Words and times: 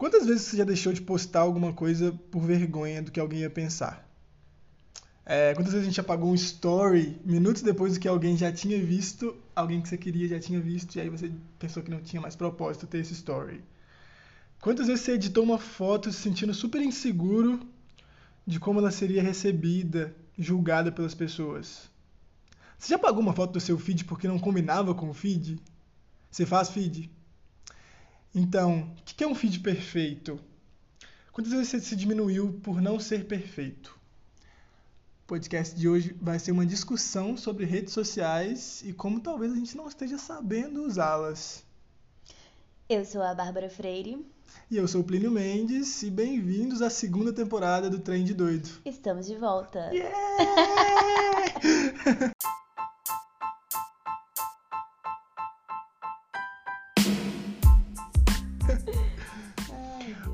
Quantas 0.00 0.24
vezes 0.24 0.44
você 0.44 0.56
já 0.56 0.64
deixou 0.64 0.94
de 0.94 1.02
postar 1.02 1.40
alguma 1.40 1.74
coisa 1.74 2.10
por 2.30 2.40
vergonha 2.40 3.02
do 3.02 3.12
que 3.12 3.20
alguém 3.20 3.40
ia 3.40 3.50
pensar? 3.50 4.08
É, 5.26 5.52
quantas 5.52 5.74
vezes 5.74 5.86
a 5.86 5.90
gente 5.90 6.00
apagou 6.00 6.30
um 6.30 6.34
story 6.34 7.20
minutos 7.22 7.60
depois 7.60 7.92
do 7.92 8.00
que 8.00 8.08
alguém 8.08 8.34
já 8.34 8.50
tinha 8.50 8.82
visto, 8.82 9.36
alguém 9.54 9.78
que 9.82 9.90
você 9.90 9.98
queria 9.98 10.26
já 10.26 10.40
tinha 10.40 10.58
visto, 10.58 10.96
e 10.96 11.02
aí 11.02 11.10
você 11.10 11.30
pensou 11.58 11.82
que 11.82 11.90
não 11.90 12.00
tinha 12.00 12.18
mais 12.18 12.34
propósito 12.34 12.86
ter 12.86 13.00
esse 13.00 13.12
story? 13.12 13.62
Quantas 14.58 14.86
vezes 14.86 15.04
você 15.04 15.12
editou 15.12 15.44
uma 15.44 15.58
foto 15.58 16.10
se 16.10 16.18
sentindo 16.18 16.54
super 16.54 16.80
inseguro 16.80 17.60
de 18.46 18.58
como 18.58 18.78
ela 18.78 18.90
seria 18.90 19.22
recebida, 19.22 20.16
julgada 20.38 20.90
pelas 20.90 21.14
pessoas? 21.14 21.90
Você 22.78 22.88
já 22.88 22.96
apagou 22.96 23.20
uma 23.20 23.34
foto 23.34 23.52
do 23.52 23.60
seu 23.60 23.78
feed 23.78 24.06
porque 24.06 24.26
não 24.26 24.38
combinava 24.38 24.94
com 24.94 25.10
o 25.10 25.14
feed? 25.14 25.60
Você 26.30 26.46
faz 26.46 26.70
feed? 26.70 27.10
Então, 28.34 28.92
o 29.00 29.04
que 29.04 29.24
é 29.24 29.26
um 29.26 29.34
feed 29.34 29.60
perfeito? 29.60 30.38
Quantas 31.32 31.52
vezes 31.52 31.68
você 31.68 31.80
se 31.80 31.96
diminuiu 31.96 32.60
por 32.62 32.80
não 32.80 33.00
ser 33.00 33.26
perfeito? 33.26 34.00
podcast 35.30 35.78
de 35.78 35.88
hoje 35.88 36.16
vai 36.20 36.40
ser 36.40 36.50
uma 36.50 36.66
discussão 36.66 37.36
sobre 37.36 37.64
redes 37.64 37.94
sociais 37.94 38.82
e 38.84 38.92
como 38.92 39.20
talvez 39.20 39.52
a 39.52 39.54
gente 39.54 39.76
não 39.76 39.86
esteja 39.86 40.18
sabendo 40.18 40.82
usá-las. 40.82 41.62
Eu 42.88 43.04
sou 43.04 43.22
a 43.22 43.32
Bárbara 43.32 43.70
Freire. 43.70 44.26
E 44.68 44.76
eu 44.76 44.88
sou 44.88 45.02
o 45.02 45.04
Plínio 45.04 45.30
Mendes 45.30 46.02
e 46.02 46.10
bem-vindos 46.10 46.82
à 46.82 46.90
segunda 46.90 47.32
temporada 47.32 47.88
do 47.88 48.00
Trem 48.00 48.24
de 48.24 48.34
Doido. 48.34 48.68
Estamos 48.84 49.28
de 49.28 49.36
volta. 49.36 49.88
Yeah! 49.92 50.10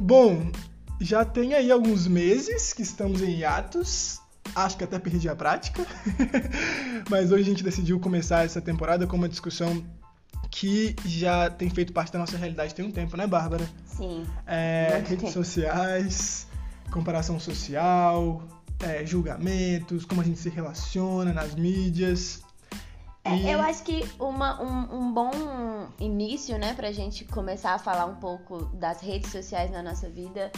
Bom, 0.06 0.52
já 1.01 1.24
tem 1.24 1.52
aí 1.55 1.69
alguns 1.69 2.06
meses 2.06 2.72
que 2.72 2.80
estamos 2.80 3.20
em 3.20 3.39
hiatos 3.39 4.20
acho 4.55 4.77
que 4.77 4.84
até 4.84 5.00
perdi 5.00 5.28
a 5.28 5.34
prática. 5.34 5.84
Mas 7.11 7.33
hoje 7.33 7.42
a 7.42 7.47
gente 7.47 7.64
decidiu 7.64 7.98
começar 7.98 8.45
essa 8.45 8.61
temporada 8.61 9.05
com 9.05 9.17
uma 9.17 9.28
discussão 9.28 9.84
que 10.48 10.95
já 11.05 11.50
tem 11.50 11.69
feito 11.69 11.92
parte 11.92 12.12
da 12.12 12.20
nossa 12.20 12.36
realidade 12.36 12.72
tem 12.72 12.84
um 12.84 12.92
tempo, 12.92 13.17
né, 13.17 13.27
Bárbara? 13.27 13.69
Sim. 13.84 14.25
É, 14.47 15.03
redes 15.05 15.33
sociais, 15.33 16.47
comparação 16.92 17.41
social, 17.41 18.47
é, 18.78 19.05
julgamentos, 19.05 20.05
como 20.05 20.20
a 20.20 20.25
gente 20.25 20.39
se 20.39 20.48
relaciona 20.48 21.33
nas 21.33 21.56
mídias. 21.56 22.45
É, 23.27 23.36
e... 23.36 23.50
Eu 23.50 23.60
acho 23.60 23.82
que 23.82 24.08
uma, 24.19 24.62
um, 24.62 25.00
um, 25.00 25.12
bom 25.12 25.30
início, 25.98 26.56
né, 26.58 26.74
pra 26.74 26.92
gente 26.92 27.24
começar 27.24 27.74
a 27.74 27.78
falar 27.78 28.06
um 28.06 28.16
pouco 28.16 28.64
das 28.74 29.00
redes 29.00 29.33
sociais 29.33 29.70
na 29.70 29.83
nossa 29.83 30.08
vida 30.08 30.52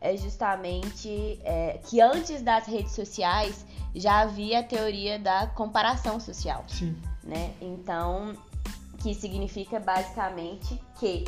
é 0.00 0.16
justamente 0.16 1.38
é, 1.44 1.80
que 1.84 2.00
antes 2.00 2.42
das 2.42 2.66
redes 2.66 2.92
sociais 2.92 3.64
já 3.94 4.20
havia 4.20 4.60
a 4.60 4.62
teoria 4.62 5.18
da 5.18 5.46
comparação 5.46 6.20
social. 6.20 6.64
Sim. 6.68 6.96
Né? 7.22 7.54
Então, 7.60 8.34
que 8.98 9.14
significa 9.14 9.80
basicamente 9.80 10.78
que 10.98 11.24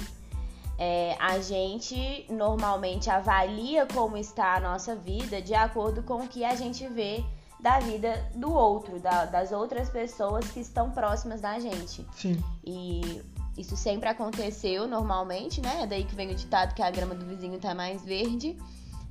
é, 0.79 1.17
a 1.19 1.39
gente 1.39 2.27
normalmente 2.29 3.09
avalia 3.09 3.87
como 3.87 4.17
está 4.17 4.57
a 4.57 4.61
nossa 4.61 4.95
vida 4.95 5.41
de 5.41 5.55
acordo 5.55 6.03
com 6.03 6.25
o 6.25 6.29
que 6.29 6.45
a 6.45 6.55
gente 6.55 6.87
vê 6.87 7.25
da 7.61 7.79
vida 7.81 8.31
do 8.35 8.53
outro, 8.53 9.01
da, 9.01 9.25
das 9.25 9.53
outras 9.53 9.89
pessoas 9.89 10.47
que 10.51 10.61
estão 10.61 10.91
próximas 10.91 11.41
da 11.41 11.59
gente. 11.59 12.07
Sim. 12.15 12.43
E 12.65 13.23
isso 13.57 13.77
sempre 13.77 14.09
aconteceu 14.09 14.87
normalmente, 14.87 15.61
né? 15.61 15.83
É 15.83 15.87
daí 15.87 16.05
que 16.05 16.15
vem 16.15 16.31
o 16.31 16.35
ditado 16.35 16.75
que 16.75 16.83
a 16.83 16.91
grama 16.91 17.15
do 17.15 17.25
vizinho 17.25 17.59
tá 17.59 17.75
mais 17.75 18.05
verde. 18.05 18.57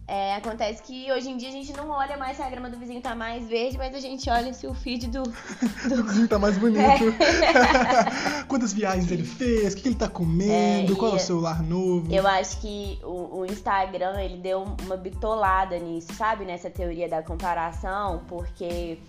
É, 0.08 0.36
acontece 0.36 0.84
que 0.84 1.12
hoje 1.12 1.32
em 1.32 1.38
dia 1.38 1.50
a 1.50 1.52
gente 1.52 1.74
não 1.74 1.90
olha 1.90 2.16
mais 2.16 2.38
se 2.38 2.44
a 2.44 2.50
grama 2.50 2.70
do 2.70 2.78
vizinho 2.78 3.02
tá 3.02 3.16
mais 3.16 3.48
verde, 3.48 3.76
mas 3.76 3.96
a 3.96 4.00
gente 4.00 4.30
olha 4.30 4.54
se 4.54 4.68
o 4.68 4.74
feed 4.74 5.08
do. 5.08 5.24
do... 5.90 6.04
vizinho 6.04 6.28
tá 6.28 6.38
mais 6.38 6.58
bonito. 6.60 6.80
É. 6.80 8.44
Quantas 8.48 8.72
viagens 8.72 9.10
ele 9.10 9.24
fez, 9.24 9.74
o 9.74 9.78
que 9.78 9.88
ele 9.88 9.96
tá 9.96 10.08
comendo, 10.08 10.94
é, 10.94 10.96
qual 10.96 11.14
é 11.14 11.16
o 11.16 11.20
celular 11.20 11.64
novo. 11.64 12.14
Eu 12.14 12.28
acho 12.28 12.62
que 12.62 13.00
o, 13.04 13.40
o, 13.40 13.46
Instagram 13.48 14.22
ele 14.22 14.38
deu 14.38 14.64
uma 14.84 14.96
bitolada 14.96 15.80
nisso, 15.80 16.14
sabe? 16.14 16.46
Nessa 16.46 16.70
teoria 16.70 17.10
da 17.10 17.24
comparação, 17.24 18.24
porque 18.28 19.00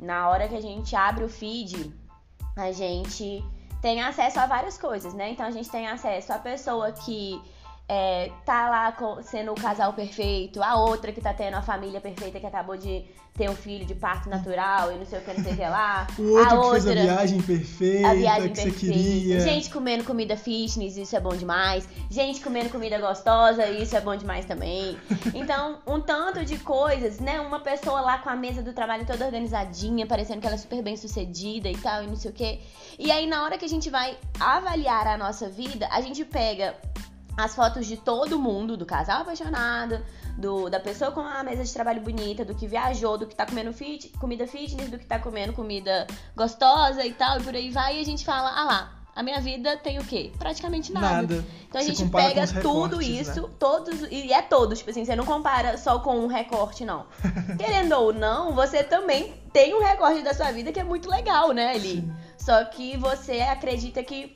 na 0.00 0.30
hora 0.30 0.48
que 0.48 0.56
a 0.56 0.62
gente 0.62 0.96
abre 0.96 1.24
o 1.24 1.28
feed, 1.28 1.92
a 2.56 2.72
gente 2.72 3.44
tem 3.82 4.00
acesso 4.00 4.40
a 4.40 4.46
várias 4.46 4.78
coisas, 4.78 5.12
né? 5.12 5.30
Então 5.30 5.44
a 5.44 5.50
gente 5.50 5.68
tem 5.68 5.86
acesso 5.86 6.32
à 6.32 6.38
pessoa 6.38 6.90
que 6.90 7.38
é, 7.88 8.30
tá 8.44 8.68
lá 8.68 8.94
sendo 9.22 9.52
o 9.52 9.54
casal 9.54 9.94
perfeito, 9.94 10.62
a 10.62 10.76
outra 10.76 11.10
que 11.10 11.22
tá 11.22 11.32
tendo 11.32 11.54
a 11.54 11.62
família 11.62 12.00
perfeita 12.00 12.38
que 12.38 12.46
acabou 12.46 12.76
de 12.76 13.02
ter 13.34 13.48
um 13.48 13.54
filho 13.54 13.86
de 13.86 13.94
parto 13.94 14.28
natural 14.28 14.92
e 14.92 14.96
não 14.96 15.06
sei 15.06 15.20
o 15.20 15.22
que, 15.22 15.32
não 15.32 15.44
sei 15.44 15.52
o 15.52 15.56
que 15.56 15.62
lá. 15.62 16.06
O 16.18 16.32
outro 16.32 16.42
a 16.42 16.48
que 16.48 16.54
outra, 16.56 16.80
fez 16.80 16.98
a 16.98 17.02
viagem 17.02 17.40
perfeita, 17.40 18.08
a 18.08 18.14
viagem 18.14 18.48
que 18.48 18.62
perfeita. 18.62 18.78
você 18.78 18.86
queria. 18.86 19.40
Gente 19.40 19.70
comendo 19.70 20.04
comida 20.04 20.36
fitness, 20.36 20.96
isso 20.96 21.16
é 21.16 21.20
bom 21.20 21.34
demais. 21.34 21.88
Gente 22.10 22.40
comendo 22.40 22.68
comida 22.68 22.98
gostosa, 22.98 23.66
isso 23.68 23.96
é 23.96 24.00
bom 24.00 24.16
demais 24.16 24.44
também. 24.44 24.98
Então, 25.32 25.78
um 25.86 26.00
tanto 26.00 26.44
de 26.44 26.58
coisas, 26.58 27.20
né? 27.20 27.40
Uma 27.40 27.60
pessoa 27.60 28.00
lá 28.00 28.18
com 28.18 28.28
a 28.28 28.36
mesa 28.36 28.60
do 28.60 28.72
trabalho 28.72 29.06
toda 29.06 29.24
organizadinha, 29.24 30.06
parecendo 30.06 30.40
que 30.40 30.46
ela 30.46 30.56
é 30.56 30.58
super 30.58 30.82
bem 30.82 30.96
sucedida 30.96 31.70
e 31.70 31.76
tal, 31.76 32.02
e 32.02 32.06
não 32.08 32.16
sei 32.16 32.30
o 32.32 32.34
que. 32.34 32.58
E 32.98 33.10
aí, 33.12 33.26
na 33.26 33.44
hora 33.44 33.56
que 33.56 33.64
a 33.64 33.68
gente 33.68 33.88
vai 33.88 34.18
avaliar 34.40 35.06
a 35.06 35.16
nossa 35.16 35.48
vida, 35.48 35.88
a 35.92 36.00
gente 36.00 36.24
pega 36.24 36.74
as 37.38 37.54
fotos 37.54 37.86
de 37.86 37.96
todo 37.96 38.36
mundo, 38.36 38.76
do 38.76 38.84
casal 38.84 39.22
apaixonado, 39.22 40.04
do, 40.36 40.68
da 40.68 40.80
pessoa 40.80 41.12
com 41.12 41.20
a 41.20 41.40
mesa 41.44 41.62
de 41.62 41.72
trabalho 41.72 42.00
bonita, 42.00 42.44
do 42.44 42.52
que 42.52 42.66
viajou, 42.66 43.16
do 43.16 43.28
que 43.28 43.34
tá 43.34 43.46
comendo 43.46 43.72
fit, 43.72 44.08
comida 44.18 44.44
fitness, 44.44 44.90
do 44.90 44.98
que 44.98 45.06
tá 45.06 45.20
comendo 45.20 45.52
comida 45.52 46.04
gostosa 46.34 47.06
e 47.06 47.12
tal, 47.12 47.38
e 47.38 47.44
por 47.44 47.54
aí 47.54 47.70
vai, 47.70 47.96
e 47.96 48.00
a 48.00 48.04
gente 48.04 48.24
fala, 48.24 48.50
ah 48.50 48.64
lá, 48.64 48.92
a 49.14 49.22
minha 49.22 49.40
vida 49.40 49.76
tem 49.76 50.00
o 50.00 50.04
quê? 50.04 50.32
Praticamente 50.36 50.92
nada. 50.92 51.22
Nada. 51.22 51.44
Então 51.68 51.80
a 51.80 51.84
gente 51.84 52.04
pega 52.08 52.44
tudo 52.60 53.00
isso, 53.00 53.42
né? 53.42 53.48
todos, 53.56 54.02
e 54.10 54.32
é 54.32 54.42
todos, 54.42 54.78
tipo 54.78 54.90
assim, 54.90 55.04
você 55.04 55.14
não 55.14 55.24
compara 55.24 55.78
só 55.78 56.00
com 56.00 56.18
um 56.18 56.26
recorte, 56.26 56.84
não. 56.84 57.06
Querendo 57.56 57.92
ou 57.92 58.12
não, 58.12 58.52
você 58.52 58.82
também 58.82 59.32
tem 59.52 59.76
um 59.76 59.80
recorte 59.80 60.22
da 60.22 60.34
sua 60.34 60.50
vida 60.50 60.72
que 60.72 60.80
é 60.80 60.84
muito 60.84 61.08
legal, 61.08 61.52
né, 61.52 61.70
ali. 61.70 62.00
Sim. 62.00 62.12
Só 62.36 62.64
que 62.64 62.96
você 62.96 63.40
acredita 63.42 64.02
que 64.02 64.32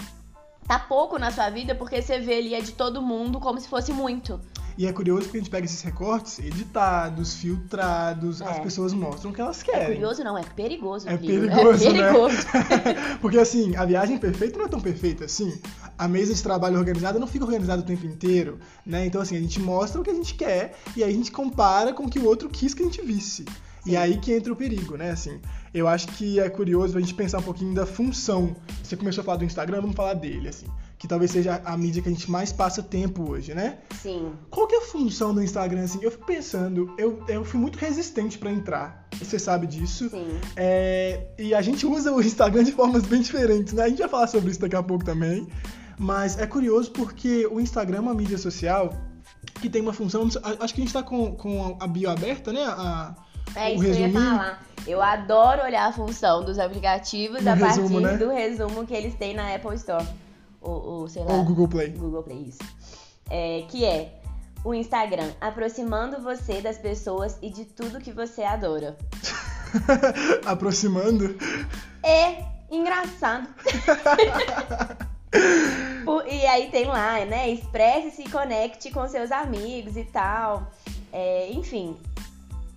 tá 0.66 0.78
pouco 0.78 1.18
na 1.18 1.30
sua 1.30 1.50
vida 1.50 1.74
porque 1.74 2.00
você 2.00 2.18
vê 2.18 2.34
ali 2.34 2.54
é 2.54 2.60
de 2.60 2.72
todo 2.72 3.02
mundo 3.02 3.40
como 3.40 3.60
se 3.60 3.68
fosse 3.68 3.92
muito. 3.92 4.40
E 4.76 4.86
é 4.86 4.92
curioso 4.92 5.24
porque 5.24 5.36
a 5.36 5.40
gente 5.40 5.50
pega 5.50 5.66
esses 5.66 5.82
recortes 5.82 6.38
editados, 6.38 7.34
filtrados, 7.34 8.40
é. 8.40 8.48
as 8.48 8.58
pessoas 8.60 8.92
mostram 8.92 9.30
o 9.30 9.34
que 9.34 9.40
elas 9.40 9.62
querem. 9.62 9.82
É 9.82 9.86
curioso 9.86 10.24
não, 10.24 10.38
é 10.38 10.42
perigoso. 10.42 11.08
É 11.08 11.16
perigoso, 11.16 11.86
é 11.86 11.92
perigoso. 11.92 12.36
Né? 12.36 13.18
porque 13.20 13.38
assim, 13.38 13.76
a 13.76 13.84
viagem 13.84 14.18
perfeita 14.18 14.58
não 14.58 14.66
é 14.66 14.68
tão 14.68 14.80
perfeita 14.80 15.26
assim. 15.26 15.60
A 15.98 16.08
mesa 16.08 16.34
de 16.34 16.42
trabalho 16.42 16.78
organizada 16.78 17.18
não 17.18 17.26
fica 17.26 17.44
organizada 17.44 17.82
o 17.82 17.84
tempo 17.84 18.06
inteiro, 18.06 18.58
né? 18.84 19.04
Então 19.04 19.20
assim, 19.20 19.36
a 19.36 19.40
gente 19.40 19.60
mostra 19.60 20.00
o 20.00 20.04
que 20.04 20.10
a 20.10 20.14
gente 20.14 20.34
quer 20.34 20.74
e 20.96 21.04
aí 21.04 21.10
a 21.10 21.14
gente 21.14 21.30
compara 21.30 21.92
com 21.92 22.04
o 22.04 22.10
que 22.10 22.18
o 22.18 22.24
outro 22.24 22.48
quis 22.48 22.72
que 22.72 22.82
a 22.82 22.86
gente 22.86 23.02
visse. 23.02 23.44
E 23.84 23.96
aí 23.96 24.16
que 24.18 24.32
entra 24.32 24.52
o 24.52 24.56
perigo, 24.56 24.96
né? 24.96 25.10
Assim, 25.10 25.40
eu 25.74 25.88
acho 25.88 26.08
que 26.08 26.38
é 26.38 26.48
curioso 26.48 26.96
a 26.96 27.00
gente 27.00 27.14
pensar 27.14 27.38
um 27.38 27.42
pouquinho 27.42 27.74
da 27.74 27.84
função. 27.84 28.54
Você 28.82 28.96
começou 28.96 29.22
a 29.22 29.24
falar 29.24 29.38
do 29.38 29.44
Instagram, 29.44 29.80
vamos 29.80 29.96
falar 29.96 30.14
dele, 30.14 30.48
assim. 30.48 30.66
Que 30.98 31.08
talvez 31.08 31.32
seja 31.32 31.60
a 31.64 31.76
mídia 31.76 32.00
que 32.00 32.08
a 32.08 32.12
gente 32.12 32.30
mais 32.30 32.52
passa 32.52 32.80
tempo 32.80 33.28
hoje, 33.28 33.54
né? 33.54 33.78
Sim. 34.00 34.32
Qual 34.50 34.68
que 34.68 34.76
é 34.76 34.78
a 34.78 34.82
função 34.82 35.34
do 35.34 35.42
Instagram, 35.42 35.82
assim? 35.82 35.98
Eu 36.00 36.12
fico 36.12 36.24
pensando, 36.24 36.94
eu, 36.96 37.24
eu 37.26 37.44
fui 37.44 37.58
muito 37.58 37.76
resistente 37.76 38.38
para 38.38 38.52
entrar. 38.52 39.08
Você 39.18 39.36
sabe 39.36 39.66
disso. 39.66 40.08
Sim. 40.10 40.28
É, 40.54 41.26
e 41.36 41.52
a 41.52 41.60
gente 41.60 41.84
usa 41.84 42.12
o 42.12 42.20
Instagram 42.20 42.62
de 42.62 42.72
formas 42.72 43.02
bem 43.04 43.20
diferentes, 43.20 43.72
né? 43.72 43.84
A 43.84 43.88
gente 43.88 43.98
vai 43.98 44.08
falar 44.08 44.28
sobre 44.28 44.52
isso 44.52 44.60
daqui 44.60 44.76
a 44.76 44.82
pouco 44.82 45.04
também. 45.04 45.48
Mas 45.98 46.38
é 46.38 46.46
curioso 46.46 46.92
porque 46.92 47.46
o 47.46 47.60
Instagram 47.60 47.98
é 47.98 48.00
uma 48.00 48.14
mídia 48.14 48.38
social 48.38 48.92
que 49.60 49.68
tem 49.68 49.82
uma 49.82 49.92
função. 49.92 50.28
Acho 50.60 50.74
que 50.74 50.80
a 50.80 50.84
gente 50.84 50.92
tá 50.92 51.02
com, 51.02 51.34
com 51.34 51.76
a 51.80 51.86
bio 51.86 52.10
aberta, 52.10 52.52
né? 52.52 52.62
A, 52.64 53.14
é 53.54 53.74
isso 53.74 53.84
que 53.84 53.90
eu 53.90 53.94
ia 53.94 54.12
falar. 54.12 54.62
Eu 54.86 55.00
adoro 55.00 55.62
olhar 55.62 55.88
a 55.88 55.92
função 55.92 56.44
dos 56.44 56.58
aplicativos 56.58 57.46
a 57.46 57.56
partir 57.56 57.88
né? 58.00 58.16
do 58.16 58.30
resumo 58.30 58.84
que 58.84 58.94
eles 58.94 59.14
têm 59.14 59.34
na 59.34 59.54
Apple 59.54 59.74
Store. 59.76 60.06
Ou, 60.60 61.08
sei 61.08 61.24
lá. 61.24 61.34
Ou 61.34 61.44
Google 61.44 61.68
Play. 61.68 61.90
Google 61.90 62.22
Play, 62.22 62.48
isso. 62.48 62.62
É, 63.30 63.64
que 63.68 63.84
é 63.84 64.20
o 64.64 64.74
Instagram 64.74 65.30
aproximando 65.40 66.20
você 66.20 66.60
das 66.60 66.78
pessoas 66.78 67.38
e 67.42 67.50
de 67.50 67.64
tudo 67.64 68.00
que 68.00 68.12
você 68.12 68.42
adora. 68.42 68.96
aproximando? 70.46 71.36
É 72.02 72.44
engraçado. 72.70 73.48
e 76.30 76.46
aí 76.46 76.70
tem 76.70 76.86
lá, 76.86 77.24
né? 77.24 77.50
Expresse-se 77.50 78.22
e 78.22 78.30
conecte 78.30 78.90
com 78.90 79.06
seus 79.08 79.32
amigos 79.32 79.96
e 79.96 80.04
tal. 80.04 80.70
É, 81.12 81.50
enfim, 81.52 81.96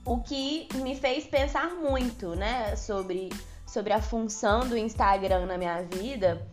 o 0.05 0.19
que 0.21 0.67
me 0.75 0.95
fez 0.95 1.25
pensar 1.25 1.69
muito, 1.75 2.35
né, 2.35 2.75
sobre, 2.75 3.29
sobre 3.65 3.91
a 3.93 4.01
função 4.01 4.61
do 4.67 4.77
Instagram 4.77 5.45
na 5.47 5.57
minha 5.57 5.81
vida, 5.81 6.45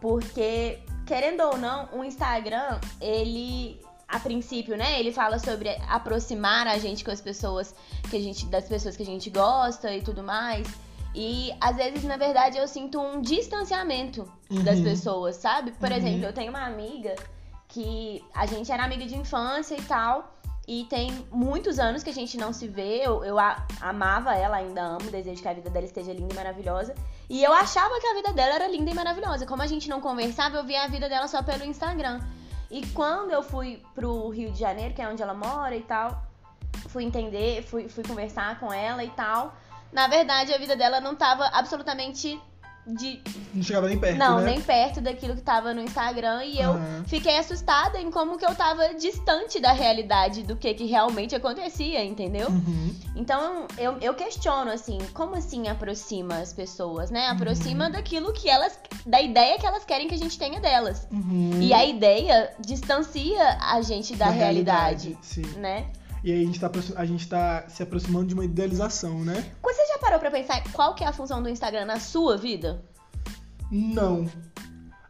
porque 0.00 0.80
querendo 1.06 1.42
ou 1.42 1.56
não, 1.58 1.88
o 1.92 2.02
Instagram 2.04 2.80
ele 3.00 3.80
a 4.08 4.20
princípio, 4.20 4.76
né, 4.76 5.00
ele 5.00 5.12
fala 5.12 5.38
sobre 5.38 5.70
aproximar 5.88 6.66
a 6.68 6.78
gente 6.78 7.04
com 7.04 7.10
as 7.10 7.20
pessoas 7.20 7.74
que 8.08 8.16
a 8.16 8.20
gente 8.20 8.46
das 8.46 8.68
pessoas 8.68 8.96
que 8.96 9.02
a 9.02 9.06
gente 9.06 9.28
gosta 9.30 9.92
e 9.92 10.02
tudo 10.02 10.22
mais. 10.22 10.66
E 11.14 11.52
às 11.60 11.76
vezes, 11.76 12.04
na 12.04 12.16
verdade, 12.16 12.58
eu 12.58 12.66
sinto 12.68 13.00
um 13.00 13.20
distanciamento 13.20 14.30
das 14.64 14.78
Uhum. 14.78 14.84
pessoas, 14.84 15.36
sabe? 15.36 15.72
Por 15.72 15.90
Uhum. 15.90 15.96
exemplo, 15.96 16.24
eu 16.26 16.32
tenho 16.32 16.50
uma 16.50 16.64
amiga 16.66 17.14
que 17.68 18.22
a 18.34 18.46
gente 18.46 18.70
era 18.70 18.84
amiga 18.84 19.06
de 19.06 19.16
infância 19.16 19.74
e 19.76 19.82
tal. 19.82 20.33
E 20.66 20.84
tem 20.84 21.26
muitos 21.30 21.78
anos 21.78 22.02
que 22.02 22.08
a 22.08 22.12
gente 22.14 22.38
não 22.38 22.52
se 22.52 22.66
vê. 22.66 22.96
Eu, 23.06 23.22
eu 23.22 23.38
a- 23.38 23.66
amava 23.80 24.34
ela, 24.34 24.56
ainda 24.56 24.80
amo, 24.82 25.10
desejo 25.10 25.42
que 25.42 25.48
a 25.48 25.52
vida 25.52 25.68
dela 25.68 25.84
esteja 25.84 26.12
linda 26.12 26.32
e 26.32 26.36
maravilhosa. 26.36 26.94
E 27.28 27.42
eu 27.44 27.52
achava 27.52 28.00
que 28.00 28.06
a 28.06 28.14
vida 28.14 28.32
dela 28.32 28.54
era 28.54 28.68
linda 28.68 28.90
e 28.90 28.94
maravilhosa. 28.94 29.46
Como 29.46 29.60
a 29.60 29.66
gente 29.66 29.90
não 29.90 30.00
conversava, 30.00 30.56
eu 30.56 30.64
via 30.64 30.82
a 30.84 30.88
vida 30.88 31.06
dela 31.08 31.28
só 31.28 31.42
pelo 31.42 31.64
Instagram. 31.64 32.20
E 32.70 32.86
quando 32.88 33.30
eu 33.30 33.42
fui 33.42 33.82
pro 33.94 34.30
Rio 34.30 34.50
de 34.50 34.58
Janeiro, 34.58 34.94
que 34.94 35.02
é 35.02 35.08
onde 35.08 35.22
ela 35.22 35.34
mora 35.34 35.76
e 35.76 35.82
tal, 35.82 36.22
fui 36.88 37.04
entender, 37.04 37.62
fui, 37.62 37.88
fui 37.88 38.02
conversar 38.02 38.58
com 38.58 38.72
ela 38.72 39.04
e 39.04 39.10
tal. 39.10 39.54
Na 39.92 40.08
verdade, 40.08 40.52
a 40.52 40.58
vida 40.58 40.74
dela 40.74 40.98
não 41.00 41.14
tava 41.14 41.44
absolutamente 41.48 42.40
de. 42.86 43.20
Não 43.52 43.62
chegava 43.62 43.88
nem 43.88 43.98
perto, 43.98 44.18
não, 44.18 44.40
né? 44.40 44.52
nem 44.52 44.60
perto 44.60 45.00
daquilo 45.00 45.34
que 45.34 45.42
tava 45.42 45.72
no 45.72 45.80
Instagram. 45.80 46.44
E 46.44 46.60
eu 46.60 46.74
fiquei 47.06 47.38
assustada 47.38 47.98
em 48.00 48.10
como 48.10 48.36
que 48.36 48.44
eu 48.44 48.54
tava 48.54 48.94
distante 48.94 49.60
da 49.60 49.72
realidade 49.72 50.42
do 50.42 50.56
que, 50.56 50.72
que 50.74 50.84
realmente 50.84 51.34
acontecia, 51.34 52.04
entendeu? 52.04 52.48
Uhum. 52.48 52.94
Então 53.16 53.66
eu, 53.78 53.98
eu 54.00 54.14
questiono 54.14 54.70
assim, 54.70 54.98
como 55.14 55.34
assim 55.34 55.68
aproxima 55.68 56.36
as 56.36 56.52
pessoas, 56.52 57.10
né? 57.10 57.26
Uhum. 57.28 57.36
Aproxima 57.36 57.90
daquilo 57.90 58.32
que 58.32 58.48
elas. 58.48 58.78
da 59.06 59.20
ideia 59.20 59.58
que 59.58 59.66
elas 59.66 59.84
querem 59.84 60.08
que 60.08 60.14
a 60.14 60.18
gente 60.18 60.38
tenha 60.38 60.60
delas. 60.60 61.06
Uhum. 61.10 61.60
E 61.60 61.72
a 61.72 61.84
ideia 61.84 62.52
distancia 62.58 63.58
a 63.60 63.80
gente 63.82 64.14
da, 64.14 64.28
realidade, 64.28 65.16
Sim. 65.22 65.46
né? 65.58 65.86
E 66.24 66.32
aí 66.32 66.42
a 66.42 66.46
gente, 66.46 66.58
tá, 66.58 66.70
a 66.96 67.04
gente 67.04 67.28
tá 67.28 67.64
se 67.68 67.82
aproximando 67.82 68.28
de 68.28 68.32
uma 68.32 68.46
idealização, 68.46 69.22
né? 69.22 69.52
Você 69.62 69.86
já 69.88 69.98
parou 69.98 70.18
pra 70.18 70.30
pensar 70.30 70.62
qual 70.72 70.94
que 70.94 71.04
é 71.04 71.06
a 71.06 71.12
função 71.12 71.42
do 71.42 71.50
Instagram 71.50 71.84
na 71.84 72.00
sua 72.00 72.38
vida? 72.38 72.82
Não. 73.70 74.26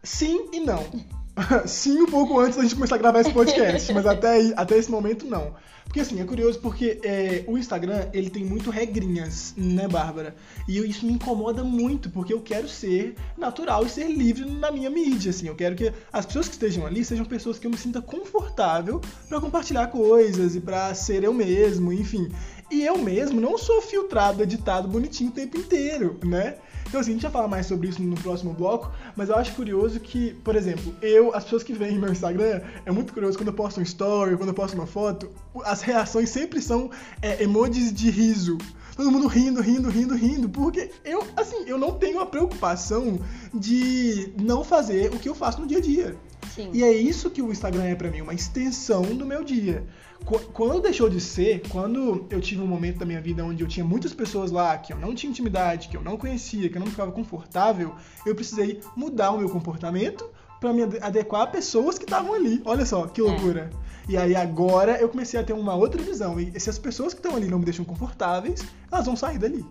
Sim 0.02 0.50
e 0.52 0.58
não. 0.58 0.84
Sim, 1.66 2.02
um 2.02 2.06
pouco 2.06 2.40
antes 2.40 2.56
da 2.56 2.64
gente 2.64 2.74
começar 2.74 2.96
a 2.96 2.98
gravar 2.98 3.20
esse 3.20 3.32
podcast, 3.32 3.92
mas 3.92 4.06
até, 4.06 4.52
até 4.56 4.76
esse 4.76 4.90
momento 4.90 5.24
não. 5.24 5.54
Porque 5.84 6.00
assim, 6.00 6.20
é 6.20 6.24
curioso 6.24 6.58
porque 6.58 6.98
é, 7.04 7.44
o 7.46 7.56
Instagram, 7.56 8.08
ele 8.12 8.28
tem 8.28 8.44
muito 8.44 8.70
regrinhas, 8.70 9.54
né, 9.56 9.86
Bárbara? 9.86 10.34
E 10.66 10.78
isso 10.78 11.06
me 11.06 11.12
incomoda 11.12 11.62
muito, 11.62 12.10
porque 12.10 12.32
eu 12.32 12.40
quero 12.40 12.68
ser 12.68 13.14
natural 13.38 13.86
e 13.86 13.88
ser 13.88 14.08
livre 14.08 14.44
na 14.44 14.72
minha 14.72 14.90
mídia, 14.90 15.30
assim. 15.30 15.46
Eu 15.46 15.54
quero 15.54 15.76
que 15.76 15.92
as 16.12 16.26
pessoas 16.26 16.48
que 16.48 16.54
estejam 16.54 16.84
ali 16.84 17.04
sejam 17.04 17.24
pessoas 17.24 17.58
que 17.58 17.66
eu 17.66 17.70
me 17.70 17.76
sinta 17.76 18.02
confortável 18.02 19.00
pra 19.28 19.40
compartilhar 19.40 19.86
coisas 19.88 20.56
e 20.56 20.60
pra 20.60 20.92
ser 20.94 21.22
eu 21.22 21.32
mesmo, 21.32 21.92
enfim. 21.92 22.28
E 22.70 22.82
eu 22.82 22.98
mesmo 22.98 23.40
não 23.40 23.56
sou 23.56 23.80
filtrado, 23.82 24.42
editado, 24.42 24.88
bonitinho 24.88 25.30
o 25.30 25.34
tempo 25.34 25.56
inteiro, 25.56 26.18
né? 26.24 26.56
Então, 26.86 27.00
assim, 27.00 27.10
a 27.10 27.14
gente 27.14 27.22
vai 27.22 27.30
falar 27.32 27.48
mais 27.48 27.66
sobre 27.66 27.88
isso 27.88 28.02
no 28.02 28.16
próximo 28.16 28.52
bloco, 28.52 28.92
mas 29.16 29.28
eu 29.28 29.36
acho 29.36 29.52
curioso 29.54 29.98
que, 30.00 30.34
por 30.44 30.54
exemplo, 30.54 30.94
eu, 31.02 31.34
as 31.34 31.44
pessoas 31.44 31.62
que 31.62 31.72
veem 31.72 31.98
meu 31.98 32.12
Instagram, 32.12 32.60
é 32.84 32.92
muito 32.92 33.12
curioso 33.12 33.36
quando 33.36 33.48
eu 33.48 33.54
posto 33.54 33.80
um 33.80 33.82
story, 33.82 34.36
quando 34.36 34.50
eu 34.50 34.54
posto 34.54 34.74
uma 34.74 34.86
foto, 34.86 35.30
as 35.64 35.82
reações 35.82 36.30
sempre 36.30 36.60
são 36.60 36.90
é, 37.20 37.42
emojis 37.42 37.92
de 37.92 38.10
riso. 38.10 38.58
Todo 38.96 39.10
mundo 39.10 39.26
rindo, 39.26 39.60
rindo, 39.60 39.90
rindo, 39.90 40.14
rindo, 40.14 40.48
porque 40.48 40.88
eu, 41.04 41.26
assim, 41.36 41.64
eu 41.66 41.76
não 41.76 41.92
tenho 41.92 42.20
a 42.20 42.26
preocupação 42.26 43.18
de 43.52 44.32
não 44.40 44.62
fazer 44.62 45.12
o 45.12 45.18
que 45.18 45.28
eu 45.28 45.34
faço 45.34 45.60
no 45.60 45.66
dia 45.66 45.78
a 45.78 45.80
dia. 45.80 46.16
Sim. 46.54 46.70
E 46.72 46.82
é 46.84 46.92
isso 46.92 47.30
que 47.30 47.42
o 47.42 47.50
Instagram 47.50 47.84
é 47.84 47.94
pra 47.94 48.10
mim, 48.10 48.20
uma 48.20 48.34
extensão 48.34 49.02
do 49.02 49.26
meu 49.26 49.42
dia. 49.42 49.84
Qu- 50.24 50.38
Quando 50.52 50.80
deixou 50.80 51.08
de 51.10 51.20
ser, 51.20 51.62
quando 51.68 52.26
eu 52.30 52.40
tive 52.40 52.62
um 52.62 52.66
momento 52.66 52.98
da 52.98 53.06
minha 53.06 53.20
vida 53.20 53.44
onde 53.44 53.62
eu 53.62 53.68
tinha 53.68 53.84
muitas 53.84 54.14
pessoas 54.14 54.50
lá 54.50 54.78
que 54.78 54.92
eu 54.92 54.96
não 54.98 55.14
tinha 55.14 55.30
intimidade, 55.30 55.88
que 55.88 55.96
eu 55.96 56.02
não 56.02 56.16
conhecia, 56.16 56.68
que 56.68 56.76
eu 56.76 56.80
não 56.80 56.86
ficava 56.86 57.10
confortável, 57.12 57.94
eu 58.24 58.34
precisei 58.34 58.80
mudar 58.96 59.32
o 59.32 59.38
meu 59.38 59.48
comportamento 59.50 60.24
pra 60.60 60.72
me 60.72 60.82
ade- 60.84 60.98
adequar 61.02 61.42
a 61.42 61.46
pessoas 61.46 61.98
que 61.98 62.04
estavam 62.04 62.32
ali. 62.32 62.62
Olha 62.64 62.86
só, 62.86 63.06
que 63.06 63.20
loucura. 63.20 63.68
E 64.08 64.16
aí 64.16 64.34
agora 64.36 64.98
eu 65.00 65.08
comecei 65.08 65.38
a 65.40 65.42
ter 65.42 65.52
uma 65.54 65.74
outra 65.74 66.00
visão. 66.02 66.38
E 66.38 66.58
se 66.60 66.70
as 66.70 66.78
pessoas 66.78 67.12
que 67.12 67.20
estão 67.20 67.36
ali 67.36 67.48
não 67.48 67.58
me 67.58 67.64
deixam 67.64 67.84
confortáveis, 67.84 68.62
elas 68.90 69.06
vão 69.06 69.16
sair 69.16 69.38
dali. 69.38 69.64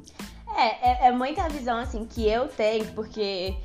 É, 0.55 1.05
é, 1.05 1.07
é 1.07 1.11
muita 1.11 1.47
visão 1.49 1.77
assim 1.77 2.05
que 2.05 2.27
eu 2.27 2.47
tenho, 2.47 2.85
porque 2.93 3.55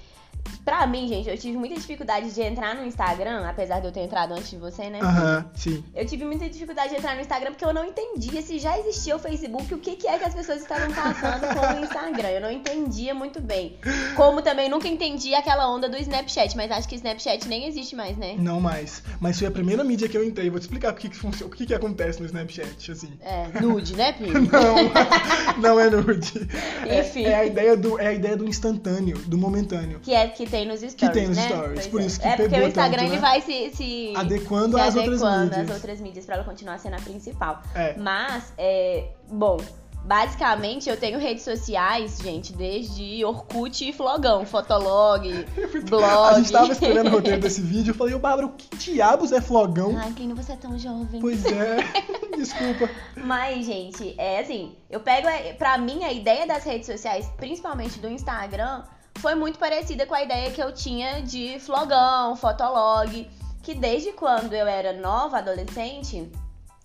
pra 0.65 0.87
mim, 0.87 1.09
gente, 1.09 1.29
eu 1.29 1.37
tive 1.39 1.57
muita 1.57 1.75
dificuldade 1.75 2.31
de 2.33 2.41
entrar 2.43 2.75
no 2.75 2.85
Instagram, 2.85 3.47
apesar 3.49 3.81
de 3.81 3.87
eu 3.87 3.93
ter 3.93 4.01
entrado 4.01 4.33
antes 4.33 4.51
de 4.51 4.57
você, 4.57 4.89
né? 4.91 5.01
Aham, 5.01 5.51
sim. 5.55 5.83
Eu 5.95 6.07
tive 6.07 6.25
muita 6.25 6.49
dificuldade 6.49 6.91
de 6.91 6.97
entrar 6.97 7.15
no 7.15 7.21
Instagram 7.21 7.53
porque 7.53 7.65
eu 7.65 7.73
não 7.73 7.85
entendia 7.85 8.41
se 8.43 8.59
já 8.59 8.79
existia 8.79 9.17
o 9.17 9.19
Facebook, 9.19 9.73
o 9.75 9.79
que, 9.79 9.97
que 9.97 10.07
é 10.07 10.19
que 10.19 10.25
as 10.25 10.35
pessoas 10.35 10.61
estavam 10.63 10.93
passando 10.93 11.47
com 11.55 11.81
o 11.81 11.85
Instagram. 11.85 12.29
Eu 12.29 12.41
não 12.41 12.51
entendia 12.51 13.15
muito 13.15 13.41
bem. 13.41 13.79
Como 14.17 14.43
também 14.43 14.69
nunca 14.69 14.89
entendi 14.89 15.35
aquela 15.35 15.69
onda 15.71 15.89
do 15.89 15.97
Snapchat, 15.97 16.57
mas 16.57 16.71
acho 16.71 16.89
que 16.89 16.95
Snapchat 16.97 17.49
nem 17.49 17.67
existe 17.67 17.95
mais, 17.97 18.17
né? 18.17 18.37
Não 18.39 18.61
mais. 18.61 19.03
Mas 19.21 19.39
foi 19.39 19.49
a 19.49 19.51
primeira 19.51 19.83
mídia 19.85 20.09
que 20.09 20.17
eu 20.17 20.25
entrei. 20.25 20.51
Vou 20.51 20.59
te 20.59 20.63
explicar 20.63 20.93
o 20.93 20.97
que, 20.97 21.09
que, 21.09 21.17
funciona, 21.17 21.53
o 21.53 21.57
que, 21.57 21.67
que 21.67 21.75
acontece 21.75 22.21
no 22.21 22.27
Snapchat, 22.27 22.93
assim. 22.93 23.13
É, 23.21 23.61
nude, 23.61 23.97
né, 23.97 24.13
Pi? 24.19 24.31
Não, 24.31 25.59
não 25.61 25.81
é 25.81 25.91
nude. 25.91 26.49
É- 26.87 27.01
Enfim. 27.01 27.25
É, 27.25 27.35
a 27.35 27.45
ideia 27.45 27.77
do, 27.77 27.99
é 27.99 28.09
a 28.09 28.13
ideia 28.13 28.37
do 28.37 28.47
instantâneo, 28.49 29.19
do 29.19 29.37
momentâneo. 29.39 30.01
Que 30.01 30.15
é 30.15 30.27
que 30.39 30.49
tem 30.49 30.67
nos 30.67 30.81
stories, 30.81 31.13
tem 31.15 31.27
nos 31.29 31.37
né? 31.37 31.49
stories, 31.49 31.73
Pois 31.75 31.87
por 31.89 32.01
é. 32.01 32.05
isso 32.07 32.21
que 32.21 32.27
É 32.29 32.37
porque 32.37 32.55
o 32.55 32.69
Instagram 32.69 32.99
tanto, 33.03 33.13
ele 33.13 33.17
né? 33.17 33.21
vai 33.21 33.41
se, 33.41 33.71
se 33.75 34.13
Adequando 34.17 34.77
se 34.77 34.83
às 34.83 34.95
outras 34.97 35.23
mídias. 35.23 35.59
às 35.59 35.75
outras 35.75 36.01
mídias 36.01 36.25
pra 36.27 36.35
ela 36.37 36.45
continuar 36.45 36.79
sendo 36.79 36.95
a 36.95 37.01
principal. 37.01 37.61
É. 37.75 37.97
Mas, 37.99 38.53
é, 38.57 39.09
bom, 39.29 39.57
basicamente 40.05 40.89
eu 40.89 40.97
tenho 40.97 41.19
redes 41.19 41.43
sociais, 41.43 42.19
gente, 42.23 42.53
desde 42.53 43.25
Orkut 43.25 43.89
e 43.89 43.93
Flogão, 43.93 44.47
Fotolog, 44.47 45.29
blog. 45.91 46.05
A 46.31 46.35
gente 46.39 46.53
tava 46.53 46.73
escrevendo 46.73 47.09
o 47.09 47.11
roteiro 47.11 47.41
desse 47.41 47.61
vídeo, 47.61 47.91
eu 47.91 47.95
falei, 47.95 48.15
ô 48.15 48.19
Bárbara, 48.21 48.47
o 48.47 48.53
que 48.53 48.77
diabos 48.77 49.33
é 49.33 49.41
flogão? 49.41 49.97
Ai, 49.99 50.13
Plínio, 50.13 50.37
você 50.37 50.53
é 50.53 50.57
tão 50.57 50.79
jovem. 50.79 51.21
Pois 51.21 51.45
é, 51.45 51.77
desculpa. 52.37 52.89
Mas, 53.17 53.67
gente, 53.67 54.15
é 54.17 54.39
assim, 54.41 54.77
eu 54.89 55.01
pego, 55.01 55.27
é, 55.29 55.53
pra 55.53 55.77
mim, 55.77 56.05
a 56.05 56.13
ideia 56.13 56.47
das 56.47 56.63
redes 56.65 56.87
sociais, 56.87 57.29
principalmente 57.37 57.99
do 57.99 58.09
Instagram, 58.09 58.83
foi 59.21 59.35
muito 59.35 59.59
parecida 59.59 60.07
com 60.07 60.15
a 60.15 60.23
ideia 60.23 60.51
que 60.51 60.63
eu 60.63 60.73
tinha 60.73 61.23
de 61.23 61.59
flogão, 61.61 62.37
fotolog, 62.37 63.29
que 63.63 63.75
desde 63.75 64.13
quando 64.13 64.53
eu 64.53 64.67
era 64.67 64.93
nova, 64.93 65.39
adolescente, 65.39 66.31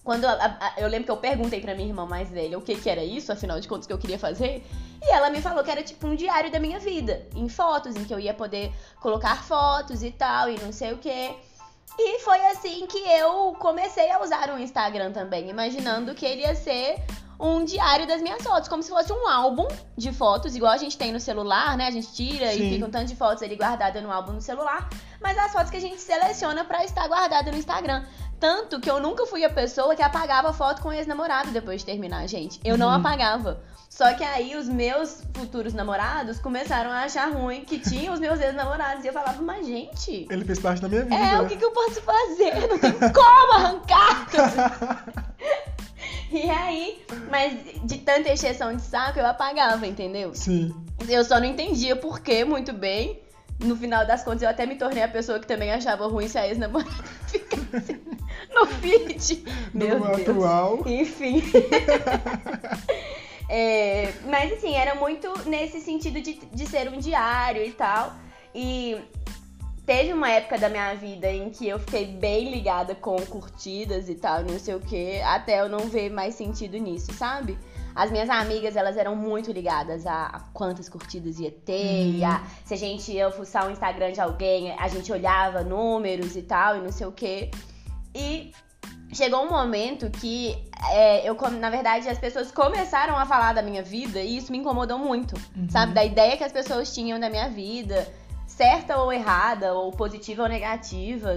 quando 0.04 0.26
a- 0.26 0.58
a- 0.60 0.74
eu 0.78 0.88
lembro 0.88 1.06
que 1.06 1.12
eu 1.12 1.18
perguntei 1.18 1.62
pra 1.62 1.74
minha 1.76 1.88
irmã 1.88 2.06
mais 2.06 2.30
velha 2.30 2.58
o 2.58 2.62
que 2.62 2.76
que 2.76 2.90
era 2.90 3.04
isso, 3.04 3.32
afinal 3.32 3.60
de 3.60 3.68
contas, 3.68 3.88
que 3.88 3.94
eu 3.94 3.98
queria 3.98 4.20
fazer, 4.20 4.66
e 5.02 5.10
ela 5.12 5.30
me 5.30 5.42
falou 5.42 5.64
que 5.64 5.72
era 5.72 5.82
tipo 5.84 6.08
um 6.08 6.16
diário 6.16 6.52
da 6.52 6.60
minha 6.60 6.80
vida, 6.80 7.26
em 7.36 7.48
fotos, 7.48 7.96
em 7.96 8.04
que 8.04 8.14
eu 8.14 8.20
ia 8.20 8.34
poder 8.34 8.72
colocar 9.00 9.44
fotos 9.44 10.04
e 10.04 10.12
tal, 10.12 10.50
e 10.50 10.60
não 10.60 10.74
sei 10.74 10.92
o 10.92 10.98
quê. 10.98 11.32
E 11.98 12.20
foi 12.20 12.42
assim 12.48 12.88
que 12.88 12.98
eu 12.98 13.56
comecei 13.60 14.10
a 14.10 14.22
usar 14.22 14.50
o 14.50 14.60
Instagram 14.60 15.12
também, 15.12 15.50
imaginando 15.50 16.16
que 16.16 16.26
ele 16.26 16.42
ia 16.42 16.56
ser 16.56 16.96
um 17.46 17.66
diário 17.66 18.08
das 18.08 18.22
minhas 18.22 18.42
fotos, 18.42 18.70
como 18.70 18.82
se 18.82 18.90
fosse 18.90 19.12
um 19.12 19.28
álbum 19.28 19.68
de 19.98 20.14
fotos, 20.14 20.56
igual 20.56 20.72
a 20.72 20.78
gente 20.78 20.98
tem 20.98 21.12
no 21.12 21.20
celular, 21.20 21.76
né? 21.78 21.88
A 21.88 21.92
gente 21.92 22.12
tira 22.14 22.52
Sim. 22.52 22.68
e 22.68 22.70
fica 22.74 22.86
um 22.86 22.90
tanto 22.90 23.08
de 23.08 23.16
fotos 23.16 23.44
ali 23.44 23.56
guardada 23.58 24.00
no 24.02 24.12
álbum 24.12 24.32
no 24.32 24.42
celular, 24.42 24.88
mas 25.22 25.38
as 25.38 25.52
fotos 25.52 25.70
que 25.70 25.78
a 25.78 25.82
gente 25.82 26.00
seleciona 26.00 26.64
pra 26.64 26.84
estar 26.86 27.08
guardada 27.08 27.52
no 27.52 27.58
Instagram. 27.58 28.06
Tanto 28.40 28.80
que 28.80 28.90
eu 28.90 29.00
nunca 29.00 29.26
fui 29.26 29.44
a 29.46 29.50
pessoa 29.50 29.96
que 29.96 30.02
apagava 30.02 30.52
foto 30.52 30.82
com 30.82 30.92
ex-namorado 30.92 31.52
depois 31.52 31.82
de 31.82 31.86
terminar, 31.86 32.28
gente. 32.28 32.60
Eu 32.64 32.78
não 32.78 32.88
Uhum. 32.88 32.96
apagava. 32.96 33.62
Só 33.90 34.12
que 34.16 34.24
aí 34.24 34.56
os 34.56 34.68
meus 34.68 35.24
futuros 35.34 35.72
namorados 35.74 36.40
começaram 36.40 36.90
a 36.92 37.04
achar 37.04 37.32
ruim 37.32 37.64
que 37.64 37.78
tinha 37.80 38.12
os 38.12 38.20
meus 38.20 38.40
ex-namorados. 38.42 39.06
E 39.06 39.08
eu 39.08 39.14
falava, 39.14 39.42
mas 39.42 39.66
gente, 39.68 40.28
Ele 40.30 40.44
fez 40.44 40.60
parte 40.60 40.82
da 40.82 40.90
minha 40.90 41.04
vida. 41.04 41.16
é, 41.16 41.40
o 41.40 41.48
que, 41.48 41.56
que 41.56 41.64
eu 41.64 41.72
posso 41.72 42.02
fazer? 42.02 42.68
Não 42.68 42.80
tem 42.80 42.92
como 43.14 43.54
arrancar. 43.54 44.28
e 46.34 46.50
aí, 46.50 47.02
mas 47.30 47.54
de 47.84 48.00
tanta 48.00 48.30
exceção 48.32 48.76
de 48.76 48.82
saco, 48.82 49.20
eu 49.20 49.26
apagava, 49.26 49.86
entendeu? 49.86 50.34
Sim. 50.34 50.74
Eu 51.08 51.24
só 51.24 51.40
não 51.40 51.46
entendia 51.46 51.96
por 51.96 52.20
que 52.20 52.44
muito 52.44 52.74
bem. 52.74 53.20
No 53.60 53.76
final 53.76 54.06
das 54.06 54.24
contas, 54.24 54.42
eu 54.42 54.50
até 54.50 54.66
me 54.66 54.76
tornei 54.76 55.04
a 55.04 55.08
pessoa 55.08 55.40
que 55.40 55.48
também 55.48 55.72
achava 55.72 56.08
ruim 56.08 56.28
se 56.28 56.38
a 56.38 56.48
ex-namorada 56.48 56.92
ficasse 57.28 58.02
no 58.54 58.66
feed. 58.66 59.44
Meu 59.74 60.00
no 60.00 60.16
Deus. 60.16 60.30
atual. 60.30 60.84
Enfim. 60.86 61.42
É, 63.50 64.12
mas 64.26 64.52
assim, 64.54 64.74
era 64.74 64.96
muito 64.96 65.32
nesse 65.48 65.80
sentido 65.80 66.20
de, 66.22 66.40
de 66.52 66.66
ser 66.66 66.90
um 66.90 66.98
diário 66.98 67.64
e 67.64 67.72
tal. 67.72 68.16
E 68.56 68.98
teve 69.86 70.14
uma 70.14 70.30
época 70.30 70.58
da 70.58 70.70
minha 70.70 70.94
vida 70.96 71.30
em 71.32 71.50
que 71.50 71.68
eu 71.68 71.78
fiquei 71.80 72.06
bem 72.06 72.50
ligada 72.52 72.96
com 72.96 73.16
curtidas 73.26 74.08
e 74.10 74.16
tal, 74.16 74.44
não 74.44 74.58
sei 74.58 74.76
o 74.76 74.80
que, 74.80 75.20
até 75.22 75.60
eu 75.62 75.70
não 75.70 75.80
ver 75.82 76.10
mais 76.10 76.36
sentido 76.36 76.78
nisso, 76.78 77.14
sabe? 77.14 77.58
As 77.96 78.10
minhas 78.10 78.28
amigas, 78.30 78.76
elas 78.76 78.98
eram 78.98 79.16
muito 79.16 79.52
ligadas 79.52 80.08
a, 80.08 80.42
quantas 80.52 80.90
curtidas 80.90 81.40
ia 81.40 81.52
ter, 81.52 82.08
e 82.16 82.24
a, 82.24 82.42
se 82.66 82.74
a 82.74 82.78
gente 82.78 83.12
ia 83.12 83.30
fuçar 83.30 83.68
o 83.68 83.72
Instagram 83.72 84.12
de 84.14 84.20
alguém, 84.20 84.72
a 84.80 84.88
gente 84.88 85.12
olhava 85.12 85.62
números 85.64 86.36
e 86.36 86.42
tal, 86.42 86.78
e 86.78 86.80
não 86.80 86.92
sei 86.92 87.06
o 87.06 87.12
que. 87.12 87.52
E 88.16 88.52
chegou 89.14 89.44
um 89.44 89.50
momento 89.50 90.10
que 90.10 90.58
é, 90.92 91.30
eu, 91.30 91.38
na 91.52 91.70
verdade, 91.70 92.10
as 92.10 92.18
pessoas 92.18 92.52
começaram 92.52 93.16
a 93.16 93.28
falar 93.28 93.54
da 93.54 93.62
minha 93.62 93.84
vida 93.84 94.20
e 94.20 94.38
isso 94.38 94.52
me 94.52 94.58
incomodou 94.58 94.98
muito, 94.98 95.36
Uhum. 95.56 95.70
sabe? 95.70 95.94
Da 95.94 96.04
ideia 96.04 96.36
que 96.36 96.44
as 96.44 96.52
pessoas 96.52 96.92
tinham 96.96 97.20
da 97.20 97.30
minha 97.30 97.48
vida, 97.50 98.08
certa 98.56 98.98
ou 98.98 99.12
errada, 99.12 99.74
ou 99.74 99.92
positiva 99.92 100.44
ou 100.44 100.50
negativa. 100.50 101.32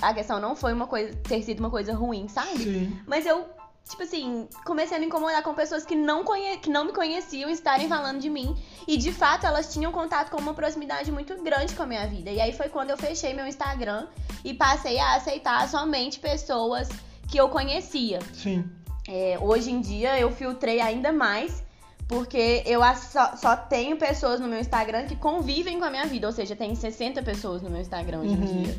A 0.00 0.12
questão 0.12 0.38
não 0.38 0.54
foi 0.54 0.72
uma 0.72 0.86
coisa 0.86 1.14
ter 1.16 1.42
sido 1.42 1.60
uma 1.60 1.70
coisa 1.70 1.94
ruim, 1.94 2.28
sabe? 2.28 2.58
Sim. 2.58 3.00
Mas 3.06 3.24
eu, 3.24 3.46
tipo 3.88 4.02
assim, 4.02 4.48
comecei 4.64 4.96
a 4.96 5.00
me 5.00 5.06
incomodar 5.06 5.42
com 5.42 5.54
pessoas 5.54 5.84
que 5.84 5.94
não, 5.94 6.22
conhe... 6.22 6.58
que 6.58 6.68
não 6.68 6.84
me 6.84 6.92
conheciam 6.92 7.48
estarem 7.48 7.88
falando 7.88 8.20
de 8.20 8.28
mim. 8.28 8.54
E 8.86 8.96
de 8.96 9.12
fato 9.12 9.46
elas 9.46 9.72
tinham 9.72 9.90
contato 9.90 10.30
com 10.30 10.38
uma 10.38 10.54
proximidade 10.54 11.10
muito 11.10 11.42
grande 11.42 11.74
com 11.74 11.82
a 11.82 11.86
minha 11.86 12.06
vida. 12.06 12.30
E 12.30 12.40
aí 12.40 12.52
foi 12.52 12.68
quando 12.68 12.90
eu 12.90 12.98
fechei 12.98 13.32
meu 13.32 13.46
Instagram 13.46 14.06
e 14.44 14.52
passei 14.52 14.98
a 14.98 15.16
aceitar 15.16 15.66
somente 15.68 16.20
pessoas 16.20 16.88
que 17.28 17.38
eu 17.38 17.48
conhecia. 17.48 18.18
Sim. 18.34 18.68
É, 19.08 19.38
hoje 19.40 19.70
em 19.70 19.80
dia 19.80 20.20
eu 20.20 20.30
filtrei 20.30 20.80
ainda 20.80 21.10
mais. 21.10 21.64
Porque 22.10 22.64
eu 22.66 22.80
só, 22.96 23.36
só 23.36 23.54
tenho 23.54 23.96
pessoas 23.96 24.40
no 24.40 24.48
meu 24.48 24.58
Instagram 24.58 25.06
que 25.06 25.14
convivem 25.14 25.78
com 25.78 25.84
a 25.84 25.90
minha 25.90 26.06
vida. 26.06 26.26
Ou 26.26 26.32
seja, 26.32 26.56
tem 26.56 26.74
60 26.74 27.22
pessoas 27.22 27.62
no 27.62 27.70
meu 27.70 27.80
Instagram 27.80 28.18
hoje 28.18 28.30
Uhum. 28.34 28.42
em 28.42 28.62
dia. 28.64 28.76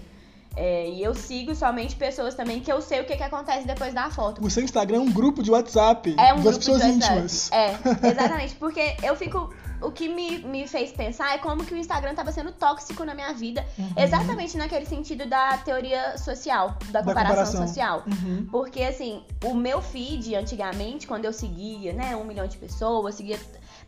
É, 0.55 0.89
e 0.89 1.01
eu 1.01 1.15
sigo 1.15 1.55
somente 1.55 1.95
pessoas 1.95 2.35
também 2.35 2.59
que 2.59 2.71
eu 2.71 2.81
sei 2.81 2.99
o 2.99 3.05
que, 3.05 3.15
que 3.15 3.23
acontece 3.23 3.65
depois 3.65 3.93
da 3.93 4.09
foto. 4.09 4.43
O 4.45 4.49
seu 4.49 4.61
Instagram 4.63 4.97
é 4.97 4.99
um 4.99 5.11
grupo 5.11 5.41
de 5.41 5.49
WhatsApp. 5.49 6.13
É 6.19 6.33
um 6.33 6.37
das 6.41 6.43
grupo 6.43 6.57
pessoas 6.59 6.81
de 6.81 6.87
WhatsApp. 6.89 7.13
íntimas. 7.13 7.51
É, 7.51 7.75
exatamente. 8.11 8.55
Porque 8.55 8.95
eu 9.01 9.15
fico. 9.15 9.53
O 9.81 9.91
que 9.91 10.07
me, 10.07 10.37
me 10.39 10.67
fez 10.67 10.91
pensar 10.91 11.33
é 11.33 11.39
como 11.39 11.65
que 11.65 11.73
o 11.73 11.77
Instagram 11.77 12.13
tava 12.13 12.31
sendo 12.31 12.51
tóxico 12.51 13.03
na 13.03 13.15
minha 13.15 13.33
vida. 13.33 13.65
Uhum. 13.79 13.93
Exatamente 13.97 14.55
naquele 14.55 14.85
sentido 14.85 15.25
da 15.25 15.57
teoria 15.57 16.19
social, 16.19 16.75
da 16.91 17.01
Da 17.01 17.07
comparação, 17.07 17.45
comparação. 17.45 17.67
social. 17.67 18.03
Uhum. 18.05 18.47
Porque, 18.51 18.83
assim, 18.83 19.23
o 19.43 19.55
meu 19.55 19.81
feed, 19.81 20.35
antigamente, 20.35 21.07
quando 21.07 21.25
eu 21.25 21.33
seguia, 21.33 21.93
né, 21.93 22.15
um 22.15 22.23
milhão 22.23 22.45
de 22.45 22.57
pessoas, 22.57 23.15
seguia. 23.15 23.39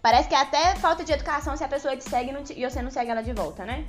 Parece 0.01 0.27
que 0.27 0.33
é 0.33 0.41
até 0.41 0.73
falta 0.77 1.03
de 1.03 1.11
educação 1.11 1.55
se 1.55 1.63
a 1.63 1.67
pessoa 1.67 1.95
te 1.95 2.03
segue 2.09 2.31
e 2.31 2.33
não 2.33 2.41
te- 2.41 2.59
e 2.59 2.67
você 2.67 2.81
não 2.81 2.89
segue 2.89 3.11
ela 3.11 3.21
de 3.21 3.31
volta, 3.33 3.63
né? 3.63 3.85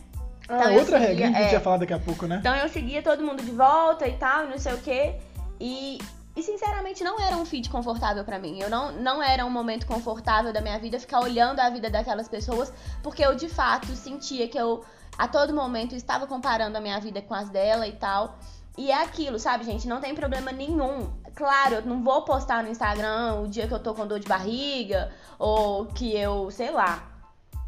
Ah, 0.48 0.56
Então, 0.56 0.70
eu 0.72 0.78
outra 0.80 0.98
seguia- 1.00 1.08
regra 1.08 1.16
que 1.30 1.36
a 1.36 1.40
gente 1.40 1.48
é. 1.48 1.52
vai 1.52 1.60
falar 1.60 1.76
daqui 1.78 1.92
a 1.94 1.98
pouco, 1.98 2.26
né? 2.26 2.36
Então 2.40 2.54
eu 2.54 2.68
seguia 2.68 3.02
todo 3.02 3.22
mundo 3.24 3.42
de 3.42 3.50
volta 3.50 4.06
e 4.06 4.12
tal, 4.16 4.44
e 4.44 4.48
não 4.48 4.58
sei 4.58 4.74
o 4.74 4.78
quê. 4.78 5.16
E, 5.60 5.98
e 6.36 6.42
sinceramente 6.42 7.02
não 7.04 7.18
era 7.20 7.36
um 7.36 7.44
feed 7.46 7.70
confortável 7.70 8.24
pra 8.24 8.38
mim. 8.38 8.58
Eu 8.60 8.68
não, 8.68 8.92
não 8.92 9.22
era 9.22 9.44
um 9.46 9.50
momento 9.50 9.86
confortável 9.86 10.52
da 10.52 10.60
minha 10.60 10.78
vida 10.78 10.98
ficar 10.98 11.20
olhando 11.20 11.60
a 11.60 11.70
vida 11.70 11.88
daquelas 11.88 12.28
pessoas, 12.28 12.72
porque 13.02 13.24
eu 13.24 13.34
de 13.34 13.48
fato 13.48 13.86
sentia 13.96 14.46
que 14.48 14.58
eu 14.58 14.84
a 15.16 15.28
todo 15.28 15.54
momento 15.54 15.94
estava 15.94 16.26
comparando 16.26 16.76
a 16.76 16.80
minha 16.80 16.98
vida 16.98 17.22
com 17.22 17.32
as 17.34 17.48
dela 17.48 17.86
e 17.86 17.92
tal. 17.92 18.36
E 18.76 18.90
é 18.90 19.02
aquilo, 19.02 19.38
sabe, 19.38 19.64
gente? 19.64 19.86
Não 19.86 20.00
tem 20.00 20.12
problema 20.16 20.50
nenhum. 20.50 21.08
Claro, 21.36 21.76
eu 21.76 21.82
não 21.82 22.02
vou 22.02 22.22
postar 22.22 22.64
no 22.64 22.68
Instagram 22.68 23.40
o 23.42 23.46
dia 23.48 23.68
que 23.68 23.72
eu 23.72 23.78
tô 23.78 23.94
com 23.94 24.04
dor 24.06 24.18
de 24.18 24.26
barriga, 24.26 25.12
ou 25.38 25.86
que 25.86 26.14
eu, 26.16 26.50
sei 26.50 26.72
lá, 26.72 27.04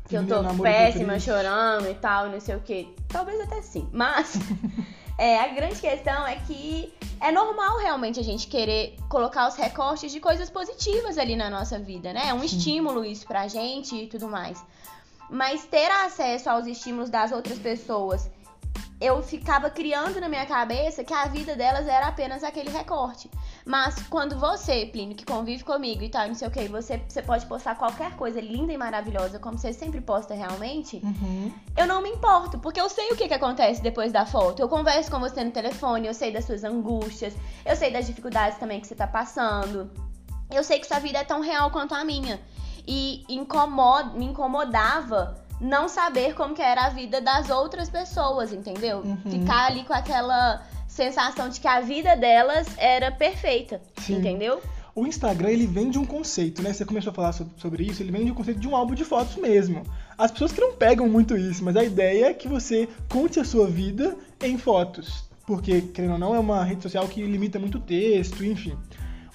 que 0.09 0.17
eu 0.17 0.27
tô 0.27 0.63
péssima, 0.63 1.19
chorando 1.19 1.89
e 1.89 1.95
tal, 1.95 2.29
não 2.29 2.41
sei 2.41 2.57
o 2.57 2.61
quê. 2.61 2.89
Talvez 3.09 3.41
até 3.41 3.61
sim. 3.63 3.89
Mas 3.93 4.35
é, 5.19 5.41
a 5.41 5.49
grande 5.49 5.81
questão 5.81 6.27
é 6.27 6.37
que 6.37 6.93
é 7.21 7.33
normal 7.33 7.79
realmente 7.79 8.21
a 8.21 8.23
gente 8.23 8.47
querer 8.47 8.97
colocar 9.09 9.49
os 9.49 9.57
recortes 9.57 10.13
de 10.13 10.21
coisas 10.21 10.51
positivas 10.51 11.19
ali 11.19 11.35
na 11.35 11.51
nossa 11.51 11.79
vida, 11.79 12.13
né? 12.13 12.29
É 12.29 12.35
um 12.35 12.41
Sim. 12.41 12.47
estímulo 12.47 13.05
isso 13.05 13.27
pra 13.27 13.49
gente 13.49 13.97
e 13.97 14.07
tudo 14.07 14.29
mais. 14.29 14.63
Mas 15.29 15.65
ter 15.65 15.91
acesso 15.91 16.49
aos 16.49 16.67
estímulos 16.67 17.11
das 17.11 17.33
outras 17.33 17.59
pessoas, 17.59 18.31
eu 19.01 19.23
ficava 19.23 19.69
criando 19.69 20.19
na 20.21 20.29
minha 20.29 20.47
cabeça 20.47 21.05
que 21.05 21.13
a 21.13 21.27
vida 21.27 21.55
delas 21.55 21.87
era 21.87 22.07
apenas 22.07 22.43
aquele 22.43 22.71
recorte. 22.71 23.31
Mas 23.65 23.95
quando 24.09 24.39
você, 24.39 24.87
Plínio, 24.87 25.15
que 25.17 25.25
convive 25.25 25.65
comigo 25.65 26.03
e 26.03 26.09
tal, 26.09 26.27
não 26.29 26.35
sei 26.35 26.49
o 26.49 26.51
que, 26.51 26.67
você, 26.69 27.03
você 27.07 27.21
pode 27.21 27.45
postar 27.47 27.75
qualquer 27.75 28.17
coisa 28.17 28.41
linda 28.41 28.73
e 28.73 28.77
maravilhosa, 28.79 29.39
como 29.39 29.59
você 29.59 29.73
sempre 29.73 30.01
posta 30.01 30.35
realmente, 30.35 31.01
Uhum. 31.05 31.53
eu 31.77 31.87
não 31.87 32.01
me 32.01 32.09
importo, 32.11 32.59
porque 32.59 32.81
eu 32.81 32.89
sei 32.89 33.11
o 33.13 33.17
que, 33.17 33.29
que 33.29 33.35
acontece 33.35 33.83
depois 33.83 34.13
da 34.13 34.25
foto. 34.25 34.61
Eu 34.61 34.69
converso 34.69 35.11
com 35.11 35.21
você 35.21 35.45
no 35.45 35.51
telefone, 35.51 36.07
eu 36.07 36.15
sei 36.15 36.33
das 36.33 36.45
suas 36.45 36.65
angústias, 36.65 37.35
eu 37.65 37.77
sei 37.77 37.91
das 37.93 38.07
dificuldades 38.07 38.59
também 38.59 38.81
que 38.81 38.87
você 38.87 38.95
tá 38.95 39.07
passando. 39.07 39.91
Eu 40.51 40.63
sei 40.65 40.79
que 40.79 40.87
sua 40.87 41.01
vida 41.01 41.19
é 41.19 41.25
tão 41.25 41.41
real 41.41 41.71
quanto 41.71 41.95
a 41.95 42.05
minha. 42.05 42.41
E 42.87 43.25
incomoda, 43.29 44.11
me 44.17 44.27
incomodava 44.27 45.45
não 45.61 45.89
saber 45.89 46.35
como 46.35 46.55
que 46.55 46.63
era 46.63 46.87
a 46.87 46.89
vida 46.91 47.21
das 47.21 47.51
outras 47.51 47.89
pessoas, 47.89 48.53
entendeu? 48.53 48.99
Uhum. 48.99 49.31
Ficar 49.31 49.67
ali 49.67 49.85
com 49.85 49.93
aquela 49.93 50.63
sensação 50.87 51.49
de 51.49 51.61
que 51.61 51.69
a 51.69 51.81
vida 51.81 52.17
delas 52.17 52.67
era 52.77 53.11
perfeita, 53.11 53.81
Sim. 53.99 54.17
entendeu? 54.17 54.61
O 54.95 55.07
Instagram, 55.07 55.51
ele 55.51 55.67
vem 55.67 55.91
de 55.91 55.99
um 55.99 56.07
conceito, 56.07 56.63
né? 56.63 56.73
Você 56.73 56.85
começou 56.85 57.11
a 57.11 57.15
falar 57.15 57.33
so- 57.33 57.51
sobre 57.59 57.85
isso, 57.85 58.03
ele 58.03 58.11
vem 58.11 58.25
de 58.25 58.33
um 58.33 58.35
conceito 58.35 58.59
de 58.59 58.67
um 58.67 58.75
álbum 58.75 58.95
de 58.95 59.05
fotos 59.05 59.37
mesmo. 59.37 59.83
As 60.17 60.31
pessoas 60.31 60.53
que 60.53 60.61
não 60.61 60.73
pegam 60.73 61.07
muito 61.07 61.37
isso, 61.37 61.63
mas 61.63 61.77
a 61.77 61.85
ideia 61.85 62.27
é 62.27 62.35
que 62.35 62.49
você 62.49 62.89
conte 63.09 63.39
a 63.39 63.45
sua 63.45 63.67
vida 63.67 64.17
em 64.43 64.57
fotos. 64.57 65.25
Porque, 65.47 65.83
querendo 65.83 66.15
ou 66.15 66.19
não, 66.19 66.35
é 66.35 66.39
uma 66.39 66.65
rede 66.65 66.83
social 66.83 67.07
que 67.07 67.23
limita 67.23 67.59
muito 67.59 67.79
texto, 67.79 68.43
enfim. 68.43 68.77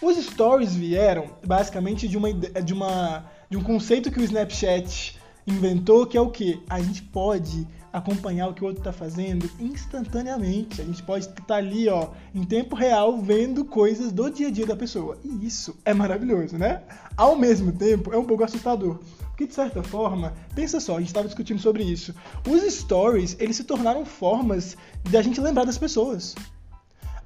Os 0.02 0.18
stories 0.18 0.76
vieram 0.76 1.26
basicamente 1.46 2.08
de 2.08 2.18
uma 2.18 2.34
de 2.34 2.74
uma 2.74 3.24
de 3.48 3.56
um 3.56 3.62
conceito 3.62 4.10
que 4.10 4.20
o 4.20 4.24
Snapchat 4.24 5.20
inventou, 5.46 6.06
que 6.06 6.18
é 6.18 6.22
o 6.22 6.30
que 6.30 6.62
a 6.70 6.80
gente 6.82 7.02
pode 7.04 7.68
acompanhar 7.92 8.48
o 8.48 8.54
que 8.54 8.64
o 8.64 8.68
outro 8.68 8.84
tá 8.84 8.94
fazendo 8.94 9.50
instantaneamente. 9.60 10.82
A 10.82 10.86
gente 10.86 11.04
pode 11.04 11.26
estar 11.26 11.56
ali, 11.56 11.90
ó, 11.90 12.10
em 12.34 12.44
tempo 12.44 12.76
real 12.76 13.18
vendo 13.18 13.66
coisas 13.66 14.12
do 14.12 14.30
dia 14.30 14.48
a 14.48 14.52
dia 14.52 14.66
da 14.66 14.76
pessoa. 14.76 15.18
E 15.24 15.46
isso 15.46 15.76
é 15.84 15.94
maravilhoso, 15.94 16.58
né? 16.58 16.84
Ao 17.18 17.36
mesmo 17.36 17.72
tempo, 17.72 18.14
é 18.14 18.18
um 18.18 18.24
pouco 18.24 18.44
assustador. 18.44 19.00
Porque 19.28 19.46
de 19.46 19.54
certa 19.54 19.84
forma, 19.84 20.34
pensa 20.56 20.80
só, 20.80 20.96
a 20.96 21.00
gente 21.00 21.08
estava 21.08 21.28
discutindo 21.28 21.60
sobre 21.60 21.84
isso. 21.84 22.14
Os 22.48 22.62
stories, 22.74 23.36
eles 23.40 23.56
se 23.56 23.64
tornaram 23.64 24.06
formas 24.06 24.78
de 25.04 25.18
a 25.18 25.22
gente 25.22 25.42
lembrar 25.42 25.66
das 25.66 25.78
pessoas 25.78 26.36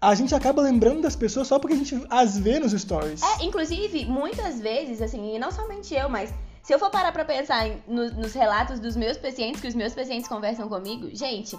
a 0.01 0.13
gente 0.13 0.35
acaba 0.35 0.61
lembrando 0.61 1.01
das 1.01 1.15
pessoas 1.15 1.47
só 1.47 1.57
porque 1.57 1.73
a 1.73 1.77
gente 1.77 1.99
as 2.11 2.37
vê 2.37 2.59
nos 2.59 2.73
stories. 2.73 3.23
É, 3.23 3.43
inclusive, 3.43 4.05
muitas 4.05 4.61
vezes, 4.61 5.01
assim, 5.01 5.35
e 5.35 5.39
não 5.39 5.51
somente 5.51 5.95
eu, 5.95 6.07
mas 6.07 6.31
se 6.65 6.73
eu 6.73 6.79
for 6.79 6.89
parar 6.89 7.11
pra 7.11 7.23
pensar 7.23 7.67
em- 7.67 7.81
no- 7.87 8.11
nos 8.11 8.33
relatos 8.33 8.79
dos 8.79 8.95
meus 8.95 9.17
pacientes, 9.17 9.61
que 9.61 9.67
os 9.67 9.75
meus 9.75 9.93
pacientes 9.93 10.27
conversam 10.27 10.67
comigo, 10.67 11.09
gente, 11.13 11.57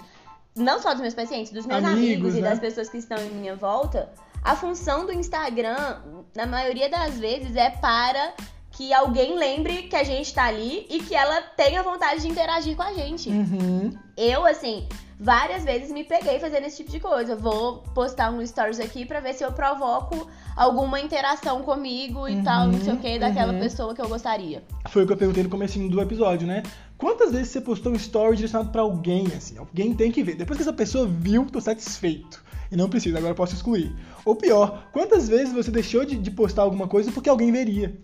não 0.55 0.81
só 0.81 0.93
dos 0.93 1.01
meus 1.01 1.15
pacientes, 1.15 1.53
dos 1.53 1.65
meus 1.67 1.85
Amigos, 1.85 1.99
amigos, 2.05 2.35
e 2.35 2.41
né? 2.43 2.51
das 2.51 2.59
pessoas 2.59 2.89
que 2.89 2.99
estão 2.99 3.19
em 3.19 3.31
minha 3.31 3.55
volta, 3.55 4.11
a 4.43 4.57
função 4.57 5.07
do 5.07 5.13
Instagram, 5.13 6.01
na 6.35 6.47
maioria 6.47 6.89
das 6.89 7.19
vezes, 7.19 7.55
é 7.57 7.71
para 7.71 8.33
que 8.73 8.93
alguém 8.93 9.39
lembre 9.39 9.85
que 9.85 9.97
a 9.97 10.05
gente 10.05 10.35
tá 10.35 10.45
ali 10.45 10.87
e 10.91 11.01
que 11.01 11.15
ela 11.15 11.41
tenha 11.41 11.83
vontade 11.83 12.21
de 12.23 12.29
interagir 12.29 12.77
com 12.77 12.83
a 12.83 12.93
gente. 12.93 13.29
Uhum. 13.31 13.97
Eu, 14.17 14.45
assim, 14.45 14.87
várias 15.19 15.65
vezes 15.65 15.91
me 15.91 16.05
peguei 16.05 16.39
fazendo 16.39 16.65
esse 16.67 16.79
tipo 16.79 16.91
de 16.91 17.01
coisa. 17.01 17.35
Vou 17.35 17.79
postar 17.95 18.31
um 18.31 18.45
stories 18.47 18.79
aqui 18.81 19.07
pra 19.07 19.21
ver 19.21 19.33
se 19.35 19.43
eu 19.45 19.51
provoco 19.53 20.29
alguma 20.57 20.99
interação 20.99 21.63
comigo 21.63 22.27
e 22.27 22.37
Uhum, 22.37 22.43
tal, 22.43 22.69
não 22.69 22.81
sei 22.81 22.95
o 22.95 22.97
que, 22.97 23.19
daquela 23.19 23.53
uhum. 23.53 23.61
pessoa 23.61 23.95
que 23.95 24.01
eu 24.01 24.09
gostaria. 24.09 24.63
Foi 24.89 25.05
o 25.05 25.07
que 25.07 25.13
eu 25.13 25.17
perguntei 25.17 25.43
no 25.43 25.51
comecinho 25.51 25.89
do 25.91 26.01
episódio, 26.01 26.47
né? 26.47 26.63
Quantas 26.97 27.31
vezes 27.33 27.49
você 27.49 27.61
postou 27.61 27.93
um 27.93 27.97
story 27.97 28.37
direcionado 28.37 28.71
pra 28.71 28.81
alguém, 28.81 29.27
assim? 29.37 29.59
Alguém 29.59 29.95
tem 29.95 30.11
que 30.11 30.23
ver. 30.23 30.35
Depois 30.35 30.57
que 30.57 30.63
essa 30.63 30.73
pessoa 30.73 31.07
viu, 31.07 31.45
tô 31.45 31.61
satisfeito. 31.61 32.43
E 32.73 32.77
não 32.77 32.89
precisa, 32.89 33.19
agora 33.19 33.33
eu 33.33 33.37
posso 33.37 33.55
excluir. 33.55 33.95
Ou 34.25 34.35
pior, 34.35 34.89
quantas 34.93 35.29
vezes 35.29 35.53
você 35.53 35.71
deixou 35.71 36.05
de, 36.05 36.17
de 36.17 36.31
postar 36.31 36.63
alguma 36.63 36.89
coisa 36.89 37.13
porque 37.13 37.29
alguém 37.29 37.53
veria? 37.53 37.97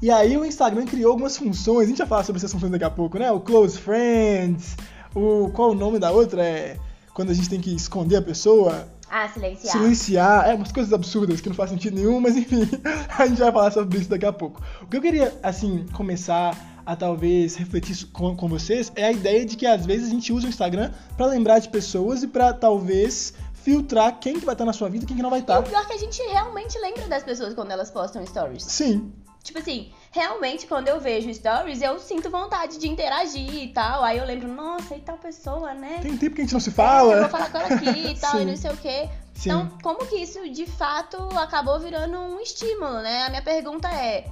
E 0.00 0.10
aí 0.10 0.36
o 0.36 0.44
Instagram 0.44 0.86
criou 0.86 1.12
algumas 1.12 1.36
funções, 1.36 1.86
a 1.86 1.88
gente 1.88 1.98
vai 1.98 2.06
falar 2.06 2.24
sobre 2.24 2.38
essas 2.38 2.52
funções 2.52 2.70
daqui 2.70 2.84
a 2.84 2.90
pouco, 2.90 3.18
né? 3.18 3.30
O 3.32 3.40
Close 3.40 3.78
Friends, 3.78 4.76
o. 5.14 5.50
Qual 5.50 5.70
o 5.70 5.74
nome 5.74 5.98
da 5.98 6.10
outra? 6.10 6.44
É. 6.44 6.76
Quando 7.12 7.30
a 7.30 7.34
gente 7.34 7.48
tem 7.48 7.60
que 7.60 7.74
esconder 7.74 8.16
a 8.16 8.22
pessoa, 8.22 8.88
Ah, 9.16 9.28
silenciar. 9.28 9.72
silenciar, 9.72 10.48
é 10.50 10.54
umas 10.54 10.72
coisas 10.72 10.92
absurdas 10.92 11.40
que 11.40 11.48
não 11.48 11.54
faz 11.54 11.70
sentido 11.70 11.94
nenhum, 11.94 12.18
mas 12.20 12.36
enfim, 12.36 12.68
a 13.16 13.26
gente 13.26 13.38
vai 13.38 13.52
falar 13.52 13.70
sobre 13.70 13.98
isso 13.98 14.08
daqui 14.10 14.26
a 14.26 14.32
pouco. 14.32 14.60
O 14.82 14.86
que 14.88 14.96
eu 14.96 15.00
queria, 15.00 15.32
assim, 15.40 15.86
começar 15.92 16.80
a 16.84 16.96
talvez 16.96 17.54
refletir 17.54 17.92
isso 17.92 18.08
com, 18.08 18.34
com 18.34 18.48
vocês 18.48 18.90
é 18.96 19.04
a 19.04 19.12
ideia 19.12 19.46
de 19.46 19.56
que 19.56 19.66
às 19.66 19.86
vezes 19.86 20.08
a 20.08 20.10
gente 20.10 20.32
usa 20.32 20.46
o 20.46 20.50
Instagram 20.50 20.90
pra 21.16 21.26
lembrar 21.26 21.60
de 21.60 21.68
pessoas 21.68 22.24
e 22.24 22.26
pra 22.26 22.52
talvez 22.52 23.32
filtrar 23.54 24.18
quem 24.18 24.34
que 24.40 24.44
vai 24.44 24.54
estar 24.54 24.64
na 24.64 24.72
sua 24.72 24.88
vida 24.90 25.04
e 25.04 25.06
quem 25.06 25.16
que 25.16 25.22
não 25.22 25.30
vai 25.30 25.38
E 25.38 25.42
o 25.42 25.44
estar. 25.44 25.62
pior 25.62 25.80
é 25.82 25.86
que 25.86 25.92
a 25.92 25.96
gente 25.98 26.20
realmente 26.24 26.76
lembra 26.80 27.06
das 27.06 27.22
pessoas 27.22 27.54
quando 27.54 27.70
elas 27.70 27.90
postam 27.92 28.26
stories. 28.26 28.64
Sim, 28.64 29.12
Tipo 29.44 29.58
assim, 29.58 29.90
realmente 30.14 30.66
quando 30.66 30.86
eu 30.86 31.00
vejo 31.00 31.32
stories, 31.34 31.82
eu 31.82 31.98
sinto 31.98 32.30
vontade 32.30 32.78
de 32.78 32.88
interagir 32.88 33.52
e 33.64 33.68
tal. 33.72 34.04
Aí 34.04 34.16
eu 34.18 34.24
lembro, 34.24 34.46
nossa, 34.46 34.94
e 34.94 35.00
tal 35.00 35.18
pessoa, 35.18 35.74
né? 35.74 35.98
tem 36.00 36.16
tempo 36.16 36.36
que 36.36 36.40
a 36.42 36.44
gente 36.44 36.54
não 36.54 36.60
se 36.60 36.68
É, 36.70 36.72
eu 36.72 36.74
fala. 36.76 37.20
vou 37.22 37.28
falar 37.28 37.50
com 37.50 37.58
ela 37.58 37.74
aqui 37.74 38.10
e 38.12 38.14
tal, 38.20 38.40
e 38.40 38.44
não 38.44 38.56
sei 38.56 38.70
o 38.70 38.76
quê. 38.76 39.08
Sim. 39.34 39.50
Então, 39.50 39.68
como 39.82 40.06
que 40.06 40.14
isso 40.14 40.48
de 40.50 40.64
fato 40.64 41.16
acabou 41.36 41.80
virando 41.80 42.16
um 42.16 42.38
estímulo, 42.40 43.00
né? 43.02 43.24
A 43.24 43.28
minha 43.30 43.42
pergunta 43.42 43.88
é, 43.88 44.24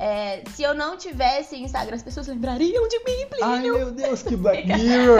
É, 0.00 0.44
se 0.54 0.62
eu 0.62 0.74
não 0.74 0.96
tivesse 0.96 1.56
Instagram, 1.56 1.96
as 1.96 2.02
pessoas 2.04 2.28
lembrariam 2.28 2.86
de 2.86 2.98
mim, 2.98 3.26
Plínio. 3.28 3.44
Ai, 3.44 3.62
meu 3.62 3.90
Deus, 3.92 4.22
que 4.22 4.36
Black 4.36 4.64
Mirror! 4.64 5.18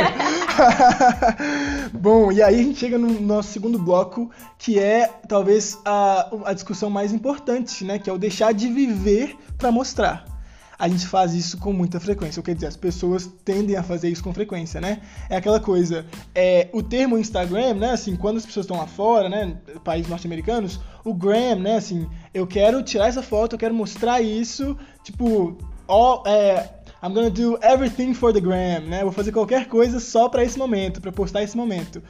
Bom, 1.93 2.31
e 2.31 2.41
aí 2.41 2.61
a 2.61 2.63
gente 2.63 2.79
chega 2.79 2.97
no 2.97 3.21
nosso 3.21 3.51
segundo 3.51 3.77
bloco, 3.77 4.31
que 4.57 4.79
é 4.79 5.09
talvez 5.29 5.77
a, 5.85 6.31
a 6.45 6.53
discussão 6.53 6.89
mais 6.89 7.13
importante, 7.13 7.85
né? 7.85 7.99
Que 7.99 8.09
é 8.09 8.13
o 8.13 8.19
deixar 8.19 8.53
de 8.53 8.69
viver 8.69 9.37
para 9.59 9.73
mostrar 9.73 10.39
a 10.79 10.89
gente 10.89 11.07
faz 11.09 11.35
isso 11.35 11.59
com 11.59 11.73
muita 11.73 11.99
frequência. 11.99 12.41
Quer 12.41 12.55
dizer, 12.55 12.69
as 12.69 12.77
pessoas 12.77 13.27
tendem 13.45 13.75
a 13.77 13.83
fazer 13.83 14.09
isso 14.09 14.23
com 14.23 14.33
frequência, 14.33 14.81
né? 14.81 15.01
É 15.29 15.37
aquela 15.37 15.59
coisa, 15.59 16.07
é, 16.33 16.69
o 16.73 16.83
termo 16.83 17.19
Instagram, 17.19 17.75
né? 17.75 17.91
Assim, 17.91 18.15
quando 18.15 18.37
as 18.37 18.47
pessoas 18.47 18.65
estão 18.65 18.77
lá 18.77 18.87
fora, 18.87 19.29
né? 19.29 19.59
Países 19.83 20.09
norte-americanos, 20.09 20.79
o 21.05 21.13
gram, 21.13 21.57
né? 21.57 21.77
Assim, 21.77 22.09
eu 22.39 22.47
quero 22.47 22.83
tirar 22.83 23.09
essa 23.09 23.23
foto, 23.23 23.55
eu 23.55 23.59
quero 23.59 23.75
mostrar 23.75 24.21
isso, 24.21 24.77
tipo, 25.03 25.57
all, 25.87 26.23
é, 26.27 26.69
I'm 27.03 27.13
gonna 27.13 27.31
do 27.31 27.59
everything 27.63 28.15
for 28.15 28.33
the 28.33 28.41
gram, 28.41 28.81
né? 28.81 29.03
Vou 29.03 29.13
fazer 29.13 29.33
qualquer 29.33 29.67
coisa 29.69 30.01
só 30.01 30.29
para 30.29 30.43
esse 30.43 30.59
momento, 30.59 31.01
para 31.01 31.13
postar 31.13 31.43
esse 31.43 31.57
momento. 31.57 32.03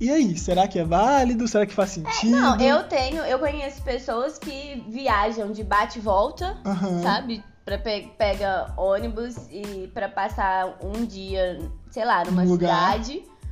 E 0.00 0.10
aí, 0.10 0.36
será 0.38 0.66
que 0.66 0.78
é 0.78 0.84
válido? 0.84 1.46
Será 1.46 1.66
que 1.66 1.74
faz 1.74 1.90
sentido? 1.90 2.34
É, 2.34 2.40
não, 2.40 2.60
eu 2.60 2.84
tenho, 2.84 3.22
eu 3.22 3.38
conheço 3.38 3.82
pessoas 3.82 4.38
que 4.38 4.82
viajam 4.88 5.52
de 5.52 5.62
bate 5.62 5.98
e 5.98 6.02
volta, 6.02 6.56
Aham. 6.64 7.02
sabe? 7.02 7.44
Pra 7.66 7.76
pe 7.76 8.10
pega 8.16 8.72
ônibus 8.78 9.36
e 9.50 9.90
pra 9.92 10.08
passar 10.08 10.78
um 10.82 11.04
dia, 11.04 11.58
sei 11.90 12.04
lá, 12.04 12.24
numa 12.24 12.44
Num 12.44 12.50
lugar. 12.50 12.98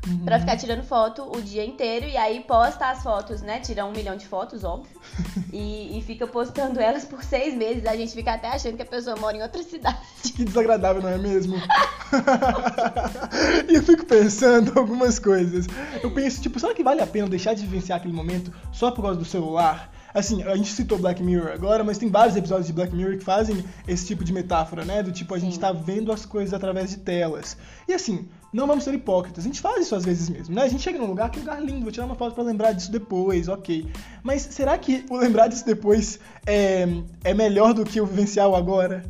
Uhum. 0.09 0.25
pra 0.25 0.41
ficar 0.41 0.57
tirando 0.57 0.83
foto 0.83 1.31
o 1.31 1.43
dia 1.43 1.65
inteiro 1.65 2.07
e 2.07 2.17
aí 2.17 2.41
posta 2.41 2.91
as 2.91 3.03
fotos, 3.03 3.43
né? 3.43 3.61
Tira 3.61 3.85
um 3.85 3.93
milhão 3.93 4.17
de 4.17 4.27
fotos, 4.27 4.65
óbvio. 4.65 4.99
e, 5.53 5.99
e 5.99 6.03
fica 6.03 6.27
postando 6.27 6.81
elas 6.81 7.05
por 7.05 7.23
seis 7.23 7.55
meses. 7.55 7.85
A 7.87 7.95
gente 7.95 8.15
fica 8.15 8.33
até 8.33 8.49
achando 8.49 8.77
que 8.77 8.83
a 8.83 8.87
pessoa 8.87 9.17
mora 9.17 9.37
em 9.37 9.43
outra 9.43 9.63
cidade. 9.63 9.99
Que 10.39 10.45
desagradável, 10.45 11.03
não 11.03 11.09
é 11.09 11.19
mesmo? 11.19 11.57
e 13.69 13.75
eu 13.75 13.83
fico 13.83 14.07
pensando 14.07 14.79
algumas 14.79 15.19
coisas. 15.19 15.67
Eu 16.01 16.13
penso, 16.13 16.41
tipo, 16.41 16.61
será 16.61 16.73
que 16.73 16.85
vale 16.85 17.01
a 17.01 17.07
pena 17.07 17.29
deixar 17.29 17.55
de 17.55 17.63
vivenciar 17.63 17.99
aquele 17.99 18.15
momento 18.15 18.53
só 18.73 18.93
por 18.93 19.03
causa 19.03 19.19
do 19.19 19.25
celular? 19.25 19.91
Assim, 20.15 20.43
a 20.43 20.57
gente 20.57 20.73
citou 20.73 20.99
Black 20.99 21.23
Mirror 21.23 21.53
agora, 21.53 21.85
mas 21.85 21.99
tem 21.99 22.09
vários 22.09 22.37
episódios 22.37 22.67
de 22.67 22.73
Black 22.73 22.95
Mirror 22.95 23.19
que 23.19 23.25
fazem 23.25 23.63
esse 23.87 24.07
tipo 24.07 24.25
de 24.25 24.33
metáfora, 24.33 24.85
né? 24.85 25.03
Do 25.03 25.13
tipo, 25.13 25.35
a 25.35 25.39
gente 25.39 25.55
Sim. 25.55 25.61
tá 25.61 25.73
vendo 25.73 26.11
as 26.11 26.25
coisas 26.25 26.55
através 26.55 26.91
de 26.91 26.99
telas. 26.99 27.57
E 27.87 27.93
assim, 27.93 28.27
não 28.53 28.67
vamos 28.67 28.85
ser 28.85 28.95
hipócritas, 28.95 29.45
a 29.45 29.47
gente 29.47 29.61
faz 29.61 29.83
isso 29.83 29.95
às 29.95 30.05
vezes 30.05 30.29
mesmo, 30.29 30.55
né? 30.55 30.63
A 30.63 30.69
gente 30.69 30.83
chega 30.83 30.99
num 30.99 31.07
lugar, 31.07 31.31
que 31.31 31.39
lugar 31.39 31.63
lindo, 31.63 31.83
vou 31.83 31.93
tirar 31.93 32.07
uma 32.07 32.15
foto 32.15 32.35
pra 32.35 32.45
lembrar 32.45 32.73
disso 32.73 32.91
depois, 32.91 33.49
ok. 33.49 33.91
Mas 34.23 34.43
será 34.43 34.77
que 34.79 35.05
o 35.11 35.17
lembrar 35.17 35.49
disso 35.49 35.67
depois 35.67 36.19
é, 36.47 36.87
é 37.25 37.35
melhor 37.35 37.75
do 37.75 37.85
que 37.85 38.01
o 38.01 38.07
vivenciar 38.07 38.49
o 38.49 38.57
agora? 38.57 39.05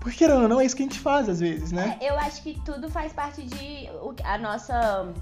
Porque, 0.00 0.18
querendo 0.18 0.48
não, 0.48 0.60
é 0.60 0.64
isso 0.64 0.74
que 0.74 0.82
a 0.82 0.86
gente 0.86 0.98
faz 0.98 1.28
às 1.28 1.38
vezes, 1.38 1.70
né? 1.70 1.96
Eu 2.00 2.18
acho 2.18 2.42
que 2.42 2.60
tudo 2.64 2.90
faz 2.90 3.12
parte 3.12 3.42
de 3.42 3.88
a 4.24 4.36
nossa. 4.36 5.12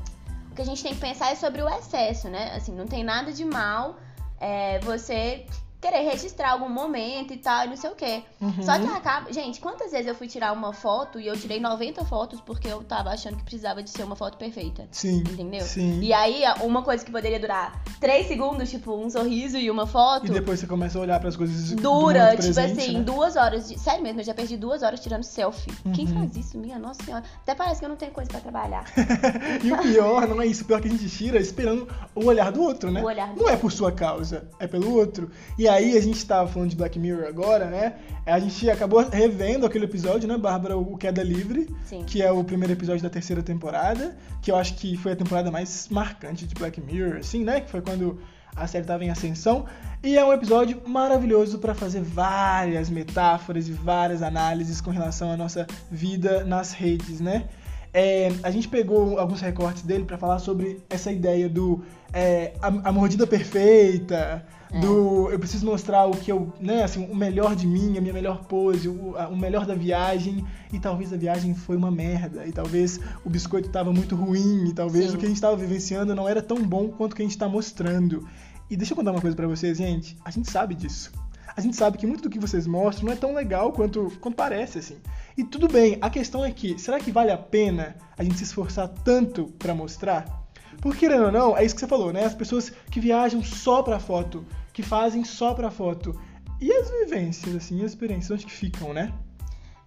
O 0.50 0.54
que 0.54 0.62
a 0.62 0.64
gente 0.64 0.82
tem 0.82 0.94
que 0.94 1.00
pensar 1.00 1.30
é 1.30 1.34
sobre 1.34 1.62
o 1.62 1.68
excesso, 1.68 2.28
né? 2.28 2.52
Assim, 2.56 2.72
não 2.72 2.86
tem 2.86 3.04
nada 3.04 3.30
de 3.30 3.44
mal 3.44 3.96
é, 4.40 4.78
você 4.80 5.44
querer 5.80 6.00
registrar 6.02 6.52
algum 6.52 6.68
momento 6.68 7.32
e 7.32 7.36
tal, 7.38 7.64
e 7.64 7.68
não 7.68 7.76
sei 7.76 7.90
o 7.90 7.94
quê. 7.94 8.22
Uhum. 8.40 8.62
Só 8.62 8.78
que 8.78 8.86
acaba. 8.86 9.32
Gente, 9.32 9.60
quantas 9.60 9.92
vezes 9.92 10.06
eu 10.06 10.14
fui 10.14 10.28
tirar 10.28 10.52
uma 10.52 10.72
foto 10.72 11.18
e 11.18 11.26
eu 11.26 11.36
tirei 11.38 11.58
90 11.60 12.04
fotos 12.04 12.40
porque 12.40 12.68
eu 12.68 12.82
tava 12.84 13.10
achando 13.10 13.36
que 13.36 13.42
precisava 13.44 13.82
de 13.82 13.88
ser 13.90 14.02
uma 14.02 14.14
foto 14.16 14.36
perfeita? 14.36 14.86
Sim. 14.90 15.18
Entendeu? 15.20 15.62
Sim. 15.64 16.00
E 16.00 16.12
aí, 16.12 16.42
uma 16.62 16.82
coisa 16.82 17.04
que 17.04 17.10
poderia 17.10 17.40
durar 17.40 17.82
3 18.00 18.26
segundos, 18.26 18.68
tipo 18.70 18.94
um 18.94 19.08
sorriso 19.08 19.56
e 19.56 19.70
uma 19.70 19.86
foto. 19.86 20.26
E 20.26 20.30
depois 20.30 20.60
você 20.60 20.66
começa 20.66 20.98
a 20.98 21.02
olhar 21.02 21.18
pras 21.20 21.36
coisas 21.36 21.70
do 21.70 21.80
Dura, 21.82 22.30
tipo 22.30 22.42
presente, 22.42 22.80
assim, 22.80 22.98
né? 22.98 23.00
duas 23.02 23.36
horas. 23.36 23.68
De... 23.68 23.78
Sério 23.78 24.02
mesmo, 24.02 24.20
eu 24.20 24.24
já 24.24 24.34
perdi 24.34 24.56
duas 24.56 24.82
horas 24.82 25.00
tirando 25.00 25.22
selfie. 25.22 25.72
Quem 25.94 26.06
Uhum. 26.06 26.14
faz 26.20 26.36
isso, 26.36 26.58
minha 26.58 26.78
nossa 26.78 27.02
senhora? 27.02 27.24
Até 27.42 27.54
parece 27.54 27.80
que 27.80 27.84
eu 27.86 27.88
não 27.88 27.96
tenho 27.96 28.12
coisa 28.12 28.30
pra 28.30 28.40
trabalhar. 28.40 28.84
E 29.64 29.72
o 29.72 29.78
pior 29.78 30.26
não 30.28 30.40
é 30.40 30.46
isso, 30.46 30.62
o 30.62 30.66
pior 30.66 30.78
é 30.78 30.82
que 30.82 30.88
a 30.88 30.90
gente 30.90 31.08
tira 31.08 31.38
esperando 31.38 31.88
o 32.14 32.24
olhar 32.26 32.50
do 32.52 32.62
outro, 32.62 32.90
né? 32.90 33.02
O 33.02 33.06
olhar 33.06 33.32
do 33.34 33.40
Não 33.42 33.48
é 33.48 33.56
por 33.56 33.70
sua 33.72 33.90
causa, 33.92 34.48
é 34.58 34.66
pelo 34.66 34.94
outro. 34.94 35.30
E 35.58 35.68
aí 35.70 35.96
a 35.96 36.00
gente 36.00 36.24
tava 36.24 36.48
falando 36.48 36.70
de 36.70 36.76
Black 36.76 36.98
Mirror 36.98 37.26
agora, 37.26 37.66
né? 37.66 37.94
A 38.26 38.38
gente 38.38 38.68
acabou 38.68 39.06
revendo 39.08 39.66
aquele 39.66 39.84
episódio, 39.84 40.28
né, 40.28 40.36
Bárbara, 40.36 40.76
o 40.76 40.96
Queda 40.96 41.22
Livre, 41.22 41.68
Sim. 41.84 42.04
que 42.04 42.22
é 42.22 42.30
o 42.30 42.44
primeiro 42.44 42.72
episódio 42.72 43.02
da 43.02 43.10
terceira 43.10 43.42
temporada, 43.42 44.16
que 44.42 44.50
eu 44.50 44.56
acho 44.56 44.74
que 44.74 44.96
foi 44.96 45.12
a 45.12 45.16
temporada 45.16 45.50
mais 45.50 45.88
marcante 45.90 46.46
de 46.46 46.54
Black 46.54 46.80
Mirror, 46.80 47.18
assim, 47.18 47.44
né? 47.44 47.60
Que 47.60 47.70
foi 47.70 47.80
quando 47.80 48.18
a 48.54 48.66
série 48.66 48.84
estava 48.84 49.04
em 49.04 49.10
ascensão. 49.10 49.66
E 50.02 50.16
é 50.16 50.24
um 50.24 50.32
episódio 50.32 50.80
maravilhoso 50.86 51.58
para 51.58 51.74
fazer 51.74 52.00
várias 52.00 52.90
metáforas 52.90 53.68
e 53.68 53.72
várias 53.72 54.22
análises 54.22 54.80
com 54.80 54.90
relação 54.90 55.30
à 55.30 55.36
nossa 55.36 55.66
vida 55.90 56.44
nas 56.44 56.72
redes, 56.72 57.20
né? 57.20 57.48
É, 57.92 58.32
a 58.42 58.50
gente 58.50 58.68
pegou 58.68 59.18
alguns 59.18 59.40
recortes 59.40 59.82
dele 59.82 60.04
para 60.04 60.16
falar 60.16 60.38
sobre 60.38 60.80
essa 60.88 61.10
ideia 61.10 61.48
do 61.48 61.82
é, 62.12 62.52
a, 62.62 62.68
a 62.68 62.92
mordida 62.92 63.26
perfeita, 63.26 64.44
É. 64.72 64.78
do 64.80 65.28
eu 65.30 65.38
preciso 65.38 65.66
mostrar 65.66 66.06
o 66.06 66.12
que 66.12 66.30
eu, 66.30 66.52
né, 66.60 66.84
assim, 66.84 67.04
o 67.10 67.14
melhor 67.16 67.56
de 67.56 67.66
mim, 67.66 67.98
a 67.98 68.00
minha 68.00 68.12
melhor 68.12 68.44
pose, 68.44 68.88
o, 68.88 69.16
a- 69.16 69.28
o 69.28 69.36
melhor 69.36 69.66
da 69.66 69.74
viagem, 69.74 70.44
e 70.72 70.78
talvez 70.78 71.12
a 71.12 71.16
viagem 71.16 71.54
foi 71.54 71.76
uma 71.76 71.90
merda, 71.90 72.46
e 72.46 72.52
talvez 72.52 73.00
o 73.24 73.28
biscoito 73.30 73.66
estava 73.68 73.92
muito 73.92 74.14
ruim, 74.14 74.68
e 74.68 74.72
talvez 74.72 75.10
Sim. 75.10 75.16
o 75.16 75.18
que 75.18 75.24
a 75.24 75.28
gente 75.28 75.36
estava 75.36 75.56
vivenciando 75.56 76.14
não 76.14 76.28
era 76.28 76.40
tão 76.40 76.62
bom 76.62 76.88
quanto 76.88 77.12
o 77.12 77.16
que 77.16 77.22
a 77.22 77.24
gente 77.24 77.32
está 77.32 77.48
mostrando. 77.48 78.28
E 78.70 78.76
deixa 78.76 78.92
eu 78.92 78.96
contar 78.96 79.10
uma 79.10 79.20
coisa 79.20 79.34
pra 79.36 79.48
vocês, 79.48 79.76
gente, 79.78 80.16
a 80.24 80.30
gente 80.30 80.48
sabe 80.50 80.74
disso. 80.76 81.10
A 81.56 81.60
gente 81.60 81.76
sabe 81.76 81.98
que 81.98 82.06
muito 82.06 82.22
do 82.22 82.30
que 82.30 82.38
vocês 82.38 82.64
mostram 82.64 83.06
não 83.06 83.12
é 83.12 83.16
tão 83.16 83.34
legal 83.34 83.72
quanto, 83.72 84.12
quanto 84.20 84.36
parece, 84.36 84.78
assim. 84.78 84.96
E 85.36 85.42
tudo 85.42 85.66
bem, 85.66 85.98
a 86.00 86.08
questão 86.08 86.44
é 86.44 86.52
que, 86.52 86.78
será 86.78 87.00
que 87.00 87.10
vale 87.10 87.32
a 87.32 87.36
pena 87.36 87.96
a 88.16 88.22
gente 88.22 88.36
se 88.38 88.44
esforçar 88.44 88.86
tanto 88.88 89.46
pra 89.58 89.74
mostrar? 89.74 90.39
Porque, 90.80 91.00
querendo 91.00 91.26
ou 91.26 91.32
não, 91.32 91.56
é 91.56 91.64
isso 91.64 91.74
que 91.74 91.80
você 91.80 91.86
falou, 91.86 92.12
né? 92.12 92.24
As 92.24 92.34
pessoas 92.34 92.70
que 92.90 93.00
viajam 93.00 93.42
só 93.42 93.82
pra 93.82 93.98
foto, 94.00 94.44
que 94.72 94.82
fazem 94.82 95.24
só 95.24 95.52
pra 95.54 95.70
foto. 95.70 96.18
E 96.60 96.72
as 96.72 96.90
vivências, 96.90 97.54
assim, 97.54 97.84
as 97.84 97.90
experiências, 97.92 98.30
onde 98.30 98.46
que 98.46 98.52
ficam, 98.52 98.92
né? 98.92 99.12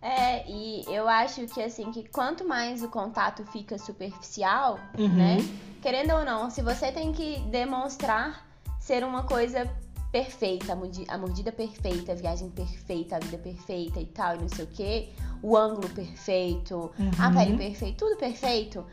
É, 0.02 0.44
e 0.50 0.84
eu 0.94 1.08
acho 1.08 1.48
que 1.48 1.62
assim, 1.62 1.90
que 1.92 2.04
quanto 2.10 2.46
mais 2.46 2.84
o 2.84 2.90
contato 2.90 3.46
fica 3.46 3.78
superficial, 3.78 4.78
Uhum. 4.98 5.08
né? 5.08 5.38
Querendo 5.82 6.14
ou 6.14 6.26
não, 6.26 6.50
se 6.50 6.62
você 6.62 6.92
tem 6.92 7.12
que 7.14 7.40
demonstrar 7.50 8.46
ser 8.80 9.04
uma 9.04 9.24
coisa 9.24 9.70
perfeita, 10.12 10.74
a 10.74 10.76
mordi- 10.76 11.06
a 11.08 11.18
mordida 11.18 11.52
perfeita, 11.52 12.12
a 12.12 12.16
viagem 12.16 12.50
perfeita, 12.50 13.16
a 13.16 13.20
vida 13.20 13.38
perfeita 13.38 14.00
e 14.00 14.06
tal, 14.06 14.36
e 14.36 14.40
não 14.40 14.50
sei 14.50 14.66
o 14.66 14.68
quê, 14.68 15.10
o 15.42 15.56
ângulo 15.58 15.90
perfeito, 15.90 16.92
a 17.20 17.28
Uhum. 17.30 17.34
pele 17.34 17.58
perfeita, 17.58 17.98
tudo 17.98 18.18
perfeito. 18.18 18.86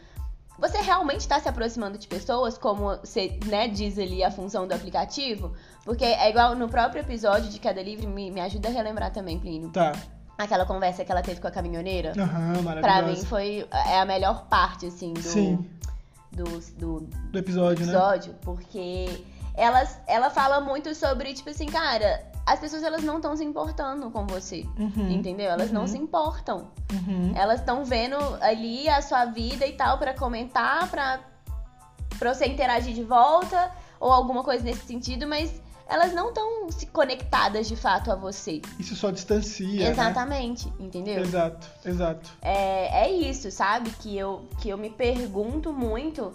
Você 0.61 0.79
realmente 0.79 1.21
está 1.21 1.41
se 1.41 1.49
aproximando 1.49 1.97
de 1.97 2.07
pessoas, 2.07 2.59
como 2.59 2.97
você 2.99 3.39
né, 3.47 3.67
diz 3.67 3.99
ali 3.99 4.23
a 4.23 4.31
função 4.31 4.67
do 4.67 4.75
aplicativo? 4.75 5.53
Porque 5.85 6.05
é 6.05 6.29
igual 6.29 6.55
no 6.55 6.69
próprio 6.69 7.01
episódio 7.01 7.49
de 7.49 7.59
Cada 7.59 7.83
Livre, 7.83 8.07
me, 8.07 8.31
me 8.31 8.41
ajuda 8.41 8.69
a 8.69 8.71
relembrar 8.71 9.11
também, 9.13 9.39
Plínio. 9.39 9.71
Tá. 9.71 9.93
Aquela 10.37 10.65
conversa 10.67 11.05
que 11.05 11.11
ela 11.11 11.23
teve 11.23 11.41
com 11.41 11.49
a 11.49 11.51
caminhoneira. 11.51 12.13
Aham, 12.17 12.53
Pra 12.53 12.53
mim 12.53 12.63
maravilhosa. 12.83 13.27
foi 13.27 13.67
é 13.73 14.01
a 14.01 14.05
melhor 14.05 14.47
parte, 14.47 14.87
assim, 14.87 15.13
do, 15.15 15.23
Sim, 15.23 15.67
do, 16.31 16.45
do 16.79 17.01
do 17.31 17.39
episódio, 17.39 17.85
né? 17.87 17.93
episódio, 17.93 18.35
porque 18.43 19.25
ela, 19.55 19.83
ela 20.07 20.31
fala 20.31 20.61
muito 20.61 20.95
sobre, 20.95 21.33
tipo 21.35 21.51
assim, 21.51 21.67
cara, 21.67 22.30
as 22.47 22.59
pessoas 22.59 22.83
elas 22.83 23.03
não 23.03 23.17
estão 23.17 23.37
se 23.37 23.45
importando 23.45 24.11
com 24.11 24.27
você. 24.27 24.67
Uhum. 24.79 25.11
Entendeu? 25.11 25.51
Elas 25.51 25.71
não 25.71 25.83
Uhum. 25.83 25.87
se 25.87 25.99
importam. 25.99 26.71
Uhum. 26.93 27.33
Elas 27.37 27.61
estão 27.61 27.85
vendo 27.85 28.17
ali 28.41 28.89
a 28.89 29.01
sua 29.03 29.25
vida 29.27 29.67
e 29.67 29.73
tal 29.73 29.99
pra 29.99 30.15
comentar, 30.15 30.89
pra, 30.91 31.21
pra 32.19 32.35
você 32.35 32.47
interagir 32.47 32.95
de 32.95 33.03
volta 33.05 33.71
ou 34.01 34.11
alguma 34.13 34.43
coisa 34.43 34.65
nesse 34.65 34.87
sentido, 34.87 35.27
mas 35.27 35.61
elas 35.91 36.13
não 36.15 36.29
estão 36.29 36.71
se 36.71 36.87
conectadas 36.87 37.67
de 37.67 37.75
fato 37.75 38.13
a 38.13 38.15
você. 38.15 38.63
Isso 38.79 38.95
só 38.95 39.11
distancia, 39.11 39.85
né? 39.85 39.91
Exatamente, 39.91 40.73
entendeu? 40.79 41.21
Exato, 41.21 41.67
exato. 41.85 42.31
É, 42.41 43.07
é 43.07 43.11
isso, 43.11 43.51
sabe? 43.51 43.91
Que 43.91 44.17
eu, 44.17 44.49
que 44.61 44.69
eu 44.69 44.79
me 44.79 44.89
pergunto 44.89 45.73
muito. 45.73 46.33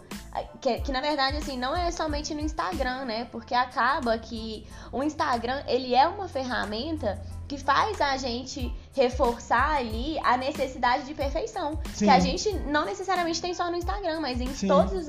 Que, 0.60 0.82
que 0.82 0.92
na 0.92 1.00
verdade, 1.00 1.38
assim, 1.38 1.58
não 1.58 1.74
é 1.74 1.90
somente 1.90 2.34
no 2.34 2.42
Instagram, 2.42 3.06
né? 3.06 3.26
Porque 3.32 3.56
acaba 3.56 4.18
que 4.18 4.68
o 4.92 5.02
Instagram, 5.02 5.64
ele 5.68 5.96
é 5.96 6.06
uma 6.06 6.28
ferramenta 6.28 7.22
que 7.48 7.58
faz 7.58 8.02
a 8.02 8.18
gente 8.18 8.74
reforçar 8.94 9.78
ali 9.78 10.18
a 10.24 10.36
necessidade 10.36 11.06
de 11.06 11.14
perfeição. 11.14 11.80
Sim. 11.94 12.06
Que 12.06 12.12
a 12.12 12.20
gente 12.20 12.52
não 12.68 12.86
necessariamente 12.86 13.40
tem 13.42 13.54
só 13.54 13.70
no 13.70 13.78
Instagram, 13.78 14.20
mas 14.20 14.42
em 14.42 14.48
Sim. 14.48 14.68
todos 14.68 14.94
os 14.94 15.08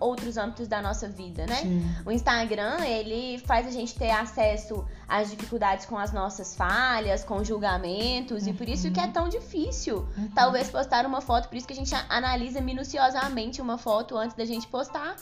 outros 0.00 0.36
âmbitos 0.36 0.66
da 0.66 0.82
nossa 0.82 1.08
vida, 1.08 1.46
né? 1.46 1.56
Sim. 1.56 1.88
O 2.04 2.10
Instagram, 2.10 2.84
ele 2.84 3.38
faz 3.46 3.66
a 3.66 3.70
gente 3.70 3.94
ter 3.94 4.10
acesso 4.10 4.84
às 5.06 5.30
dificuldades 5.30 5.86
com 5.86 5.96
as 5.96 6.12
nossas 6.12 6.56
falhas, 6.56 7.22
com 7.22 7.44
julgamentos, 7.44 8.46
e 8.46 8.52
por 8.52 8.68
isso 8.68 8.90
que 8.90 8.98
é 8.98 9.06
tão 9.06 9.28
difícil, 9.28 10.06
Uhum. 10.16 10.28
talvez, 10.34 10.68
postar 10.68 11.06
uma 11.06 11.20
foto. 11.20 11.48
Por 11.48 11.56
isso 11.56 11.66
que 11.66 11.72
a 11.72 11.76
gente 11.76 11.94
analisa 12.08 12.60
minuciosamente 12.60 13.60
uma 13.60 13.78
foto 13.78 14.16
antes 14.16 14.36
da 14.36 14.44
gente 14.44 14.66
postar, 14.66 15.14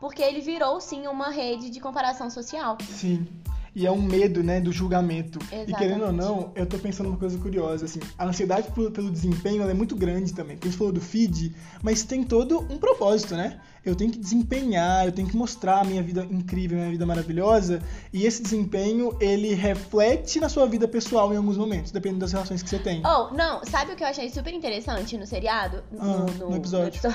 porque 0.00 0.22
ele 0.22 0.40
virou, 0.40 0.80
sim, 0.80 1.06
uma 1.06 1.30
rede 1.30 1.70
de 1.70 1.80
comparação 1.80 2.30
social. 2.30 2.76
Sim. 2.80 3.26
E 3.74 3.86
é 3.86 3.90
um 3.90 4.00
medo, 4.00 4.42
né, 4.42 4.60
do 4.60 4.70
julgamento. 4.70 5.38
Exatamente. 5.38 5.70
E 5.70 5.74
querendo 5.74 6.04
ou 6.04 6.12
não, 6.12 6.52
eu 6.54 6.66
tô 6.66 6.78
pensando 6.78 7.08
uma 7.08 7.16
coisa 7.16 7.38
curiosa, 7.38 7.86
assim, 7.86 8.00
a 8.18 8.26
ansiedade 8.26 8.68
pelo, 8.70 9.10
desempenho 9.10 9.68
é 9.68 9.74
muito 9.74 9.96
grande 9.96 10.34
também. 10.34 10.58
A 10.60 10.64
gente 10.64 10.76
falou 10.76 10.92
do 10.92 11.00
feed, 11.00 11.54
mas 11.82 12.02
tem 12.02 12.22
todo 12.22 12.60
um 12.70 12.78
propósito, 12.78 13.34
né? 13.34 13.60
Eu 13.84 13.96
tenho 13.96 14.12
que 14.12 14.18
desempenhar, 14.18 15.06
eu 15.06 15.12
tenho 15.12 15.26
que 15.26 15.36
mostrar 15.36 15.80
a 15.80 15.84
minha 15.84 16.02
vida 16.02 16.26
incrível, 16.30 16.78
a 16.78 16.80
minha 16.82 16.92
vida 16.92 17.06
maravilhosa, 17.06 17.82
e 18.12 18.26
esse 18.26 18.42
desempenho, 18.42 19.16
ele 19.20 19.54
reflete 19.54 20.38
na 20.38 20.48
sua 20.48 20.66
vida 20.66 20.86
pessoal 20.86 21.32
em 21.32 21.36
alguns 21.36 21.56
momentos, 21.56 21.90
dependendo 21.90 22.20
das 22.20 22.32
relações 22.32 22.62
que 22.62 22.68
você 22.68 22.78
tem. 22.78 23.02
Oh, 23.04 23.34
não, 23.34 23.64
sabe 23.64 23.92
o 23.92 23.96
que 23.96 24.04
eu 24.04 24.08
achei 24.08 24.28
super 24.30 24.52
interessante 24.52 25.16
no 25.16 25.26
seriado? 25.26 25.82
Ah, 25.98 26.26
no 26.38 26.54
episódio. 26.54 27.00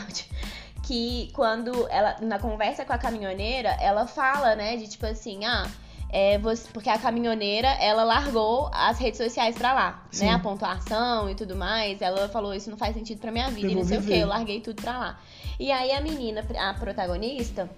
Que 0.83 1.29
quando 1.33 1.85
ela, 1.89 2.15
na 2.21 2.39
conversa 2.39 2.85
com 2.85 2.93
a 2.93 2.97
caminhoneira, 2.97 3.75
ela 3.81 4.07
fala, 4.07 4.55
né, 4.55 4.77
de 4.77 4.87
tipo 4.87 5.05
assim, 5.05 5.43
ah, 5.43 5.69
é, 6.09 6.37
você, 6.37 6.67
porque 6.71 6.89
a 6.89 6.97
caminhoneira, 6.97 7.67
ela 7.67 8.03
largou 8.03 8.69
as 8.73 8.97
redes 8.97 9.17
sociais 9.17 9.57
pra 9.57 9.73
lá, 9.73 10.05
Sim. 10.11 10.25
né? 10.25 10.31
A 10.31 10.39
pontuação 10.39 11.29
e 11.29 11.35
tudo 11.35 11.55
mais. 11.55 12.01
Ela 12.01 12.29
falou, 12.29 12.53
isso 12.53 12.69
não 12.69 12.77
faz 12.77 12.93
sentido 12.95 13.19
pra 13.19 13.31
minha 13.31 13.49
vida 13.49 13.67
Eu 13.67 13.71
e 13.71 13.75
não 13.75 13.83
sei 13.83 13.97
o 13.97 14.01
viver. 14.01 14.15
que, 14.15 14.19
eu 14.21 14.27
larguei 14.27 14.61
tudo 14.61 14.81
pra 14.81 14.97
lá. 14.97 15.19
E 15.59 15.71
aí 15.71 15.91
a 15.91 15.99
menina, 16.01 16.45
a 16.59 16.73
protagonista, 16.75 17.69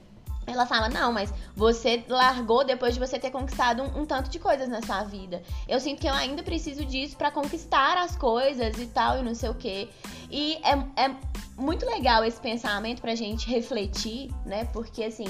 ela 0.46 0.66
fala, 0.66 0.90
não, 0.90 1.12
mas 1.12 1.34
você 1.56 2.04
largou 2.08 2.64
depois 2.64 2.94
de 2.94 3.00
você 3.00 3.18
ter 3.20 3.32
conquistado 3.32 3.84
um, 3.84 4.02
um 4.02 4.06
tanto 4.06 4.30
de 4.30 4.40
coisas 4.40 4.68
na 4.68 4.82
sua 4.82 5.04
vida. 5.04 5.42
Eu 5.68 5.80
sinto 5.80 6.02
que 6.02 6.08
eu 6.08 6.14
ainda 6.14 6.44
preciso 6.44 6.84
disso 6.86 7.16
pra 7.18 7.32
conquistar 7.32 7.98
as 7.98 8.16
coisas 8.16 8.78
e 8.78 8.86
tal, 8.88 9.20
e 9.20 9.24
não 9.24 9.34
sei 9.36 9.50
o 9.50 9.56
quê. 9.56 9.90
E 10.30 10.56
é, 10.64 11.04
é 11.06 11.16
muito 11.58 11.86
legal 11.86 12.24
esse 12.24 12.40
pensamento 12.40 13.02
pra 13.02 13.16
gente 13.16 13.50
refletir, 13.50 14.32
né? 14.46 14.66
Porque 14.66 15.04
assim, 15.04 15.28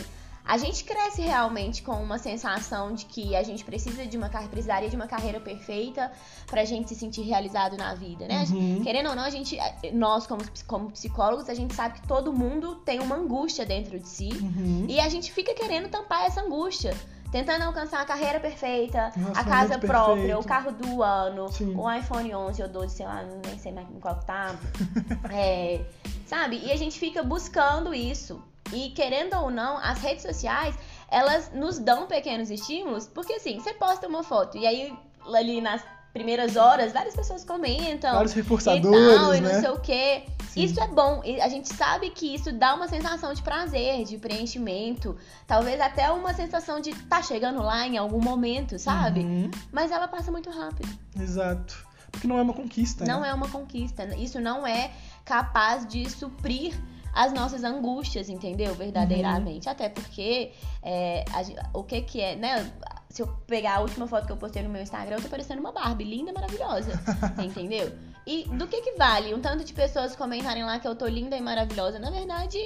a 0.50 0.58
gente 0.58 0.84
cresce 0.84 1.22
realmente 1.22 1.84
com 1.84 1.92
uma 1.92 2.18
sensação 2.18 2.92
de 2.92 3.06
que 3.06 3.36
a 3.36 3.44
gente 3.44 3.64
precisa 3.64 4.04
de 4.08 4.18
uma 4.18 4.30
carreira, 4.30 4.50
precisaria 4.52 4.90
de 4.90 4.96
uma 4.96 5.06
carreira 5.06 5.40
perfeita 5.40 6.12
pra 6.48 6.66
gente 6.66 6.90
se 6.90 6.96
sentir 6.96 7.22
realizado 7.22 7.78
na 7.78 7.94
vida, 7.94 8.28
né? 8.28 8.46
A 8.50 8.50
Uhum. 8.50 8.82
Querendo 8.84 9.10
ou 9.10 9.16
não, 9.16 9.24
a 9.24 9.30
gente, 9.30 9.56
nós 9.94 10.26
como, 10.26 10.42
como 10.66 10.90
psicólogos, 10.90 11.48
a 11.50 11.54
gente 11.54 11.76
sabe 11.76 12.00
que 12.00 12.08
todo 12.08 12.34
mundo 12.34 12.78
tem 12.78 13.00
uma 13.00 13.16
angústia 13.16 13.64
dentro 13.64 14.00
de 14.00 14.08
si. 14.08 14.30
Uhum. 14.42 14.86
E 14.90 15.00
a 15.00 15.08
gente 15.08 15.32
fica 15.32 15.54
querendo 15.54 15.88
tampar 15.88 16.26
essa 16.26 16.42
angústia. 16.42 16.98
Tentando 17.32 17.62
alcançar 17.64 18.02
a 18.02 18.06
carreira 18.06 18.40
perfeita, 18.40 19.12
Um 19.16 19.28
a 19.36 19.44
casa 19.44 19.78
própria, 19.78 20.16
perfeito. 20.16 20.40
o 20.40 20.44
carro 20.44 20.72
do 20.72 21.04
ano, 21.04 21.52
Sim. 21.52 21.76
o 21.76 21.92
iPhone 21.94 22.34
11 22.34 22.64
ou 22.64 22.70
12, 22.70 22.96
sei 22.96 23.06
lá, 23.06 23.24
nem 23.46 23.60
sei 23.60 23.72
mais 23.72 23.88
em 23.88 24.00
qual 24.00 24.16
tá. 24.22 24.56
É, 25.32 25.80
sabe? 26.26 26.60
E 26.66 26.72
a 26.72 26.76
gente 26.76 26.98
fica 26.98 27.22
buscando 27.22 27.94
isso. 27.94 28.42
E 28.74 28.90
querendo 28.92 29.36
ou 29.36 29.50
não, 29.50 29.78
as 29.78 30.00
redes 30.02 30.24
sociais, 30.24 30.76
elas 31.10 31.52
nos 31.54 31.80
dão 31.80 32.08
pequenos 32.08 32.50
estímulos, 32.50 33.08
porque 33.08 33.34
assim, 33.34 33.60
você 33.60 33.74
posta 33.74 34.08
uma 34.08 34.24
foto 34.24 34.58
e 34.58 34.66
aí 34.66 34.94
ali 35.34 35.62
nas 35.62 35.82
primeiras 36.14 36.56
horas, 36.56 36.92
várias 36.92 37.16
pessoas 37.16 37.46
comentam 37.46 38.14
Vários 38.14 38.34
e 38.34 38.36
reforçadores, 38.36 39.16
tal, 39.16 39.36
e 39.36 39.42
não 39.42 39.50
né? 39.50 39.62
sei 39.62 39.70
o 39.70 39.80
quê. 39.80 40.24
Sim. 40.50 40.64
Isso 40.64 40.82
é 40.82 40.88
bom. 40.88 41.22
E 41.24 41.40
a 41.40 41.48
gente 41.48 41.72
sabe 41.72 42.10
que 42.10 42.34
isso 42.34 42.52
dá 42.52 42.74
uma 42.74 42.88
sensação 42.88 43.34
de 43.34 43.42
prazer, 43.44 44.04
de 44.04 44.18
preenchimento. 44.18 45.16
Talvez 45.46 45.80
até 45.80 46.10
uma 46.12 46.34
sensação 46.34 46.80
de 46.80 46.94
tá 47.06 47.22
chegando 47.22 47.62
lá 47.62 47.86
em 47.86 47.98
algum 47.98 48.20
momento, 48.20 48.80
sabe? 48.80 49.20
Uhum. 49.20 49.52
Mas 49.72 49.92
ela 49.92 50.08
passa 50.08 50.32
muito 50.32 50.50
rápido. 50.50 50.90
Exato. 51.20 51.88
Porque 52.12 52.28
não 52.28 52.40
é 52.40 52.42
uma 52.42 52.54
conquista, 52.54 53.06
Não 53.06 53.22
né? 53.22 53.30
é 53.30 53.34
uma 53.34 53.48
conquista. 53.48 54.04
Isso 54.16 54.40
não 54.42 54.66
é 54.66 54.92
capaz 55.24 55.88
de 55.88 56.10
suprir 56.10 56.74
as 57.14 57.34
nossas 57.34 57.64
angústias, 57.64 58.30
entendeu? 58.30 58.74
Verdadeiramente. 58.76 59.68
Uhum. 59.68 59.72
Até 59.72 59.90
porque 59.90 60.52
é, 60.84 61.26
a 61.32 61.78
o 61.78 61.84
que 61.84 62.02
que 62.02 62.22
é, 62.22 62.36
né? 62.36 62.72
Se 63.10 63.24
eu 63.24 63.28
pegar 63.48 63.78
a 63.78 63.80
última 63.80 64.08
foto 64.08 64.28
que 64.28 64.32
eu 64.32 64.38
postei 64.38 64.62
no 64.62 64.70
meu 64.70 64.82
Instagram, 64.82 65.18
eu 65.18 65.22
tô 65.22 65.30
parecendo 65.30 65.60
uma 65.60 65.72
Barbie, 65.72 66.04
linda, 66.04 66.32
maravilhosa. 66.32 66.92
entendeu? 67.44 67.92
E 68.26 68.44
do 68.44 68.68
que 68.68 68.82
que 68.82 68.92
vale 68.92 69.34
um 69.34 69.42
tanto 69.42 69.64
de 69.64 69.74
pessoas 69.74 70.16
comentarem 70.16 70.64
lá 70.64 70.78
que 70.78 70.88
eu 70.88 70.96
tô 70.96 71.08
linda 71.08 71.36
e 71.36 71.42
maravilhosa? 71.42 71.98
Na 71.98 72.12
verdade, 72.12 72.60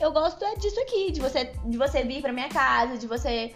eu 0.00 0.12
gosto 0.12 0.44
é 0.44 0.54
disso 0.54 0.78
aqui, 0.80 1.10
de 1.10 1.20
você, 1.20 1.52
de 1.64 1.76
você 1.76 2.04
vir 2.04 2.22
pra 2.22 2.32
minha 2.32 2.48
casa, 2.48 2.96
de 2.96 3.08
você 3.08 3.52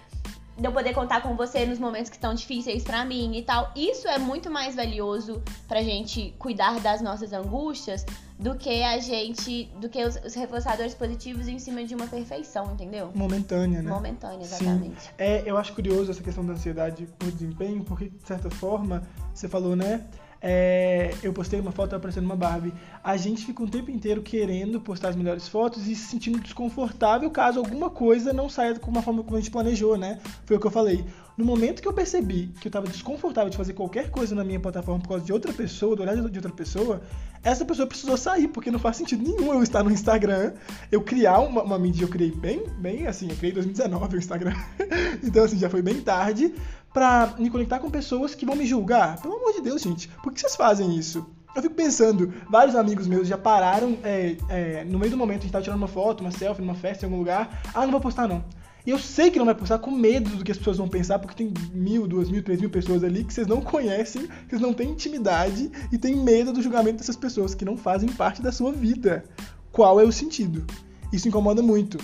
de 0.62 0.68
eu 0.68 0.72
poder 0.72 0.94
contar 0.94 1.20
com 1.20 1.34
você 1.34 1.66
nos 1.66 1.80
momentos 1.80 2.08
que 2.08 2.14
estão 2.14 2.32
difíceis 2.32 2.84
pra 2.84 3.04
mim 3.04 3.36
e 3.36 3.42
tal. 3.42 3.72
Isso 3.74 4.06
é 4.06 4.16
muito 4.16 4.48
mais 4.48 4.76
valioso 4.76 5.42
pra 5.66 5.82
gente 5.82 6.32
cuidar 6.38 6.78
das 6.78 7.02
nossas 7.02 7.32
angústias 7.32 8.06
do 8.38 8.54
que 8.54 8.82
a 8.82 8.98
gente, 8.98 9.64
do 9.80 9.88
que 9.88 10.04
os, 10.04 10.16
os 10.24 10.34
reforçadores 10.34 10.94
positivos 10.94 11.48
em 11.48 11.58
cima 11.58 11.84
de 11.84 11.96
uma 11.96 12.06
perfeição, 12.06 12.72
entendeu? 12.72 13.10
Momentânea, 13.12 13.82
né? 13.82 13.90
Momentânea, 13.90 14.44
Sim. 14.44 14.54
exatamente. 14.54 15.10
É, 15.18 15.42
eu 15.44 15.58
acho 15.58 15.72
curioso 15.72 16.12
essa 16.12 16.22
questão 16.22 16.46
da 16.46 16.52
ansiedade 16.52 17.08
por 17.18 17.30
desempenho, 17.32 17.82
porque, 17.82 18.10
de 18.10 18.26
certa 18.26 18.48
forma, 18.48 19.02
você 19.34 19.48
falou, 19.48 19.74
né? 19.74 20.06
É, 20.42 21.14
eu 21.22 21.32
postei 21.32 21.60
uma 21.60 21.70
foto 21.70 21.94
aparecendo 21.94 22.24
uma 22.24 22.34
Barbie. 22.34 22.74
A 23.04 23.16
gente 23.16 23.46
fica 23.46 23.62
um 23.62 23.68
tempo 23.68 23.90
inteiro 23.92 24.20
querendo 24.22 24.80
postar 24.80 25.10
as 25.10 25.16
melhores 25.16 25.46
fotos 25.46 25.86
e 25.86 25.94
se 25.94 26.08
sentindo 26.08 26.40
desconfortável 26.40 27.30
caso 27.30 27.60
alguma 27.60 27.88
coisa 27.88 28.32
não 28.32 28.48
saia 28.48 28.76
com 28.78 28.90
uma 28.90 29.02
forma 29.02 29.22
como 29.22 29.36
a 29.36 29.40
gente 29.40 29.52
planejou, 29.52 29.96
né? 29.96 30.18
Foi 30.44 30.56
o 30.56 30.60
que 30.60 30.66
eu 30.66 30.70
falei. 30.70 31.04
No 31.36 31.44
momento 31.44 31.80
que 31.80 31.88
eu 31.88 31.92
percebi 31.92 32.48
que 32.60 32.66
eu 32.66 32.68
estava 32.68 32.86
desconfortável 32.86 33.48
de 33.48 33.56
fazer 33.56 33.72
qualquer 33.72 34.10
coisa 34.10 34.34
na 34.34 34.44
minha 34.44 34.60
plataforma 34.60 35.00
por 35.00 35.08
causa 35.08 35.24
de 35.24 35.32
outra 35.32 35.52
pessoa, 35.52 35.96
do 35.96 36.02
olhar 36.02 36.14
de 36.16 36.38
outra 36.38 36.52
pessoa, 36.52 37.00
essa 37.42 37.64
pessoa 37.64 37.86
precisou 37.86 38.16
sair, 38.16 38.48
porque 38.48 38.70
não 38.70 38.78
faz 38.78 38.96
sentido 38.96 39.22
nenhum 39.22 39.52
eu 39.52 39.62
estar 39.62 39.82
no 39.82 39.90
Instagram, 39.90 40.52
eu 40.90 41.00
criar 41.00 41.40
uma, 41.40 41.62
uma 41.62 41.78
mídia, 41.78 42.04
eu 42.04 42.08
criei 42.08 42.30
bem, 42.30 42.64
bem 42.78 43.06
assim, 43.06 43.30
eu 43.30 43.36
criei 43.36 43.52
em 43.52 43.54
2019 43.54 44.16
o 44.16 44.18
Instagram. 44.18 44.54
então, 45.24 45.44
assim, 45.44 45.58
já 45.58 45.70
foi 45.70 45.80
bem 45.80 46.00
tarde 46.00 46.52
pra 46.92 47.34
me 47.38 47.50
conectar 47.50 47.78
com 47.78 47.90
pessoas 47.90 48.34
que 48.34 48.46
vão 48.46 48.56
me 48.56 48.66
julgar. 48.66 49.20
Pelo 49.20 49.34
amor 49.34 49.52
de 49.52 49.60
Deus, 49.60 49.82
gente, 49.82 50.08
por 50.22 50.32
que 50.32 50.40
vocês 50.40 50.56
fazem 50.56 50.96
isso? 50.96 51.26
Eu 51.54 51.62
fico 51.62 51.74
pensando, 51.74 52.32
vários 52.48 52.74
amigos 52.74 53.06
meus 53.06 53.28
já 53.28 53.36
pararam 53.36 53.98
é, 54.02 54.36
é, 54.48 54.84
no 54.84 54.98
meio 54.98 55.10
do 55.10 55.18
momento, 55.18 55.40
a 55.40 55.42
gente 55.42 55.52
tava 55.52 55.62
tirando 55.62 55.78
uma 55.78 55.88
foto, 55.88 56.22
uma 56.22 56.30
selfie, 56.30 56.62
numa 56.62 56.74
festa, 56.74 57.04
em 57.04 57.06
algum 57.06 57.18
lugar. 57.18 57.62
Ah, 57.74 57.82
não 57.82 57.90
vou 57.90 58.00
postar 58.00 58.26
não. 58.26 58.42
E 58.84 58.90
eu 58.90 58.98
sei 58.98 59.30
que 59.30 59.38
não 59.38 59.46
vai 59.46 59.54
postar 59.54 59.78
com 59.78 59.90
medo 59.90 60.30
do 60.30 60.42
que 60.42 60.50
as 60.50 60.58
pessoas 60.58 60.78
vão 60.78 60.88
pensar, 60.88 61.18
porque 61.18 61.36
tem 61.36 61.52
mil, 61.72 62.06
duas 62.08 62.28
mil, 62.28 62.42
três 62.42 62.60
mil 62.60 62.70
pessoas 62.70 63.04
ali 63.04 63.22
que 63.22 63.32
vocês 63.32 63.46
não 63.46 63.60
conhecem, 63.60 64.26
que 64.26 64.48
vocês 64.48 64.60
não 64.60 64.72
têm 64.72 64.90
intimidade 64.90 65.70
e 65.92 65.98
tem 65.98 66.16
medo 66.16 66.52
do 66.52 66.62
julgamento 66.62 66.98
dessas 66.98 67.16
pessoas 67.16 67.54
que 67.54 67.64
não 67.64 67.76
fazem 67.76 68.08
parte 68.08 68.42
da 68.42 68.50
sua 68.50 68.72
vida. 68.72 69.24
Qual 69.70 70.00
é 70.00 70.04
o 70.04 70.10
sentido? 70.10 70.66
Isso 71.12 71.28
incomoda 71.28 71.62
muito. 71.62 71.98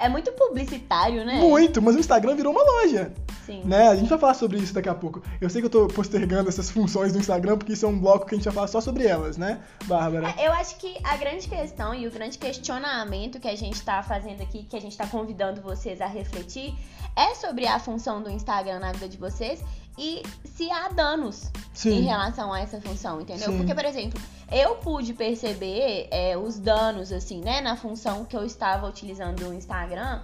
É 0.00 0.08
muito 0.08 0.32
publicitário, 0.32 1.26
né? 1.26 1.34
Muito, 1.34 1.82
mas 1.82 1.94
o 1.94 1.98
Instagram 1.98 2.34
virou 2.34 2.52
uma 2.52 2.62
loja. 2.62 3.12
Sim. 3.44 3.62
Né? 3.64 3.88
A 3.88 3.94
gente 3.94 4.08
vai 4.08 4.18
falar 4.18 4.32
sobre 4.32 4.58
isso 4.58 4.72
daqui 4.72 4.88
a 4.88 4.94
pouco. 4.94 5.22
Eu 5.40 5.50
sei 5.50 5.60
que 5.60 5.66
eu 5.66 5.70
tô 5.70 5.88
postergando 5.88 6.48
essas 6.48 6.70
funções 6.70 7.12
do 7.12 7.18
Instagram, 7.18 7.58
porque 7.58 7.74
isso 7.74 7.84
é 7.84 7.88
um 7.88 7.98
bloco 7.98 8.24
que 8.24 8.34
a 8.34 8.38
gente 8.38 8.44
vai 8.44 8.54
falar 8.54 8.68
só 8.68 8.80
sobre 8.80 9.06
elas, 9.06 9.36
né, 9.36 9.60
Bárbara? 9.84 10.34
É, 10.38 10.46
Eu 10.46 10.52
acho 10.52 10.76
que 10.76 10.96
a 11.04 11.16
grande 11.16 11.46
questão 11.46 11.94
e 11.94 12.06
o 12.06 12.10
grande 12.10 12.38
questionamento 12.38 13.38
que 13.38 13.48
a 13.48 13.56
gente 13.56 13.82
tá 13.82 14.02
fazendo 14.02 14.42
aqui, 14.42 14.64
que 14.64 14.76
a 14.76 14.80
gente 14.80 14.96
tá 14.96 15.06
convidando 15.06 15.60
vocês 15.60 16.00
a 16.00 16.06
refletir, 16.06 16.74
é 17.14 17.34
sobre 17.34 17.66
a 17.66 17.78
função 17.78 18.22
do 18.22 18.30
Instagram 18.30 18.78
na 18.78 18.92
vida 18.92 19.08
de 19.08 19.18
vocês 19.18 19.62
e 20.00 20.22
se 20.44 20.70
há 20.70 20.88
danos 20.88 21.44
em 21.44 21.50
Sim. 21.74 22.00
relação 22.00 22.52
a 22.52 22.60
essa 22.60 22.80
função, 22.80 23.20
entendeu? 23.20 23.50
Sim. 23.52 23.58
Porque, 23.58 23.74
por 23.74 23.84
exemplo, 23.84 24.18
eu 24.50 24.76
pude 24.76 25.12
perceber 25.12 26.08
é, 26.10 26.36
os 26.38 26.58
danos, 26.58 27.12
assim, 27.12 27.40
né, 27.42 27.60
na 27.60 27.76
função 27.76 28.24
que 28.24 28.34
eu 28.36 28.44
estava 28.44 28.86
utilizando 28.88 29.46
o 29.48 29.52
Instagram 29.54 30.22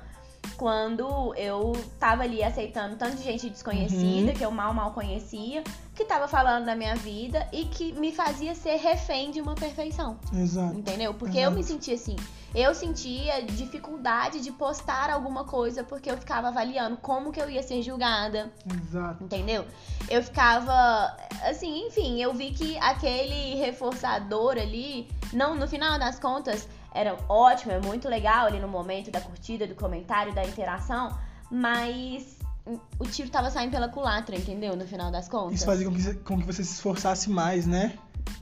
quando 0.57 1.35
eu 1.37 1.73
tava 1.99 2.23
ali 2.23 2.43
aceitando 2.43 2.97
tanto 2.97 3.17
de 3.17 3.23
gente 3.23 3.51
desconhecida, 3.51 4.31
Uhum. 4.31 4.35
que 4.37 4.45
eu 4.45 4.51
mal, 4.51 4.73
mal 4.73 4.93
conhecia, 4.93 5.63
que 5.97 6.05
tava 6.05 6.29
falando 6.29 6.67
da 6.67 6.77
minha 6.77 6.95
vida 6.95 7.49
e 7.51 7.65
que 7.65 7.91
me 7.95 8.13
fazia 8.13 8.55
ser 8.55 8.77
refém 8.77 9.31
de 9.31 9.41
uma 9.41 9.55
perfeição, 9.55 10.19
Exato. 10.31 10.79
entendeu? 10.79 11.15
Porque 11.15 11.39
eu 11.39 11.51
me 11.51 11.61
Exato. 11.61 11.73
sentia 11.73 11.95
assim. 11.95 12.17
Eu 12.55 12.75
sentia 12.75 13.43
dificuldade 13.43 14.41
de 14.41 14.53
postar 14.53 15.11
alguma 15.11 15.45
coisa 15.45 15.83
porque 15.83 16.11
eu 16.11 16.19
ficava 16.19 16.49
avaliando 16.49 16.99
como 16.99 17.33
que 17.33 17.41
eu 17.41 17.49
ia 17.49 17.63
ser 17.63 17.83
julgada, 17.83 18.53
Exato. 18.71 19.25
entendeu? 19.25 19.65
Eu 20.09 20.23
ficava, 20.23 21.17
assim, 21.43 21.87
enfim, 21.87 22.23
eu 22.23 22.33
vi 22.35 22.51
que 22.51 22.77
aquele 22.79 23.55
reforçador 23.57 24.53
ali, 24.59 25.09
não, 25.33 25.55
no 25.55 25.67
final 25.67 25.99
das 25.99 26.19
contas, 26.19 26.69
era 26.93 27.17
ótimo, 27.27 27.73
é 27.73 27.81
muito 27.81 28.07
legal 28.07 28.47
ali 28.47 28.61
no 28.61 28.69
momento 28.69 29.11
da 29.11 29.21
curtida, 29.21 29.67
do 29.67 29.75
comentário, 29.75 30.35
da 30.35 30.45
interação, 30.45 31.19
mas 31.51 32.36
o 32.99 33.05
tiro 33.07 33.31
tava 33.31 33.51
saindo 33.51 33.71
pela 33.71 33.89
culatra, 33.89 34.35
entendeu? 34.37 34.75
No 34.77 34.87
final 34.87 35.11
das 35.11 35.29
contas. 35.29 35.57
Isso 35.57 35.65
fazia 35.67 35.87
com 35.87 35.93
que, 35.95 36.01
você- 36.03 36.15
com 36.15 36.39
que 36.41 36.47
você 36.47 36.65
se 36.65 36.73
esforçasse 36.75 37.31
mais, 37.31 37.67
né? 37.67 37.97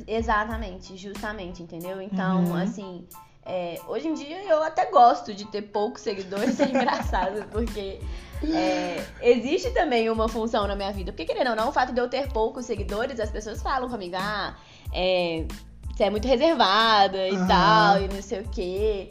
Exatamente, 0.07 0.97
justamente, 0.97 1.63
entendeu? 1.63 2.01
Então, 2.01 2.45
Uhum. 2.45 2.57
assim, 2.57 3.07
é, 3.45 3.81
hoje 3.87 4.09
em 4.09 4.15
dia 4.15 4.43
eu 4.45 4.63
até 4.63 4.91
gosto 4.91 5.35
de 5.35 5.45
ter 5.47 5.63
poucos 5.63 6.01
seguidores, 6.03 6.59
é 6.61 6.71
engraçado, 6.71 7.47
porque 7.51 8.01
é, 8.43 9.05
existe 9.21 9.71
também 9.73 10.09
uma 10.11 10.29
função 10.29 10.67
na 10.67 10.75
minha 10.75 10.93
vida. 10.93 11.13
Porque, 11.13 11.25
querendo 11.27 11.51
ou 11.51 11.57
não, 11.57 11.69
o 11.69 11.73
fato 11.73 11.93
de 11.93 12.01
eu 12.01 12.09
ter 12.09 12.29
poucos 12.33 12.65
seguidores, 12.67 13.19
as 13.21 13.31
pessoas 13.31 13.63
falam 13.63 13.89
comigo, 13.89 14.17
ah, 14.19 14.55
é, 14.93 15.47
você 15.95 16.05
é 16.05 16.11
muito 16.11 16.27
reservada 16.27 17.29
e 17.29 17.37
Aham. 17.37 17.47
tal, 17.47 18.01
e 18.03 18.09
não 18.09 18.23
sei 18.23 18.41
o 18.41 18.49
quê. 18.49 19.11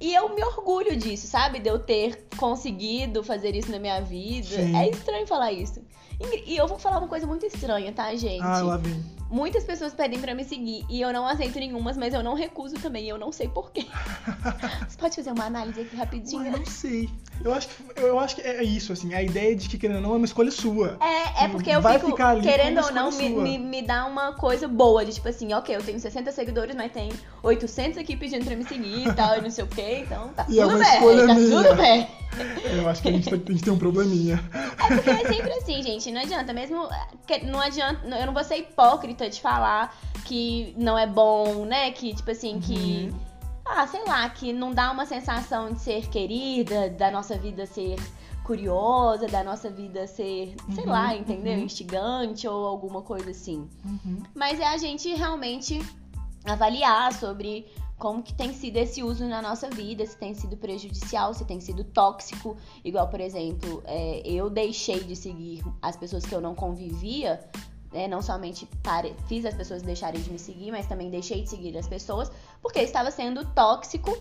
E 0.00 0.12
eu 0.14 0.34
me 0.34 0.42
orgulho 0.44 0.96
disso, 0.96 1.26
sabe? 1.26 1.58
De 1.58 1.68
eu 1.68 1.78
ter 1.78 2.26
conseguido 2.36 3.22
fazer 3.22 3.54
isso 3.54 3.70
na 3.70 3.78
minha 3.78 4.00
vida. 4.00 4.46
Sim. 4.46 4.76
É 4.76 4.88
estranho 4.90 5.26
falar 5.26 5.52
isso. 5.52 5.80
E 6.46 6.56
eu 6.56 6.66
vou 6.66 6.78
falar 6.78 6.98
uma 6.98 7.08
coisa 7.08 7.26
muito 7.26 7.46
estranha, 7.46 7.92
tá, 7.92 8.14
gente? 8.14 8.42
Ah, 8.42 8.60
lá 8.62 8.76
vem. 8.76 9.02
Muitas 9.30 9.64
pessoas 9.64 9.92
pedem 9.94 10.20
pra 10.20 10.34
me 10.34 10.44
seguir 10.44 10.84
e 10.88 11.00
eu 11.00 11.12
não 11.12 11.26
aceito 11.26 11.58
nenhumas, 11.58 11.96
mas 11.96 12.14
eu 12.14 12.22
não 12.22 12.34
recuso 12.34 12.76
também. 12.76 13.08
Eu 13.08 13.18
não 13.18 13.32
sei 13.32 13.48
porquê. 13.48 13.86
Você 14.88 14.96
pode 14.98 15.16
fazer 15.16 15.30
uma 15.32 15.44
análise 15.46 15.80
aqui 15.80 15.94
Eu 15.94 15.98
rapidinho? 15.98 16.50
não 16.52 16.64
sei. 16.66 17.08
Eu 17.42 17.52
acho, 17.52 17.68
que, 17.68 17.74
eu, 17.96 18.06
eu 18.08 18.18
acho 18.20 18.36
que 18.36 18.42
é 18.42 18.62
isso, 18.62 18.92
assim. 18.92 19.12
A 19.12 19.22
ideia 19.22 19.56
de 19.56 19.68
que, 19.68 19.76
querendo 19.76 19.96
ou 19.96 20.02
não, 20.02 20.14
é 20.14 20.16
uma 20.16 20.24
escolha 20.24 20.50
sua. 20.52 20.96
É, 21.00 21.44
é 21.44 21.48
porque 21.48 21.70
eu 21.70 21.80
Vai 21.82 21.98
fico, 21.98 22.12
ficar 22.12 22.28
ali 22.28 22.42
querendo 22.42 22.80
ou 22.80 22.92
não, 22.92 23.10
me, 23.10 23.28
me, 23.28 23.58
me 23.58 23.82
dá 23.82 24.06
uma 24.06 24.34
coisa 24.34 24.68
boa. 24.68 25.04
De 25.04 25.12
tipo 25.12 25.28
assim, 25.28 25.52
ok, 25.52 25.74
eu 25.74 25.82
tenho 25.82 25.98
60 25.98 26.30
seguidores, 26.30 26.76
mas 26.76 26.92
tem 26.92 27.10
800 27.42 27.98
aqui 27.98 28.16
pedindo 28.16 28.44
pra 28.44 28.54
me 28.54 28.64
seguir 28.64 29.08
e 29.08 29.12
tal, 29.14 29.38
e 29.38 29.40
não 29.42 29.50
sei 29.50 29.64
o 29.64 29.66
quê. 29.66 30.04
Então 30.06 30.28
tá 30.28 30.46
E 30.48 30.60
é 30.60 30.62
tudo 30.62 30.76
uma 30.76 30.84
bem, 30.84 31.26
tá 31.26 31.34
tudo 31.34 31.74
bem. 31.76 32.08
Eu 32.64 32.88
acho 32.88 33.00
que 33.00 33.08
a 33.08 33.12
gente, 33.12 33.30
tem- 33.30 33.42
a 33.48 33.52
gente 33.52 33.62
tem 33.62 33.72
um 33.72 33.78
probleminha. 33.78 34.42
É 34.52 34.94
porque 34.96 35.08
é 35.10 35.24
sempre 35.32 35.52
assim, 35.52 35.80
gente. 35.82 36.10
Não 36.10 36.20
adianta. 36.20 36.52
Mesmo. 36.52 36.88
Não 37.44 37.60
adianta. 37.60 38.04
Eu 38.08 38.26
não 38.26 38.34
vou 38.34 38.42
ser 38.42 38.56
hipócrita 38.56 39.23
de 39.28 39.40
falar 39.40 39.96
que 40.24 40.74
não 40.76 40.96
é 40.98 41.06
bom, 41.06 41.64
né? 41.64 41.90
Que, 41.90 42.14
tipo 42.14 42.30
assim, 42.30 42.60
que. 42.60 43.10
Uhum. 43.12 43.20
Ah, 43.66 43.86
sei 43.86 44.04
lá, 44.04 44.28
que 44.28 44.52
não 44.52 44.74
dá 44.74 44.90
uma 44.90 45.06
sensação 45.06 45.72
de 45.72 45.80
ser 45.80 46.08
querida, 46.08 46.90
da 46.90 47.10
nossa 47.10 47.38
vida 47.38 47.64
ser 47.64 47.96
curiosa, 48.44 49.26
da 49.26 49.42
nossa 49.42 49.70
vida 49.70 50.06
ser, 50.06 50.54
sei 50.74 50.84
Uhum, 50.84 50.90
lá, 50.90 51.16
entendeu? 51.16 51.54
uhum. 51.54 51.64
Instigante 51.64 52.46
ou 52.46 52.66
alguma 52.66 53.00
coisa 53.00 53.30
assim. 53.30 53.66
Uhum. 53.84 54.22
Mas 54.34 54.60
é 54.60 54.66
a 54.66 54.76
gente 54.76 55.08
realmente 55.14 55.80
avaliar 56.44 57.10
sobre 57.14 57.66
como 57.96 58.22
que 58.22 58.34
tem 58.34 58.52
sido 58.52 58.76
esse 58.76 59.02
uso 59.02 59.24
na 59.26 59.40
nossa 59.40 59.70
vida, 59.70 60.04
se 60.04 60.16
tem 60.18 60.34
sido 60.34 60.58
prejudicial, 60.58 61.32
se 61.32 61.44
tem 61.46 61.58
sido 61.58 61.84
tóxico. 61.84 62.56
Igual, 62.84 63.08
por 63.08 63.20
exemplo, 63.20 63.82
é, 63.86 64.20
eu 64.26 64.50
deixei 64.50 65.02
de 65.04 65.16
seguir 65.16 65.64
as 65.80 65.96
pessoas 65.96 66.24
que 66.26 66.34
eu 66.34 66.40
não 66.40 66.54
convivia, 66.54 67.40
né, 67.94 68.08
não 68.08 68.20
somente 68.20 68.66
pare- 68.82 69.14
fiz 69.28 69.46
as 69.46 69.54
pessoas 69.54 69.80
deixarem 69.82 70.20
de 70.20 70.30
me 70.30 70.38
seguir, 70.38 70.70
mas 70.72 70.86
também 70.86 71.08
deixei 71.08 71.42
de 71.42 71.48
seguir 71.48 71.78
as 71.78 71.86
pessoas, 71.88 72.30
porque 72.60 72.80
estava 72.80 73.10
sendo 73.10 73.44
tóxico 73.54 74.14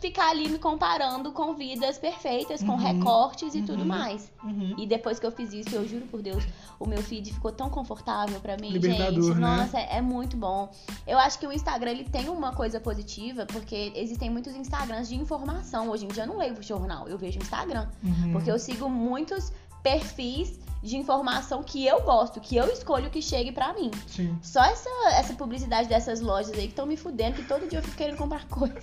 ficar 0.00 0.30
ali 0.30 0.48
me 0.48 0.58
comparando 0.58 1.30
com 1.30 1.54
vidas 1.54 1.96
perfeitas, 1.96 2.60
com 2.60 2.72
Uhum, 2.72 2.76
recortes 2.76 3.54
e 3.54 3.62
tudo 3.62 3.82
uhum. 3.82 3.86
mais. 3.88 4.32
Uhum. 4.42 4.74
E 4.76 4.84
depois 4.84 5.20
que 5.20 5.24
eu 5.24 5.30
fiz 5.30 5.52
isso, 5.52 5.72
eu 5.76 5.86
juro 5.86 6.06
por 6.06 6.20
Deus, 6.20 6.42
o 6.80 6.88
meu 6.88 7.00
feed 7.00 7.32
ficou 7.32 7.52
tão 7.52 7.70
confortável 7.70 8.40
pra 8.40 8.56
mim, 8.56 8.70
Libertador, 8.70 9.22
gente. 9.22 9.34
né? 9.38 9.56
Nossa, 9.58 9.78
é, 9.78 9.98
é 9.98 10.00
muito 10.02 10.36
bom. 10.36 10.68
Eu 11.06 11.20
acho 11.20 11.38
que 11.38 11.46
o 11.46 11.52
Instagram 11.52 11.92
ele 11.92 12.02
tem 12.02 12.28
uma 12.28 12.52
coisa 12.52 12.80
positiva, 12.80 13.46
porque 13.46 13.92
existem 13.94 14.28
muitos 14.28 14.56
Instagrams 14.56 15.08
de 15.08 15.14
informação. 15.14 15.88
Hoje 15.88 16.04
em 16.04 16.08
dia 16.08 16.24
eu 16.24 16.26
não 16.26 16.36
leio 16.38 16.60
jornal, 16.60 17.06
eu 17.08 17.16
vejo 17.16 17.38
Instagram, 17.38 17.86
Uhum. 18.02 18.32
porque 18.32 18.50
eu 18.50 18.58
sigo 18.58 18.88
muitos 18.90 19.52
perfis 19.82 20.60
de 20.82 20.96
informação 20.96 21.62
que 21.62 21.86
eu 21.86 22.02
gosto, 22.02 22.40
que 22.40 22.56
eu 22.56 22.66
escolho 22.66 23.08
que 23.08 23.22
chegue 23.22 23.52
pra 23.52 23.72
mim. 23.72 23.90
Sim. 24.06 24.36
Só 24.42 24.64
essa, 24.64 24.90
essa 25.12 25.32
publicidade 25.34 25.88
dessas 25.88 26.20
lojas 26.20 26.52
aí 26.52 26.62
que 26.62 26.70
estão 26.70 26.86
me 26.86 26.96
fudendo, 26.96 27.36
que 27.36 27.44
todo 27.44 27.68
dia 27.68 27.78
eu 27.78 27.82
fico 27.82 27.96
querendo 27.96 28.16
comprar 28.16 28.46
coisa. 28.48 28.74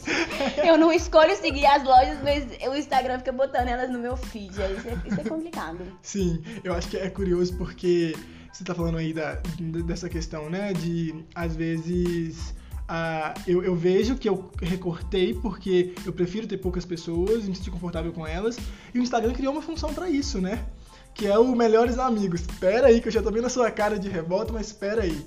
Eu 0.66 0.78
não 0.78 0.94
escolho 0.94 1.36
seguir 1.36 1.66
as 1.66 1.84
lojas, 1.84 2.18
mas 2.24 2.46
o 2.70 2.76
Instagram 2.76 3.18
fica 3.20 3.34
botando 3.34 3.68
elas 3.68 3.92
no 3.92 4.00
meu 4.00 4.16
feed. 4.16 4.62
Aí 4.62 4.78
Isso 4.78 4.88
é, 4.88 5.08
isso 5.08 5.20
é 5.20 5.24
complicado. 5.26 5.80
Sim, 6.02 6.42
eu 6.64 6.74
acho 6.74 6.88
que 6.88 6.98
é 6.98 7.10
curioso 7.10 7.58
porque 7.58 8.16
você 8.54 8.64
tá 8.64 8.74
falando 8.74 8.98
aí 8.98 9.12
da, 9.12 9.36
dessa 9.86 10.08
questão, 10.08 10.50
né? 10.50 10.72
De, 10.72 11.26
às 11.36 11.54
vezes, 11.54 12.56
ah, 12.88 13.34
eu, 13.46 13.62
eu 13.62 13.76
vejo 13.76 14.16
que 14.16 14.28
eu 14.28 14.50
recortei 14.62 15.34
porque 15.34 15.94
eu 16.06 16.14
prefiro 16.14 16.48
ter 16.48 16.58
poucas 16.58 16.86
pessoas, 16.86 17.46
me 17.46 17.56
sentir 17.56 17.72
confortável 17.72 18.14
com 18.14 18.26
elas, 18.26 18.58
e 18.94 19.00
o 19.00 19.04
Instagram 19.04 19.34
criou 19.34 19.52
uma 19.52 19.62
função 19.62 19.94
pra 19.94 20.10
isso, 20.10 20.40
né? 20.40 20.66
Que 21.20 21.28
é 21.28 21.38
o 21.38 21.54
Melhores 21.54 22.00
Amigos. 22.00 22.40
Espera 22.40 22.88
aí, 22.88 23.02
que 23.02 23.10
eu 23.10 23.12
já 23.12 23.22
tô 23.22 23.30
vendo 23.30 23.46
a 23.46 23.50
sua 23.50 23.70
cara 23.70 24.00
de 24.00 24.08
revolta, 24.08 24.54
mas 24.54 24.68
espera 24.68 25.02
aí. 25.02 25.26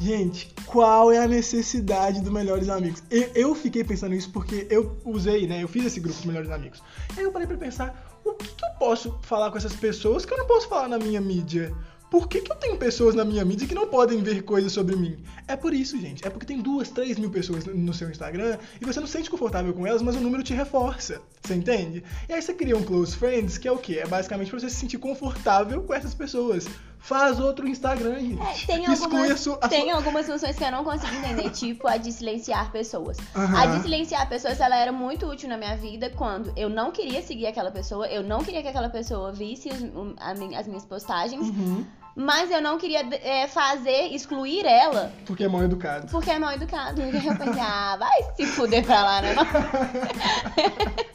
Gente, 0.00 0.54
qual 0.64 1.12
é 1.12 1.18
a 1.18 1.28
necessidade 1.28 2.22
do 2.22 2.32
Melhores 2.32 2.70
Amigos? 2.70 3.02
Eu, 3.10 3.30
eu 3.34 3.54
fiquei 3.54 3.84
pensando 3.84 4.12
nisso 4.12 4.30
porque 4.32 4.66
eu 4.70 4.96
usei, 5.04 5.46
né? 5.46 5.62
Eu 5.62 5.68
fiz 5.68 5.84
esse 5.84 6.00
grupo 6.00 6.18
de 6.18 6.26
Melhores 6.26 6.50
Amigos. 6.50 6.82
Aí 7.14 7.22
eu 7.22 7.30
parei 7.30 7.46
pra 7.46 7.58
pensar, 7.58 8.18
o 8.24 8.32
que, 8.32 8.48
que 8.48 8.64
eu 8.64 8.70
posso 8.78 9.18
falar 9.20 9.50
com 9.50 9.58
essas 9.58 9.76
pessoas 9.76 10.24
que 10.24 10.32
eu 10.32 10.38
não 10.38 10.46
posso 10.46 10.70
falar 10.70 10.88
na 10.88 10.98
minha 10.98 11.20
mídia? 11.20 11.70
Por 12.10 12.28
que, 12.28 12.40
que 12.40 12.50
eu 12.52 12.56
tenho 12.56 12.76
pessoas 12.76 13.14
na 13.14 13.24
minha 13.24 13.44
mídia 13.44 13.66
que 13.66 13.74
não 13.74 13.88
podem 13.88 14.22
ver 14.22 14.42
coisas 14.42 14.72
sobre 14.72 14.94
mim? 14.94 15.18
É 15.48 15.56
por 15.56 15.74
isso, 15.74 16.00
gente. 16.00 16.24
É 16.26 16.30
porque 16.30 16.46
tem 16.46 16.60
duas, 16.60 16.88
três 16.88 17.18
mil 17.18 17.30
pessoas 17.30 17.64
no- 17.66 17.92
seu 17.92 18.08
Instagram 18.10 18.58
e 18.80 18.84
você 18.84 19.00
não 19.00 19.06
se 19.06 19.12
sente 19.14 19.28
confortável 19.30 19.72
com 19.74 19.86
elas, 19.86 20.02
mas 20.02 20.14
o 20.16 20.20
número 20.20 20.42
te 20.42 20.54
reforça. 20.54 21.20
Você 21.42 21.54
entende? 21.54 22.02
E 22.28 22.32
aí 22.32 22.40
você 22.40 22.54
cria 22.54 22.76
um 22.76 22.82
close 22.82 23.16
friends, 23.16 23.58
que 23.58 23.66
é 23.66 23.72
o 23.72 23.78
quê? 23.78 24.00
É 24.02 24.06
basicamente 24.06 24.50
pra 24.50 24.60
você 24.60 24.70
se 24.70 24.76
sentir 24.76 24.98
confortável 24.98 25.82
com 25.82 25.92
essas 25.94 26.14
pessoas. 26.14 26.66
Faz 26.98 27.38
outro 27.38 27.68
Instagram, 27.68 28.18
gente. 28.18 28.42
É, 28.42 28.66
tem 28.66 28.86
algumas, 28.86 29.38
sua, 29.40 29.56
tem 29.58 29.90
algumas 29.92 30.26
funções 30.26 30.56
que 30.56 30.64
eu 30.64 30.72
não 30.72 30.82
consigo 30.82 31.14
entender, 31.14 31.50
tipo 31.50 31.86
a 31.86 31.96
de 31.98 32.10
silenciar 32.10 32.72
pessoas. 32.72 33.16
Aham. 33.34 33.56
A 33.58 33.66
de 33.66 33.82
silenciar 33.82 34.28
pessoas, 34.28 34.58
ela 34.58 34.74
era 34.76 34.90
muito 34.90 35.24
útil 35.26 35.48
na 35.48 35.56
minha 35.56 35.76
vida 35.76 36.10
quando 36.10 36.52
eu 36.56 36.68
não 36.68 36.90
queria 36.90 37.22
seguir 37.22 37.46
aquela 37.46 37.70
pessoa, 37.70 38.08
eu 38.08 38.24
não 38.24 38.42
queria 38.42 38.60
que 38.60 38.66
aquela 38.68 38.88
pessoa 38.88 39.30
visse 39.30 39.68
os- 39.68 40.14
a 40.18 40.34
min- 40.34 40.56
as 40.56 40.66
minhas 40.66 40.84
postagens, 40.84 41.46
Uhum, 41.48 41.84
mas 42.16 42.50
eu 42.50 42.62
não 42.62 42.78
queria 42.78 43.00
é, 43.22 43.46
fazer, 43.46 44.08
excluir 44.14 44.64
ela, 44.64 45.12
porque 45.26 45.44
é 45.44 45.48
mal 45.48 45.62
educado. 45.62 46.06
porque 46.08 46.30
é 46.30 46.38
mal 46.38 46.52
educado. 46.54 47.00
E 47.02 47.04
aí 47.16 47.26
eu 47.26 47.36
pensei, 47.36 47.60
ah, 47.62 47.96
vai 47.98 48.34
se 48.34 48.46
fuder 48.46 48.84
pra 48.84 49.02
lá, 49.04 49.20
né? 49.22 49.34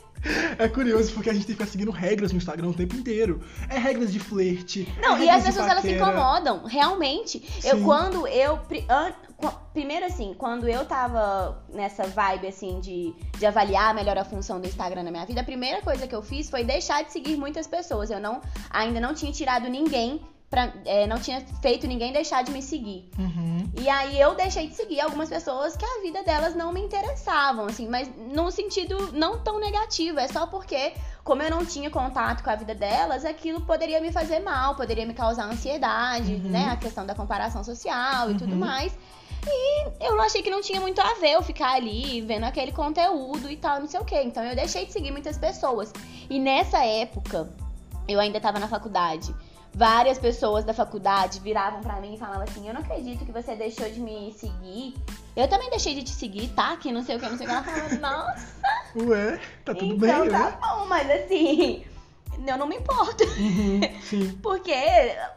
É 0.60 0.68
curioso 0.68 1.12
porque 1.14 1.32
a 1.32 1.34
gente 1.34 1.48
tem 1.48 1.56
que 1.56 1.62
ficar 1.64 1.72
seguindo 1.72 1.90
regras 1.90 2.32
no 2.32 2.38
Instagram 2.38 2.68
o 2.68 2.74
tempo 2.76 2.96
inteiro. 2.96 3.42
É 3.68 3.80
regras 3.80 4.14
de 4.14 4.20
flerte. 4.20 4.88
Não, 5.02 5.16
é 5.18 5.24
e 5.26 5.30
as 5.30 5.44
pessoas 5.44 5.68
elas 5.68 5.82
se 5.82 5.94
incomodam, 5.94 6.64
realmente. 6.66 7.42
Eu 7.64 7.78
Sim. 7.78 7.84
quando 7.84 8.28
eu 8.28 8.60
pri- 8.60 8.86
an- 8.88 9.14
qu- 9.36 9.52
primeiro 9.74 10.06
assim, 10.06 10.36
quando 10.38 10.68
eu 10.70 10.86
tava 10.86 11.64
nessa 11.74 12.04
vibe 12.04 12.46
assim 12.48 12.80
de, 12.80 13.16
de 13.40 13.46
avaliar 13.48 13.96
melhor 13.96 14.16
a 14.20 14.24
função 14.24 14.62
do 14.62 14.68
Instagram 14.68 15.02
na 15.02 15.10
minha 15.10 15.26
vida, 15.26 15.42
a 15.42 15.44
primeira 15.44 15.82
coisa 15.82 16.06
que 16.08 16.14
eu 16.14 16.22
fiz 16.22 16.52
foi 16.52 16.64
deixar 16.64 17.04
de 17.04 17.12
seguir 17.12 17.36
muitas 17.36 17.66
pessoas. 17.66 18.12
Eu 18.12 18.20
não 18.20 18.42
ainda 18.70 19.00
não 19.00 19.16
tinha 19.16 19.32
tirado 19.32 19.68
ninguém 19.68 20.22
pra, 20.52 20.72
é, 20.86 21.08
não 21.08 21.18
tinha 21.18 21.40
feito 21.62 21.88
ninguém 21.88 22.12
deixar 22.12 22.44
de 22.44 22.52
me 22.52 22.62
seguir. 22.62 23.10
Uhum. 23.18 23.72
E 23.80 23.88
aí 23.90 24.20
eu 24.20 24.36
deixei 24.36 24.68
de 24.68 24.76
seguir 24.76 25.00
algumas 25.00 25.30
pessoas 25.30 25.78
que 25.78 25.86
a 25.86 26.02
vida 26.04 26.22
delas 26.24 26.54
não 26.54 26.74
me 26.74 26.82
interessavam, 26.82 27.66
assim, 27.68 27.88
mas 27.88 28.12
num 28.18 28.52
sentido 28.52 29.14
não 29.14 29.40
tão 29.40 29.60
negativo, 29.62 30.20
é 30.20 30.28
só 30.28 30.46
porque, 30.46 30.92
como 31.24 31.42
eu 31.42 31.50
não 31.50 31.66
tinha 31.66 31.90
contato 31.90 32.44
com 32.44 32.50
a 32.50 32.56
vida 32.58 32.76
delas, 32.76 33.24
aquilo 33.24 33.62
poderia 33.62 34.02
me 34.02 34.12
fazer 34.12 34.42
mal, 34.42 34.76
poderia 34.76 35.06
me 35.06 35.14
causar 35.14 35.46
ansiedade, 35.46 36.34
Uhum. 36.34 36.50
né? 36.52 36.68
A 36.70 36.76
questão 36.76 37.06
da 37.06 37.16
comparação 37.16 37.64
social 37.64 38.30
e 38.30 38.36
tudo 38.38 38.52
Uhum. 38.52 38.60
mais. 38.60 38.94
E 39.48 40.06
eu 40.06 40.22
achei 40.22 40.42
que 40.44 40.50
não 40.52 40.62
tinha 40.62 40.80
muito 40.82 41.00
a 41.02 41.14
ver 41.16 41.32
eu 41.32 41.42
ficar 41.42 41.72
ali 41.76 42.22
vendo 42.22 42.44
aquele 42.44 42.72
conteúdo 42.74 43.50
e 43.50 43.56
tal, 43.56 43.80
não 43.80 43.88
sei 43.88 44.00
o 44.02 44.06
quê. 44.06 44.22
Então 44.24 44.44
eu 44.44 44.56
deixei 44.56 44.86
de 44.86 44.92
seguir 44.92 45.12
muitas 45.12 45.38
pessoas. 45.38 45.92
E 46.30 46.38
nessa 46.40 46.86
época, 46.86 47.50
eu 48.08 48.20
ainda 48.20 48.40
tava 48.40 48.60
na 48.60 48.68
faculdade. 48.68 49.34
Várias 49.74 50.20
pessoas 50.20 50.66
da 50.66 50.74
faculdade 50.74 51.40
viravam 51.40 51.82
pra 51.82 52.00
mim 52.02 52.16
e 52.16 52.18
falavam 52.18 52.44
assim: 52.44 52.68
Eu 52.68 52.74
não 52.74 52.82
acredito 52.82 53.26
que 53.26 53.32
você 53.32 53.56
deixou 53.56 53.90
de 53.90 54.00
me 54.00 54.34
seguir. 54.34 54.96
Eu 55.36 55.48
também 55.48 55.70
deixei 55.70 55.96
de 55.96 56.04
te 56.04 56.10
seguir, 56.12 56.50
tá? 56.50 56.76
Que 56.76 56.92
não 56.92 57.04
sei 57.04 57.16
o 57.16 57.20
que, 57.20 57.30
não 57.30 57.38
sei 57.38 57.48
o 57.48 57.50
que. 57.50 57.56
Ela 57.56 57.64
falava: 57.64 57.96
Nossa, 57.96 58.48
Ué, 58.98 59.40
tá 59.64 59.74
tudo 59.74 59.96
então 59.96 60.22
bem, 60.22 60.30
tá 60.30 60.40
né? 60.52 60.58
bom, 60.62 60.86
mas 60.88 61.10
assim, 61.10 61.86
eu 62.46 62.58
não 62.58 62.68
me 62.68 62.76
importo. 62.76 63.24
Uhum, 63.24 63.80
sim. 64.04 64.38
Porque 64.44 64.74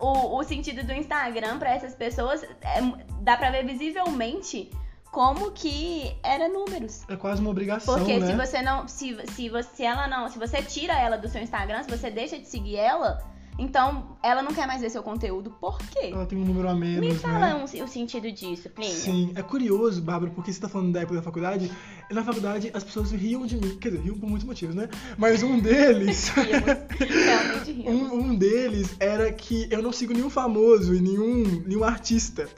o, 0.01 0.37
o 0.39 0.43
sentido 0.43 0.85
do 0.85 0.93
Instagram 0.93 1.59
pra 1.61 1.71
essas 1.71 1.95
pessoas 1.95 2.43
é- 2.43 2.81
dá 3.21 3.37
pra 3.37 3.51
ver 3.51 3.65
visivelmente 3.65 4.69
como 5.13 5.53
que 5.53 6.13
era 6.25 6.49
números. 6.49 7.05
É 7.09 7.15
quase 7.15 7.41
uma 7.41 7.51
obrigação, 7.51 7.95
Porque 7.97 8.19
né? 8.19 8.27
se 8.27 8.35
você 8.35 8.63
não. 8.63 8.89
Se, 8.89 9.17
se, 9.33 9.49
você, 9.49 9.69
se 9.77 9.85
ela 9.85 10.09
não. 10.09 10.29
Se 10.29 10.41
você 10.41 10.61
tira 10.61 10.93
ela 10.99 11.17
do 11.17 11.29
seu 11.29 11.41
Instagram, 11.41 11.85
se 11.85 11.89
você 11.89 12.11
deixa 12.11 12.37
de 12.37 12.49
seguir 12.49 12.75
ela, 12.77 13.23
então 13.59 14.17
ela 14.23 14.43
não 14.43 14.53
quer 14.53 14.67
mais 14.67 14.81
ver 14.81 14.91
seu 14.91 15.03
conteúdo. 15.03 15.51
Por 15.61 15.79
quê? 15.79 16.11
Ela 16.13 16.27
tem 16.27 16.39
um 16.39 16.45
número 16.45 16.69
a 16.69 16.75
menos, 16.75 17.01
Me 17.01 17.15
fala 17.15 17.39
né? 17.39 17.55
um- 17.55 17.65
o 17.85 17.89
sentido 17.89 18.31
disso, 18.33 18.69
Plínio. 18.71 18.95
Sim, 18.95 19.33
é 19.35 19.43
curioso, 19.43 20.01
Bárbara, 20.03 20.33
porque 20.35 20.53
você 20.53 20.61
tá 20.61 20.69
falando 20.69 20.93
da 20.93 21.01
época 21.01 21.17
da 21.17 21.23
faculdade. 21.23 21.71
Na 22.11 22.23
faculdade 22.25 22.71
as 22.75 22.83
pessoas 22.85 23.11
riam 23.13 23.47
de 23.47 23.57
mim. 23.57 23.77
Quer 23.81 23.91
dizer, 23.91 24.03
riam 24.03 24.19
por 24.19 24.29
muitos 24.29 24.47
motivos, 24.47 24.75
né? 24.75 24.89
Mas 25.17 25.43
um 25.43 25.59
deles. 25.61 26.29
Realmente 26.35 27.73
rimos. 27.73 27.93
Um, 28.13 28.15
um 28.31 28.35
deles 28.35 28.95
era 28.99 29.33
que 29.33 29.67
eu 29.71 29.83
não 29.83 29.93
sigo 29.93 30.13
nenhum 30.13 30.31
famoso 30.31 30.95
e 30.95 31.01
nenhum, 31.01 31.63
nenhum 31.67 31.85
artista. 31.85 32.49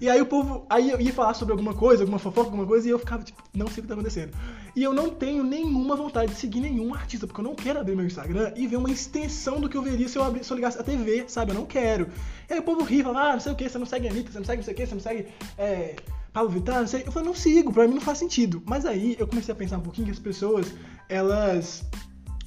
E 0.00 0.08
aí 0.08 0.20
o 0.20 0.26
povo. 0.26 0.66
Aí 0.68 0.90
eu 0.90 1.00
ia 1.00 1.12
falar 1.12 1.34
sobre 1.34 1.52
alguma 1.52 1.72
coisa, 1.74 2.02
alguma 2.02 2.18
fofoca, 2.18 2.48
alguma 2.48 2.66
coisa, 2.66 2.86
e 2.86 2.90
eu 2.90 2.98
ficava 2.98 3.22
tipo, 3.22 3.42
não 3.54 3.66
sei 3.68 3.78
o 3.78 3.82
que 3.82 3.88
tá 3.88 3.94
acontecendo. 3.94 4.32
E 4.76 4.82
eu 4.82 4.92
não 4.92 5.08
tenho 5.08 5.44
nenhuma 5.44 5.94
vontade 5.96 6.32
de 6.32 6.38
seguir 6.38 6.60
nenhum 6.60 6.92
artista, 6.92 7.26
porque 7.26 7.40
eu 7.40 7.44
não 7.44 7.54
quero 7.54 7.78
abrir 7.80 7.94
meu 7.94 8.04
Instagram 8.04 8.52
e 8.56 8.66
ver 8.66 8.76
uma 8.76 8.90
extensão 8.90 9.60
do 9.60 9.68
que 9.68 9.76
eu 9.76 9.82
veria 9.82 10.08
se 10.08 10.18
eu, 10.18 10.24
abrir, 10.24 10.43
se 10.44 10.52
eu 10.52 10.56
ligasse 10.56 10.78
a 10.78 10.82
TV, 10.82 11.24
sabe? 11.28 11.52
Eu 11.52 11.56
não 11.56 11.66
quero. 11.66 12.08
E 12.48 12.52
aí 12.52 12.58
o 12.58 12.62
povo 12.62 12.82
ri, 12.82 13.02
fala, 13.02 13.30
ah, 13.30 13.32
não 13.32 13.40
sei 13.40 13.52
o 13.52 13.56
que, 13.56 13.68
você 13.68 13.78
não 13.78 13.86
segue 13.86 14.08
a 14.08 14.10
Anitta, 14.10 14.30
você 14.30 14.38
não 14.38 14.44
segue 14.44 14.58
não 14.58 14.64
sei 14.64 14.74
o 14.74 14.76
que, 14.76 14.86
você 14.86 14.94
não 14.94 15.02
segue. 15.02 15.26
É, 15.58 15.96
Pablo 16.32 16.50
Vittar, 16.50 16.80
não 16.80 16.86
sei. 16.86 17.04
Eu 17.06 17.12
falei, 17.12 17.28
não 17.28 17.34
sigo, 17.34 17.72
pra 17.72 17.86
mim 17.86 17.94
não 17.94 18.00
faz 18.00 18.18
sentido. 18.18 18.62
Mas 18.66 18.84
aí 18.84 19.16
eu 19.18 19.26
comecei 19.26 19.52
a 19.52 19.56
pensar 19.56 19.78
um 19.78 19.82
pouquinho 19.82 20.06
que 20.06 20.12
as 20.12 20.18
pessoas, 20.18 20.74
elas 21.08 21.84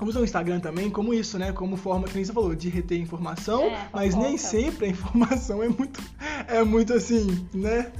usam 0.01 0.21
o 0.21 0.25
Instagram 0.25 0.59
também 0.59 0.89
como 0.89 1.13
isso, 1.13 1.39
né? 1.39 1.51
Como 1.51 1.75
forma, 1.75 2.07
que 2.07 2.15
nem 2.15 2.23
você 2.23 2.33
falou, 2.33 2.53
de 2.53 2.69
reter 2.69 2.99
informação, 2.99 3.63
É, 3.63 3.89
mas 3.91 4.13
nem 4.15 4.37
sempre 4.37 4.87
a 4.87 4.89
informação 4.89 5.63
é 5.63 5.69
muito, 5.69 6.01
é 6.47 6.63
muito 6.63 6.93
assim, 6.93 7.47
né? 7.53 7.91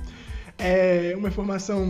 É 0.57 1.13
uma 1.17 1.29
informação, 1.29 1.88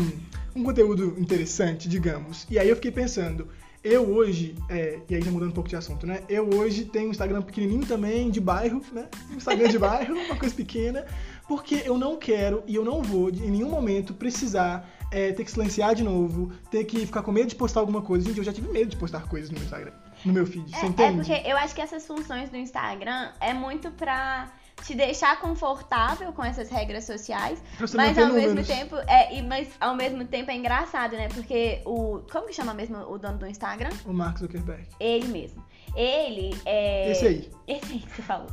um 0.55 0.63
conteúdo 0.63 1.15
interessante, 1.17 1.89
digamos. 1.89 2.45
E 2.49 2.59
aí 2.59 2.69
eu 2.69 2.75
fiquei 2.75 2.91
pensando, 2.91 3.47
eu 3.87 4.03
hoje, 4.09 4.55
é, 4.69 4.99
e 5.09 5.15
aí 5.15 5.21
já 5.21 5.31
mudando 5.31 5.49
um 5.49 5.53
pouco 5.53 5.69
de 5.69 5.75
assunto, 5.75 6.05
né? 6.05 6.21
Eu 6.27 6.49
hoje 6.53 6.85
tenho 6.85 7.07
um 7.07 7.11
Instagram 7.11 7.41
pequenininho 7.41 7.85
também, 7.85 8.29
de 8.29 8.39
bairro, 8.41 8.81
né? 8.91 9.07
Um 9.31 9.35
Instagram 9.37 9.69
de 9.69 9.79
bairro, 9.79 10.13
uma 10.25 10.35
coisa 10.35 10.53
pequena, 10.53 11.05
porque 11.47 11.81
eu 11.85 11.97
não 11.97 12.17
quero 12.17 12.63
e 12.67 12.75
eu 12.75 12.83
não 12.83 13.01
vou, 13.01 13.29
em 13.29 13.51
nenhum 13.51 13.69
momento, 13.69 14.13
precisar 14.13 14.87
é, 15.11 15.31
ter 15.31 15.43
que 15.45 15.51
silenciar 15.51 15.95
de 15.95 16.03
novo, 16.03 16.51
ter 16.69 16.83
que 16.83 17.05
ficar 17.05 17.21
com 17.21 17.31
medo 17.31 17.47
de 17.47 17.55
postar 17.55 17.79
alguma 17.79 18.01
coisa. 18.01 18.25
Gente, 18.27 18.37
eu 18.37 18.43
já 18.43 18.51
tive 18.53 18.67
medo 18.69 18.89
de 18.89 18.97
postar 18.97 19.25
coisas 19.27 19.49
no 19.49 19.55
meu 19.55 19.63
Instagram, 19.63 19.93
no 20.25 20.33
meu 20.33 20.45
feed, 20.45 20.69
você 20.69 20.77
É, 20.77 20.81
é 20.81 20.85
entende? 20.89 21.15
porque 21.25 21.49
eu 21.49 21.57
acho 21.57 21.73
que 21.73 21.81
essas 21.81 22.05
funções 22.05 22.49
do 22.49 22.57
Instagram 22.57 23.31
é 23.39 23.53
muito 23.53 23.89
pra 23.91 24.51
te 24.85 24.95
deixar 24.95 25.39
confortável 25.39 26.31
com 26.31 26.43
essas 26.43 26.69
regras 26.69 27.03
sociais, 27.03 27.61
você 27.79 27.97
mas 27.97 28.17
ao 28.17 28.31
mesmo 28.31 28.63
tempo 28.63 28.95
é, 29.07 29.41
mas 29.41 29.69
ao 29.79 29.95
mesmo 29.95 30.23
tempo 30.25 30.49
é 30.51 30.55
engraçado, 30.55 31.15
né? 31.15 31.27
Porque 31.33 31.81
o 31.85 32.21
como 32.31 32.47
que 32.47 32.53
chama 32.53 32.73
mesmo 32.73 32.97
o 32.97 33.17
dono 33.17 33.37
do 33.37 33.47
Instagram? 33.47 33.89
O 34.05 34.13
Mark 34.13 34.37
Zuckerberg. 34.37 34.87
Ele 34.99 35.27
mesmo. 35.27 35.63
Ele 35.95 36.55
é 36.65 37.11
Esse 37.11 37.25
aí. 37.27 37.51
Esse 37.67 37.93
aí 37.93 37.99
que 37.99 38.15
você 38.15 38.21
falou. 38.21 38.47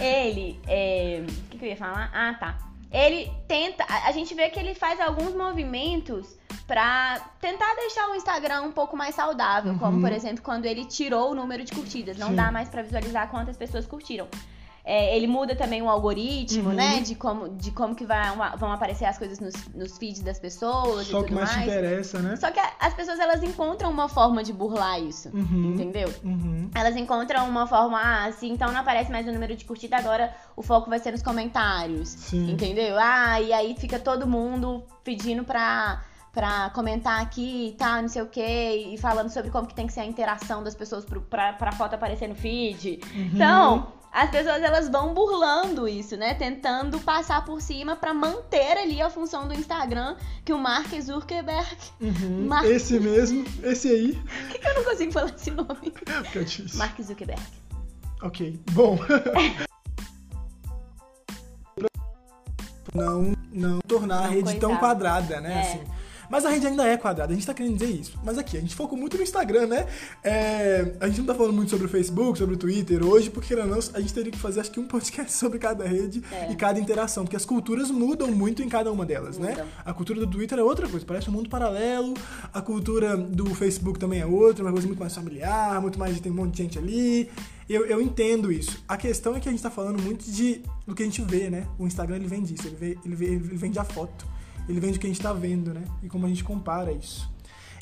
Ele 0.00 0.60
é. 0.66 1.22
O 1.26 1.48
que, 1.50 1.58
que 1.58 1.64
eu 1.64 1.68
ia 1.70 1.76
falar? 1.76 2.10
Ah, 2.12 2.34
tá. 2.34 2.58
Ele 2.90 3.30
tenta. 3.48 3.84
A, 3.88 4.12
gente 4.12 4.34
vê 4.34 4.50
que 4.50 4.58
ele 4.58 4.74
faz 4.74 5.00
alguns 5.00 5.34
movimentos 5.34 6.36
pra 6.66 7.20
tentar 7.40 7.74
deixar 7.76 8.08
o 8.10 8.14
Instagram 8.14 8.62
um 8.62 8.72
pouco 8.72 8.96
mais 8.96 9.14
saudável. 9.14 9.76
Como, 9.78 9.96
Uhum. 9.96 10.02
por 10.02 10.12
exemplo, 10.12 10.42
quando 10.42 10.66
ele 10.66 10.84
tirou 10.84 11.30
o 11.30 11.34
número 11.34 11.64
de 11.64 11.72
curtidas. 11.72 12.18
Não 12.18 12.28
Sim. 12.28 12.34
dá 12.36 12.52
mais 12.52 12.68
pra 12.68 12.82
visualizar 12.82 13.30
quantas 13.30 13.56
pessoas 13.56 13.86
curtiram. 13.86 14.28
É, 14.84 15.16
ele 15.16 15.28
muda 15.28 15.54
também 15.54 15.80
o 15.80 15.88
algoritmo, 15.88 16.70
Uhum. 16.70 16.74
né? 16.74 17.00
De 17.00 17.14
como, 17.14 17.48
de 17.50 17.70
como 17.70 17.94
que 17.94 18.04
vai, 18.04 18.34
vão 18.58 18.72
aparecer 18.72 19.04
as 19.04 19.16
coisas 19.16 19.38
nos, 19.38 19.54
nos 19.72 19.96
feeds 19.96 20.22
das 20.22 20.40
pessoas 20.40 21.06
Só 21.06 21.18
e 21.18 21.20
o 21.20 21.24
que 21.24 21.28
tudo 21.28 21.36
mais 21.36 21.50
te 21.50 21.56
mais. 21.56 21.68
interessa, 21.68 22.18
né? 22.18 22.34
Só 22.34 22.50
que 22.50 22.58
a- 22.58 22.72
as 22.80 22.92
pessoas 22.92 23.20
elas 23.20 23.44
encontram 23.44 23.88
uma 23.92 24.08
forma 24.08 24.42
de 24.42 24.52
burlar 24.52 25.00
isso. 25.00 25.28
Uhum. 25.32 25.74
Entendeu? 25.74 26.12
Uhum. 26.24 26.68
Elas 26.74 26.96
encontram 26.96 27.48
uma 27.48 27.64
forma, 27.68 28.00
ah, 28.02 28.32
se 28.32 28.48
então 28.48 28.72
não 28.72 28.80
aparece 28.80 29.12
mais 29.12 29.24
o 29.28 29.32
número 29.32 29.54
de 29.54 29.64
curtida, 29.64 29.96
agora 29.98 30.34
o 30.56 30.62
foco 30.62 30.90
vai 30.90 30.98
ser 30.98 31.12
nos 31.12 31.22
comentários. 31.22 32.08
Sim. 32.08 32.50
Entendeu? 32.50 32.96
Ah, 32.98 33.40
e 33.40 33.52
aí 33.52 33.76
fica 33.78 34.00
todo 34.00 34.26
mundo 34.26 34.82
pedindo 35.04 35.44
pra, 35.44 36.02
pra 36.32 36.70
comentar 36.70 37.20
aqui 37.22 37.68
e 37.68 37.72
tal, 37.78 38.02
não 38.02 38.08
sei 38.08 38.22
o 38.22 38.26
quê, 38.26 38.88
e 38.92 38.98
falando 38.98 39.30
sobre 39.30 39.50
como 39.52 39.68
que 39.68 39.74
tem 39.74 39.86
que 39.86 39.92
ser 39.92 40.00
a 40.00 40.04
interação 40.06 40.60
das 40.64 40.74
pessoas 40.74 41.04
pro, 41.04 41.20
pra, 41.20 41.52
pra 41.52 41.70
foto 41.70 41.94
aparecer 41.94 42.26
no 42.28 42.34
feed. 42.34 42.98
Uhum. 43.14 43.30
Então, 43.34 43.86
as 44.12 44.30
pessoas 44.30 44.62
elas 44.62 44.88
vão 44.90 45.14
burlando 45.14 45.88
isso, 45.88 46.16
né? 46.18 46.34
Tentando 46.34 47.00
passar 47.00 47.44
por 47.44 47.62
cima 47.62 47.96
pra 47.96 48.12
manter 48.12 48.76
ali 48.76 49.00
a 49.00 49.08
função 49.08 49.48
do 49.48 49.54
Instagram 49.54 50.16
que 50.44 50.52
o 50.52 50.58
Mark 50.58 50.92
Zuckerberg. 51.00 51.76
Uhum. 52.00 52.46
Mark- 52.46 52.66
Esse 52.66 53.00
mesmo, 53.00 53.44
esse 53.62 53.88
aí. 53.88 54.12
Por 54.14 54.48
que 54.50 54.58
que 54.58 54.68
eu 54.68 54.74
não 54.74 54.84
consigo 54.84 55.12
falar 55.12 55.30
esse 55.34 55.50
nome? 55.50 55.92
Que 56.30 56.38
é 56.38 56.44
difícil. 56.44 56.78
Mark 56.78 57.00
Zuckerberg. 57.00 57.42
Ok, 58.22 58.60
bom. 58.72 58.98
não, 62.94 63.32
não 63.52 63.80
tornar 63.80 64.24
a 64.24 64.28
rede 64.28 64.54
tão 64.56 64.70
coisar. 64.70 64.80
quadrada, 64.80 65.40
né? 65.40 65.54
É. 65.54 65.60
Assim. 65.60 66.01
Mas 66.32 66.46
a 66.46 66.48
rede 66.48 66.66
ainda 66.66 66.86
é 66.86 66.96
quadrada, 66.96 67.30
a 67.30 67.34
gente 67.34 67.46
tá 67.46 67.52
querendo 67.52 67.74
dizer 67.76 67.90
isso. 67.90 68.18
Mas 68.24 68.38
aqui, 68.38 68.56
a 68.56 68.60
gente 68.60 68.74
focou 68.74 68.96
muito 68.96 69.18
no 69.18 69.22
Instagram, 69.22 69.66
né? 69.66 69.86
É, 70.24 70.94
a 70.98 71.06
gente 71.06 71.18
não 71.18 71.26
tá 71.26 71.34
falando 71.34 71.52
muito 71.52 71.68
sobre 71.70 71.84
o 71.84 71.88
Facebook, 71.90 72.38
sobre 72.38 72.54
o 72.54 72.58
Twitter 72.58 73.04
hoje, 73.06 73.28
porque 73.28 73.48
querendo 73.48 73.68
ou 73.68 73.76
não, 73.76 73.78
a 73.92 74.00
gente 74.00 74.14
teria 74.14 74.32
que 74.32 74.38
fazer 74.38 74.60
acho 74.60 74.70
que 74.70 74.80
um 74.80 74.86
podcast 74.88 75.30
sobre 75.30 75.58
cada 75.58 75.84
rede 75.86 76.22
É. 76.32 76.50
e 76.50 76.56
cada 76.56 76.80
interação, 76.80 77.24
porque 77.24 77.36
as 77.36 77.44
culturas 77.44 77.90
mudam 77.90 78.28
muito 78.28 78.62
em 78.62 78.68
cada 78.70 78.90
uma 78.90 79.04
delas, 79.04 79.36
né? 79.36 79.62
A 79.84 79.92
cultura 79.92 80.20
do 80.20 80.26
Twitter 80.26 80.58
é 80.58 80.62
outra 80.62 80.88
coisa, 80.88 81.04
parece 81.04 81.28
um 81.28 81.34
mundo 81.34 81.50
paralelo. 81.50 82.14
A 82.50 82.62
cultura 82.62 83.14
do 83.14 83.54
Facebook 83.54 83.98
também 83.98 84.20
é 84.20 84.24
outra, 84.26 84.64
uma 84.64 84.72
coisa 84.72 84.86
muito 84.86 85.00
mais 85.00 85.14
familiar, 85.14 85.82
muito 85.82 85.98
mais 85.98 86.18
tem 86.18 86.32
um 86.32 86.34
monte 86.34 86.54
de 86.54 86.62
gente 86.62 86.78
ali. 86.78 87.28
Eu, 87.68 87.84
eu 87.84 88.00
entendo 88.00 88.50
isso. 88.50 88.82
A 88.88 88.96
questão 88.96 89.36
é 89.36 89.40
que 89.40 89.50
a 89.50 89.52
gente 89.52 89.62
tá 89.62 89.70
falando 89.70 90.02
muito 90.02 90.24
de 90.30 90.62
do 90.86 90.94
que 90.94 91.02
a 91.02 91.06
gente 91.06 91.20
vê, 91.20 91.50
né? 91.50 91.66
O 91.78 91.86
Instagram 91.86 92.16
ele 92.16 92.26
vende 92.26 92.54
isso, 92.54 92.66
ele, 92.66 92.76
vê, 92.76 92.98
ele, 93.04 93.14
vê, 93.14 93.26
ele 93.26 93.38
vende 93.38 93.78
a 93.78 93.84
foto. 93.84 94.32
Ele 94.68 94.80
vende 94.80 94.96
o 94.98 95.00
que 95.00 95.06
a 95.06 95.10
gente 95.10 95.20
tá 95.20 95.32
vendo, 95.32 95.72
né? 95.74 95.82
E 96.02 96.08
como 96.08 96.26
a 96.26 96.28
gente 96.28 96.44
compara 96.44 96.92
isso. 96.92 97.30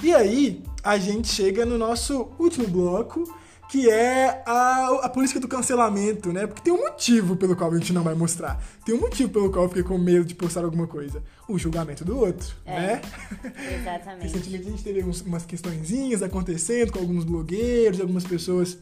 E 0.02 0.14
aí, 0.14 0.62
a 0.82 0.96
gente 0.98 1.28
chega 1.28 1.66
no 1.66 1.76
nosso 1.76 2.28
último 2.38 2.66
bloco, 2.66 3.22
que 3.70 3.88
é 3.88 4.42
a, 4.46 5.00
a 5.02 5.08
política 5.08 5.38
do 5.38 5.46
cancelamento, 5.46 6.32
né? 6.32 6.46
Porque 6.46 6.62
tem 6.62 6.72
um 6.72 6.78
motivo 6.80 7.36
pelo 7.36 7.54
qual 7.54 7.70
a 7.70 7.76
gente 7.76 7.92
não 7.92 8.02
vai 8.02 8.14
mostrar. 8.14 8.60
Tem 8.84 8.94
um 8.94 9.00
motivo 9.00 9.30
pelo 9.30 9.50
qual 9.50 9.64
eu 9.64 9.68
fiquei 9.68 9.84
com 9.84 9.96
medo 9.98 10.24
de 10.24 10.34
postar 10.34 10.64
alguma 10.64 10.86
coisa. 10.86 11.22
O 11.46 11.58
julgamento 11.58 12.04
do 12.04 12.18
outro, 12.18 12.48
É. 12.64 12.80
né? 12.80 13.02
Exatamente. 13.80 14.22
Recentemente 14.32 14.66
a 14.66 14.70
gente 14.70 14.82
teve 14.82 15.04
uns- 15.04 15.20
umas 15.20 15.44
questõezinhas 15.44 16.22
acontecendo 16.22 16.92
com 16.92 16.98
alguns 16.98 17.24
blogueiros, 17.24 18.00
algumas 18.00 18.24
pessoas 18.24 18.78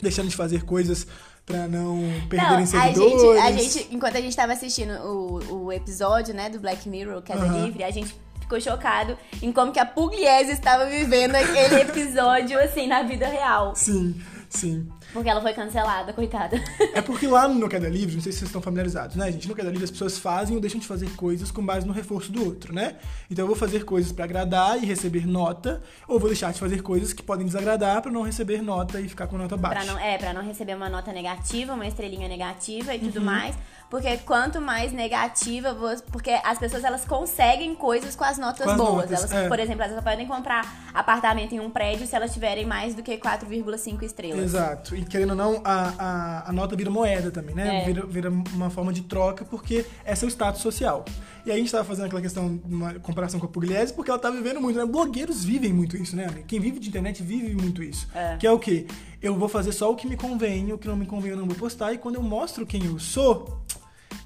deixando 0.00 0.28
de 0.28 0.36
fazer 0.36 0.64
coisas 0.64 1.06
pra 1.46 1.68
não 1.68 1.98
perderem 2.28 2.56
Não, 2.56 2.62
a 2.62 2.66
seguidores. 2.66 3.20
gente, 3.20 3.38
a 3.38 3.52
gente, 3.52 3.88
enquanto 3.94 4.16
a 4.16 4.20
gente 4.20 4.34
tava 4.36 4.52
assistindo 4.52 4.92
o, 5.06 5.64
o 5.66 5.72
episódio, 5.72 6.34
né, 6.34 6.48
do 6.48 6.58
Black 6.58 6.88
Mirror, 6.88 7.20
Queda 7.22 7.40
Aham. 7.42 7.64
Livre, 7.66 7.84
a 7.84 7.90
gente 7.90 8.14
ficou 8.40 8.60
chocado 8.60 9.16
em 9.42 9.52
como 9.52 9.72
que 9.72 9.78
a 9.78 9.86
Pugliese 9.86 10.52
estava 10.52 10.86
vivendo 10.86 11.34
aquele 11.34 11.80
episódio, 11.82 12.58
assim, 12.58 12.86
na 12.86 13.02
vida 13.02 13.26
real. 13.26 13.74
Sim, 13.74 14.14
sim. 14.48 14.88
Porque 15.14 15.30
ela 15.30 15.40
foi 15.40 15.54
cancelada, 15.54 16.12
coitada. 16.12 16.60
É 16.92 17.00
porque 17.00 17.26
lá 17.26 17.48
no 17.48 17.68
Queda 17.68 17.88
Livre, 17.88 18.16
não 18.16 18.22
sei 18.22 18.32
se 18.32 18.38
vocês 18.40 18.48
estão 18.50 18.60
familiarizados, 18.60 19.16
né, 19.16 19.32
gente? 19.32 19.48
No 19.48 19.54
Queda 19.54 19.70
Livre 19.70 19.84
as 19.84 19.90
pessoas 19.90 20.18
fazem 20.18 20.54
ou 20.56 20.60
deixam 20.60 20.78
de 20.80 20.86
fazer 20.86 21.08
coisas 21.16 21.50
com 21.50 21.64
base 21.64 21.86
no 21.86 21.92
reforço 21.92 22.30
do 22.32 22.44
outro, 22.44 22.74
né? 22.74 22.96
Então 23.30 23.44
eu 23.44 23.46
vou 23.46 23.56
fazer 23.56 23.84
coisas 23.84 24.12
pra 24.12 24.24
agradar 24.24 24.76
e 24.82 24.84
receber 24.84 25.26
nota, 25.26 25.80
ou 26.06 26.18
vou 26.18 26.28
deixar 26.28 26.52
de 26.52 26.58
fazer 26.60 26.82
coisas 26.82 27.12
que 27.12 27.22
podem 27.22 27.46
desagradar 27.46 28.02
pra 28.02 28.10
não 28.12 28.22
receber 28.22 28.60
nota 28.60 29.00
e 29.00 29.08
ficar 29.08 29.26
com 29.28 29.38
nota 29.38 29.56
baixa. 29.56 29.76
Pra 29.76 29.84
não, 29.84 29.98
é, 29.98 30.18
pra 30.18 30.34
não 30.34 30.42
receber 30.42 30.74
uma 30.74 30.88
nota 30.90 31.12
negativa, 31.12 31.72
uma 31.74 31.86
estrelinha 31.86 32.28
negativa 32.28 32.92
e 32.94 32.98
Uhum. 32.98 33.04
tudo 33.06 33.20
mais. 33.20 33.54
Porque 33.88 34.16
quanto 34.18 34.60
mais 34.60 34.92
negativa, 34.92 35.72
você, 35.72 36.02
porque 36.10 36.30
as 36.44 36.58
pessoas 36.58 36.82
elas 36.82 37.04
conseguem 37.04 37.74
coisas 37.76 38.16
com 38.16 38.24
as 38.24 38.36
notas 38.38 38.64
Com 38.64 38.70
as 38.72 38.76
boas. 38.76 38.94
notas, 39.10 39.30
elas, 39.30 39.32
é. 39.32 39.48
por 39.48 39.60
exemplo, 39.60 39.82
elas 39.84 40.02
podem 40.02 40.26
comprar 40.26 40.90
apartamento 40.92 41.52
em 41.54 41.60
um 41.60 41.70
prédio 41.70 42.04
se 42.04 42.16
elas 42.16 42.32
tiverem 42.32 42.66
mais 42.66 42.94
do 42.94 43.02
que 43.04 43.16
4,5 43.16 44.02
estrelas. 44.02 44.42
Exato. 44.42 44.96
E 44.96 45.03
querendo 45.08 45.30
ou 45.30 45.36
não, 45.36 45.60
a, 45.64 45.94
a, 45.98 46.50
a 46.50 46.52
nota 46.52 46.76
vira 46.76 46.90
moeda 46.90 47.30
também, 47.30 47.54
né? 47.54 47.82
É. 47.82 47.84
Vira, 47.84 48.06
vira 48.06 48.30
uma 48.30 48.70
forma 48.70 48.92
de 48.92 49.02
troca, 49.02 49.44
porque 49.44 49.84
é 50.04 50.12
o 50.12 50.28
status 50.28 50.60
social. 50.60 51.04
E 51.44 51.50
aí 51.50 51.56
a 51.56 51.60
gente 51.60 51.70
tava 51.70 51.84
fazendo 51.84 52.06
aquela 52.06 52.22
questão, 52.22 52.60
uma 52.64 52.94
comparação 52.94 53.38
com 53.38 53.46
a 53.46 53.48
Pugliese, 53.48 53.92
porque 53.92 54.10
ela 54.10 54.18
tá 54.18 54.30
vivendo 54.30 54.60
muito, 54.60 54.78
né? 54.78 54.86
Blogueiros 54.86 55.44
vivem 55.44 55.72
muito 55.72 55.96
isso, 55.96 56.16
né? 56.16 56.26
Quem 56.46 56.58
vive 56.58 56.78
de 56.78 56.88
internet 56.88 57.22
vive 57.22 57.54
muito 57.54 57.82
isso. 57.82 58.08
É. 58.14 58.36
Que 58.36 58.46
é 58.46 58.50
o 58.50 58.58
quê? 58.58 58.86
Eu 59.20 59.36
vou 59.36 59.48
fazer 59.48 59.72
só 59.72 59.90
o 59.90 59.96
que 59.96 60.06
me 60.06 60.16
convém, 60.16 60.72
o 60.72 60.78
que 60.78 60.88
não 60.88 60.96
me 60.96 61.06
convém 61.06 61.32
eu 61.32 61.36
não 61.36 61.46
vou 61.46 61.56
postar, 61.56 61.92
e 61.92 61.98
quando 61.98 62.16
eu 62.16 62.22
mostro 62.22 62.66
quem 62.66 62.84
eu 62.84 62.98
sou, 62.98 63.62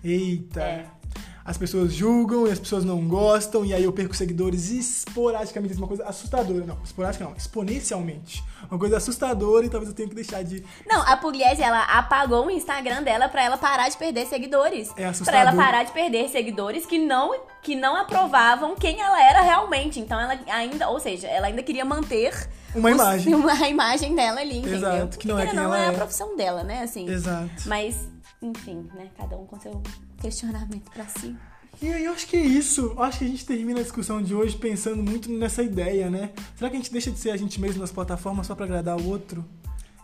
eita... 0.02 0.62
É. 0.62 0.97
As 1.48 1.56
pessoas 1.56 1.94
julgam 1.94 2.46
e 2.46 2.50
as 2.50 2.58
pessoas 2.58 2.84
não 2.84 3.08
gostam, 3.08 3.64
e 3.64 3.72
aí 3.72 3.82
eu 3.82 3.90
perco 3.90 4.14
seguidores 4.14 4.68
esporadicamente. 4.70 5.72
É 5.72 5.78
uma 5.78 5.88
coisa 5.88 6.04
assustadora. 6.04 6.66
Não, 6.66 6.76
esporádica 6.84 7.24
não, 7.24 7.34
exponencialmente. 7.34 8.44
Uma 8.70 8.78
coisa 8.78 8.98
assustadora 8.98 9.64
e 9.64 9.70
talvez 9.70 9.88
eu 9.88 9.96
tenha 9.96 10.08
que 10.08 10.14
deixar 10.14 10.42
de. 10.44 10.62
Não, 10.86 11.00
a 11.00 11.16
Pugliese, 11.16 11.62
ela 11.62 11.82
apagou 11.84 12.46
o 12.46 12.50
Instagram 12.50 13.02
dela 13.02 13.28
pra 13.30 13.42
ela 13.42 13.56
parar 13.56 13.88
de 13.88 13.96
perder 13.96 14.26
seguidores. 14.26 14.90
É 14.90 14.94
Pra 14.94 15.08
assustador. 15.08 15.40
ela 15.40 15.52
parar 15.54 15.84
de 15.84 15.92
perder 15.92 16.28
seguidores 16.28 16.84
que 16.84 16.98
não, 16.98 17.34
que 17.62 17.74
não 17.74 17.96
aprovavam 17.96 18.74
quem 18.76 19.00
ela 19.00 19.22
era 19.22 19.40
realmente. 19.40 19.98
Então 20.00 20.20
ela 20.20 20.38
ainda, 20.48 20.88
ou 20.90 21.00
seja, 21.00 21.26
ela 21.28 21.46
ainda 21.46 21.62
queria 21.62 21.84
manter 21.84 22.34
Uma 22.74 22.90
os- 22.90 22.94
imagem. 22.94 23.34
uma- 23.34 23.52
a 23.52 23.68
imagem 23.70 24.14
dela 24.14 24.40
ali, 24.40 24.58
entendeu? 24.58 24.76
Exato, 24.76 25.18
que 25.18 25.26
não 25.26 25.38
é 25.38 25.46
quem 25.46 25.54
não 25.54 25.64
ela 25.64 25.78
é 25.80 25.84
é. 25.86 25.88
a 25.88 25.92
profissão 25.92 26.36
dela, 26.36 26.62
né, 26.62 26.82
assim. 26.82 27.08
Exato. 27.08 27.48
Mas, 27.64 27.96
enfim, 28.40 28.88
né, 28.94 29.10
cada 29.16 29.36
um 29.36 29.46
com 29.46 29.58
seu 29.58 29.82
questionamento 30.20 30.90
pra 30.90 31.06
si. 31.06 31.36
E 31.80 31.92
aí 31.92 32.04
eu 32.04 32.12
acho 32.12 32.26
que 32.26 32.36
é 32.36 32.40
isso. 32.40 32.92
Eu 32.96 33.02
acho 33.02 33.18
que 33.18 33.24
a 33.24 33.28
gente 33.28 33.46
termina 33.46 33.78
a 33.78 33.82
discussão 33.82 34.20
de 34.20 34.34
hoje 34.34 34.56
pensando 34.56 35.00
muito 35.02 35.30
nessa 35.30 35.62
ideia, 35.62 36.10
né? 36.10 36.30
Será 36.56 36.68
que 36.68 36.76
a 36.76 36.78
gente 36.78 36.90
deixa 36.90 37.10
de 37.10 37.18
ser 37.18 37.30
a 37.30 37.36
gente 37.36 37.60
mesmo 37.60 37.80
nas 37.80 37.92
plataformas 37.92 38.48
só 38.48 38.54
pra 38.54 38.64
agradar 38.64 39.00
o 39.00 39.06
outro? 39.06 39.44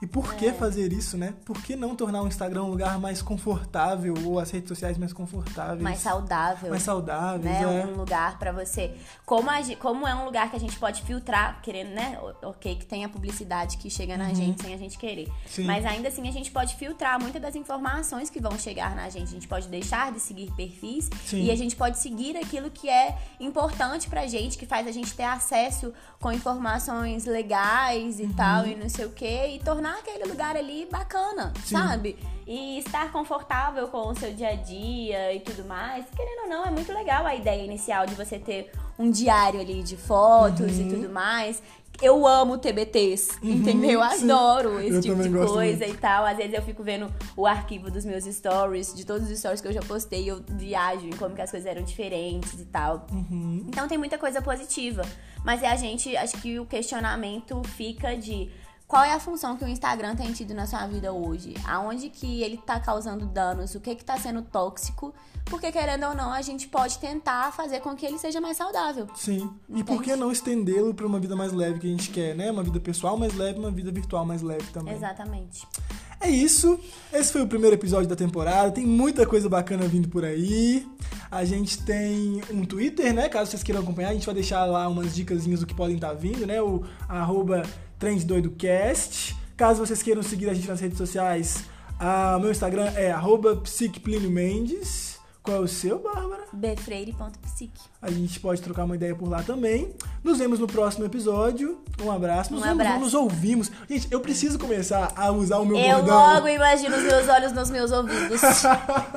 E 0.05 0.07
por 0.07 0.35
que 0.35 0.53
fazer 0.53 0.93
isso, 0.93 1.17
né? 1.17 1.33
Por 1.47 1.63
que 1.63 1.75
não 1.75 1.97
tornar 1.97 2.21
o 2.23 2.29
Instagram 2.29 2.65
um 2.65 2.69
lugar 2.69 2.99
mais 2.99 3.23
confortável 3.23 4.15
ou 4.27 4.39
as 4.39 4.51
redes 4.51 4.69
sociais 4.69 4.99
mais 4.99 5.15
confortáveis? 5.15 5.81
Mais 5.81 5.99
saudável. 5.99 6.69
Mais 6.69 6.83
saudáveis, 6.83 7.43
né? 7.43 7.81
é. 7.81 7.87
Um 7.87 7.97
lugar 7.97 8.39
pra 8.39 8.53
você. 8.53 8.95
Como, 9.25 9.49
a 9.49 9.61
como 9.79 10.07
é 10.07 10.15
um 10.15 10.27
lugar 10.27 10.51
que 10.51 10.57
a 10.57 10.61
gente 10.61 10.79
pode 10.79 11.03
filtrar, 11.05 11.63
querendo, 11.63 11.95
né? 11.95 12.19
Ok, 12.43 12.75
que 12.77 12.85
tem 12.85 13.03
a 13.03 13.09
publicidade 13.09 13.79
que 13.79 13.89
chega 13.89 14.15
na 14.19 14.35
gente 14.35 14.63
sem 14.63 14.75
a 14.75 14.77
gente 14.77 14.99
querer. 14.99 15.27
Uhum. 15.29 15.35
Sim. 15.47 15.65
Mas 15.65 15.87
ainda 15.87 16.09
assim 16.09 16.29
a 16.29 16.33
gente 16.33 16.51
pode 16.51 16.77
filtrar 16.77 17.19
muitas 17.19 17.41
das 17.41 17.57
informações 17.57 18.29
que 18.29 18.41
vão 18.41 18.59
chegar 18.59 18.95
na 18.95 19.09
gente. 19.09 19.29
A 19.29 19.33
gente 19.33 19.49
pode 19.49 19.69
deixar 19.69 20.13
de 20.13 20.21
seguir 20.21 20.53
perfis 20.53 21.09
Sim. 21.25 21.45
e 21.45 21.51
a 21.51 21.57
gente 21.57 21.77
pode 21.77 21.99
seguir 21.99 22.37
aquilo 22.37 22.71
que 22.71 22.91
é 22.91 23.17
importante 23.41 24.07
pra 24.11 24.27
gente, 24.27 24.59
que 24.59 24.67
faz 24.67 24.87
a 24.87 24.93
gente 24.93 25.15
ter 25.15 25.25
acesso 25.25 25.95
com 26.21 26.31
informações 26.31 27.25
legais 27.25 28.19
Uhum. 28.19 28.31
e 28.31 28.35
tal, 28.35 28.67
e 28.67 28.75
não 28.75 28.89
sei 28.89 29.07
o 29.07 29.11
quê, 29.11 29.55
e 29.55 29.59
tornar 29.61 29.94
aquele 29.99 30.25
lugar 30.25 30.57
ali 30.57 30.87
bacana, 30.91 31.53
Sim. 31.65 31.77
sabe? 31.77 32.19
E 32.47 32.79
estar 32.79 33.11
confortável 33.11 33.89
com 33.89 34.09
o 34.09 34.15
seu 34.15 34.33
dia 34.33 34.49
a 34.51 34.55
dia 34.55 35.33
e 35.35 35.41
tudo 35.41 35.65
mais. 35.65 36.05
Querendo 36.15 36.43
ou 36.45 36.49
não, 36.49 36.65
é 36.67 36.71
muito 36.71 36.93
legal 36.93 37.25
a 37.27 37.35
ideia 37.35 37.63
inicial 37.65 38.07
de 38.07 38.15
você 38.15 38.39
ter 38.39 38.71
um 38.99 39.11
diário 39.11 39.61
ali 39.61 39.83
de 39.83 39.97
fotos 39.97 40.79
Uhum. 40.79 40.87
e 40.87 40.95
tudo 40.95 41.09
mais. 41.09 41.63
Eu 42.03 42.27
amo 42.27 42.59
TBTs, 42.59 43.39
entendeu? 43.41 44.03
Eu 44.03 44.11
sim. 44.11 44.29
Adoro 44.31 44.81
esse 44.81 44.97
Eu 44.97 45.01
tipo 45.01 45.23
de 45.23 45.31
coisa 45.31 45.85
muito. 45.87 45.95
e 45.95 45.97
tal. 45.97 46.25
Às 46.27 46.37
vezes 46.37 46.53
eu 46.53 46.61
fico 46.63 46.83
vendo 46.83 47.09
o 47.37 47.47
arquivo 47.47 47.89
dos 47.89 48.05
meus 48.05 48.25
stories, 48.25 48.93
de 48.95 49.07
todos 49.07 49.31
os 49.31 49.39
stories 49.39 49.61
que 49.61 49.69
eu 49.69 49.73
já 49.73 49.81
postei, 49.81 50.29
eu 50.29 50.43
viajo 50.49 51.07
em 51.07 51.13
como 51.17 51.37
que 51.37 51.41
as 51.41 51.53
coisas 51.53 51.71
eram 51.71 51.83
diferentes 51.85 52.61
e 52.61 52.65
tal. 52.65 53.07
Uhum. 53.13 53.65
Então 53.69 53.87
tem 53.87 53.97
muita 53.97 54.19
coisa 54.19 54.43
positiva. 54.43 55.03
Mas 55.45 55.63
é 55.63 55.69
a 55.69 55.77
gente, 55.77 56.17
acho 56.17 56.37
que 56.43 56.59
o 56.59 56.67
questionamento 56.67 57.63
fica 57.77 58.17
de 58.17 58.51
qual 58.87 59.03
é 59.03 59.12
a 59.12 59.18
função 59.18 59.57
que 59.57 59.64
o 59.64 59.68
Instagram 59.68 60.14
tem 60.14 60.32
tido 60.32 60.53
na 60.53 60.66
sua 60.66 60.87
vida 60.87 61.12
hoje? 61.12 61.55
Aonde 61.66 62.11
que 62.11 62.43
ele 62.43 62.59
tá 62.59 62.78
causando 62.78 63.26
danos? 63.26 63.74
O 63.74 63.80
que 63.80 63.95
que 63.95 64.05
tá 64.05 64.18
sendo 64.18 64.43
tóxico? 64.43 65.14
Porque 65.47 65.72
querendo 65.72 66.07
ou 66.07 66.14
não, 66.14 66.32
a 66.32 66.43
gente 66.43 66.68
pode 66.68 66.99
tentar 66.99 67.53
fazer 67.53 67.80
com 67.80 67.95
que 67.95 68.05
ele 68.05 68.18
seja 68.18 68.41
mais 68.41 68.57
saudável. 68.57 69.07
Sim. 69.16 69.51
E 69.68 69.82
por 69.82 70.03
que 70.03 70.14
não 70.16 70.30
estendê-lo 70.30 70.95
pra 70.95 71.07
uma 71.07 71.18
vida 71.18 71.35
mais 71.35 71.53
leve 71.53 71.80
que 71.80 71.87
a 71.87 71.91
gente 71.91 72.11
quer, 72.11 72.35
né? 72.35 72.51
Uma 72.51 72.62
vida 72.62 72.78
pessoal 72.78 73.16
mais 73.16 73.35
leve, 73.35 73.59
uma 73.59 73.70
vida 73.70 73.91
virtual 73.91 74.24
mais 74.24 74.43
leve 74.43 74.66
também. 74.72 74.95
Exatamente. 74.95 75.66
É 76.20 76.28
isso. 76.28 76.78
Esse 77.12 77.32
foi 77.32 77.43
o 77.43 77.47
primeiro 77.47 77.76
episódio 77.76 78.09
da 78.09 78.16
temporada. 78.16 78.70
Tem 78.70 78.87
muita 78.87 79.26
coisa 79.26 79.49
bacana 79.49 79.87
vindo 79.87 80.09
por 80.09 80.24
aí. 80.24 80.87
A 81.30 81.45
gente 81.45 81.82
tem 81.82 82.41
um 82.51 82.64
Twitter, 82.64 83.12
né? 83.12 83.28
Caso 83.28 83.51
vocês 83.51 83.62
queiram 83.62 83.82
acompanhar, 83.82 84.11
a 84.11 84.14
gente 84.14 84.24
vai 84.24 84.35
deixar 84.35 84.64
lá 84.64 84.89
umas 84.89 85.14
dicasinhas 85.14 85.61
do 85.61 85.66
que 85.66 85.74
podem 85.74 85.97
estar 85.97 86.14
vindo, 86.14 86.47
né? 86.47 86.62
O 86.62 86.82
arroba 87.09 87.62
trenddoidocast. 88.05 89.35
Caso 89.57 89.85
vocês 89.85 90.03
queiram 90.03 90.23
seguir 90.23 90.51
a 90.51 90.55
gente 90.55 90.69
nas 90.69 90.79
redes 90.79 90.99
sociais, 90.99 91.65
o 92.37 92.39
meu 92.39 92.51
Instagram 92.51 92.93
é 92.97 93.11
arroba 93.11 93.57
psicpliniomendes. 93.57 95.14
Qual 95.45 95.59
é 95.59 95.61
o 95.61 95.69
seu, 95.69 95.99
Bárbara? 95.99 96.45
bfreire.psique. 96.55 97.79
A 98.01 98.11
gente 98.11 98.41
pode 98.41 98.63
trocar 98.63 98.85
uma 98.85 98.97
ideia 98.97 99.15
por 99.15 99.29
lá 99.29 99.43
também. 99.43 99.95
Nos 100.23 100.39
vemos 100.39 100.59
no 100.59 100.67
próximo 100.67 101.05
episódio. 101.05 101.81
Um 102.03 102.11
abraço. 102.11 102.51
Nos 102.51 102.63
Um 102.63 102.65
vemos, 102.65 102.81
abraço. 102.81 103.01
nos 103.01 103.13
ouvimos. 103.13 103.71
Gente, 103.87 104.09
eu 104.11 104.21
preciso 104.21 104.59
começar 104.59 105.13
a 105.15 105.31
usar 105.31 105.59
o 105.59 105.67
meu 105.67 105.77
Eu 105.77 105.97
bordão. 105.99 106.17
logo 106.17 106.49
imagino 106.49 106.97
os 106.97 107.03
meus 107.03 107.29
olhos 107.29 107.53
nos 107.53 107.69
meus 107.71 107.93
ouvidos. 107.93 108.41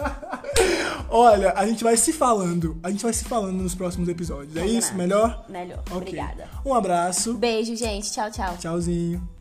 Olha, 1.10 1.54
a 1.56 1.66
gente 1.66 1.82
vai 1.82 1.96
se 1.96 2.12
falando. 2.12 2.78
A 2.84 2.90
gente 2.92 3.04
vai 3.04 3.14
se 3.14 3.24
falando 3.24 3.64
nos 3.64 3.74
próximos 3.74 4.10
episódios. 4.10 4.58
É 4.58 4.66
isso? 4.68 4.92
Combinado. 4.92 4.98
Melhor? 4.98 5.46
Melhor. 5.48 5.80
Ok. 5.92 5.96
Obrigada. 5.98 6.50
Um 6.66 6.74
abraço. 6.74 7.36
Beijo, 7.36 7.74
gente. 7.74 8.12
Tchau, 8.12 8.30
tchau. 8.30 8.58
Tchauzinho. 8.58 9.37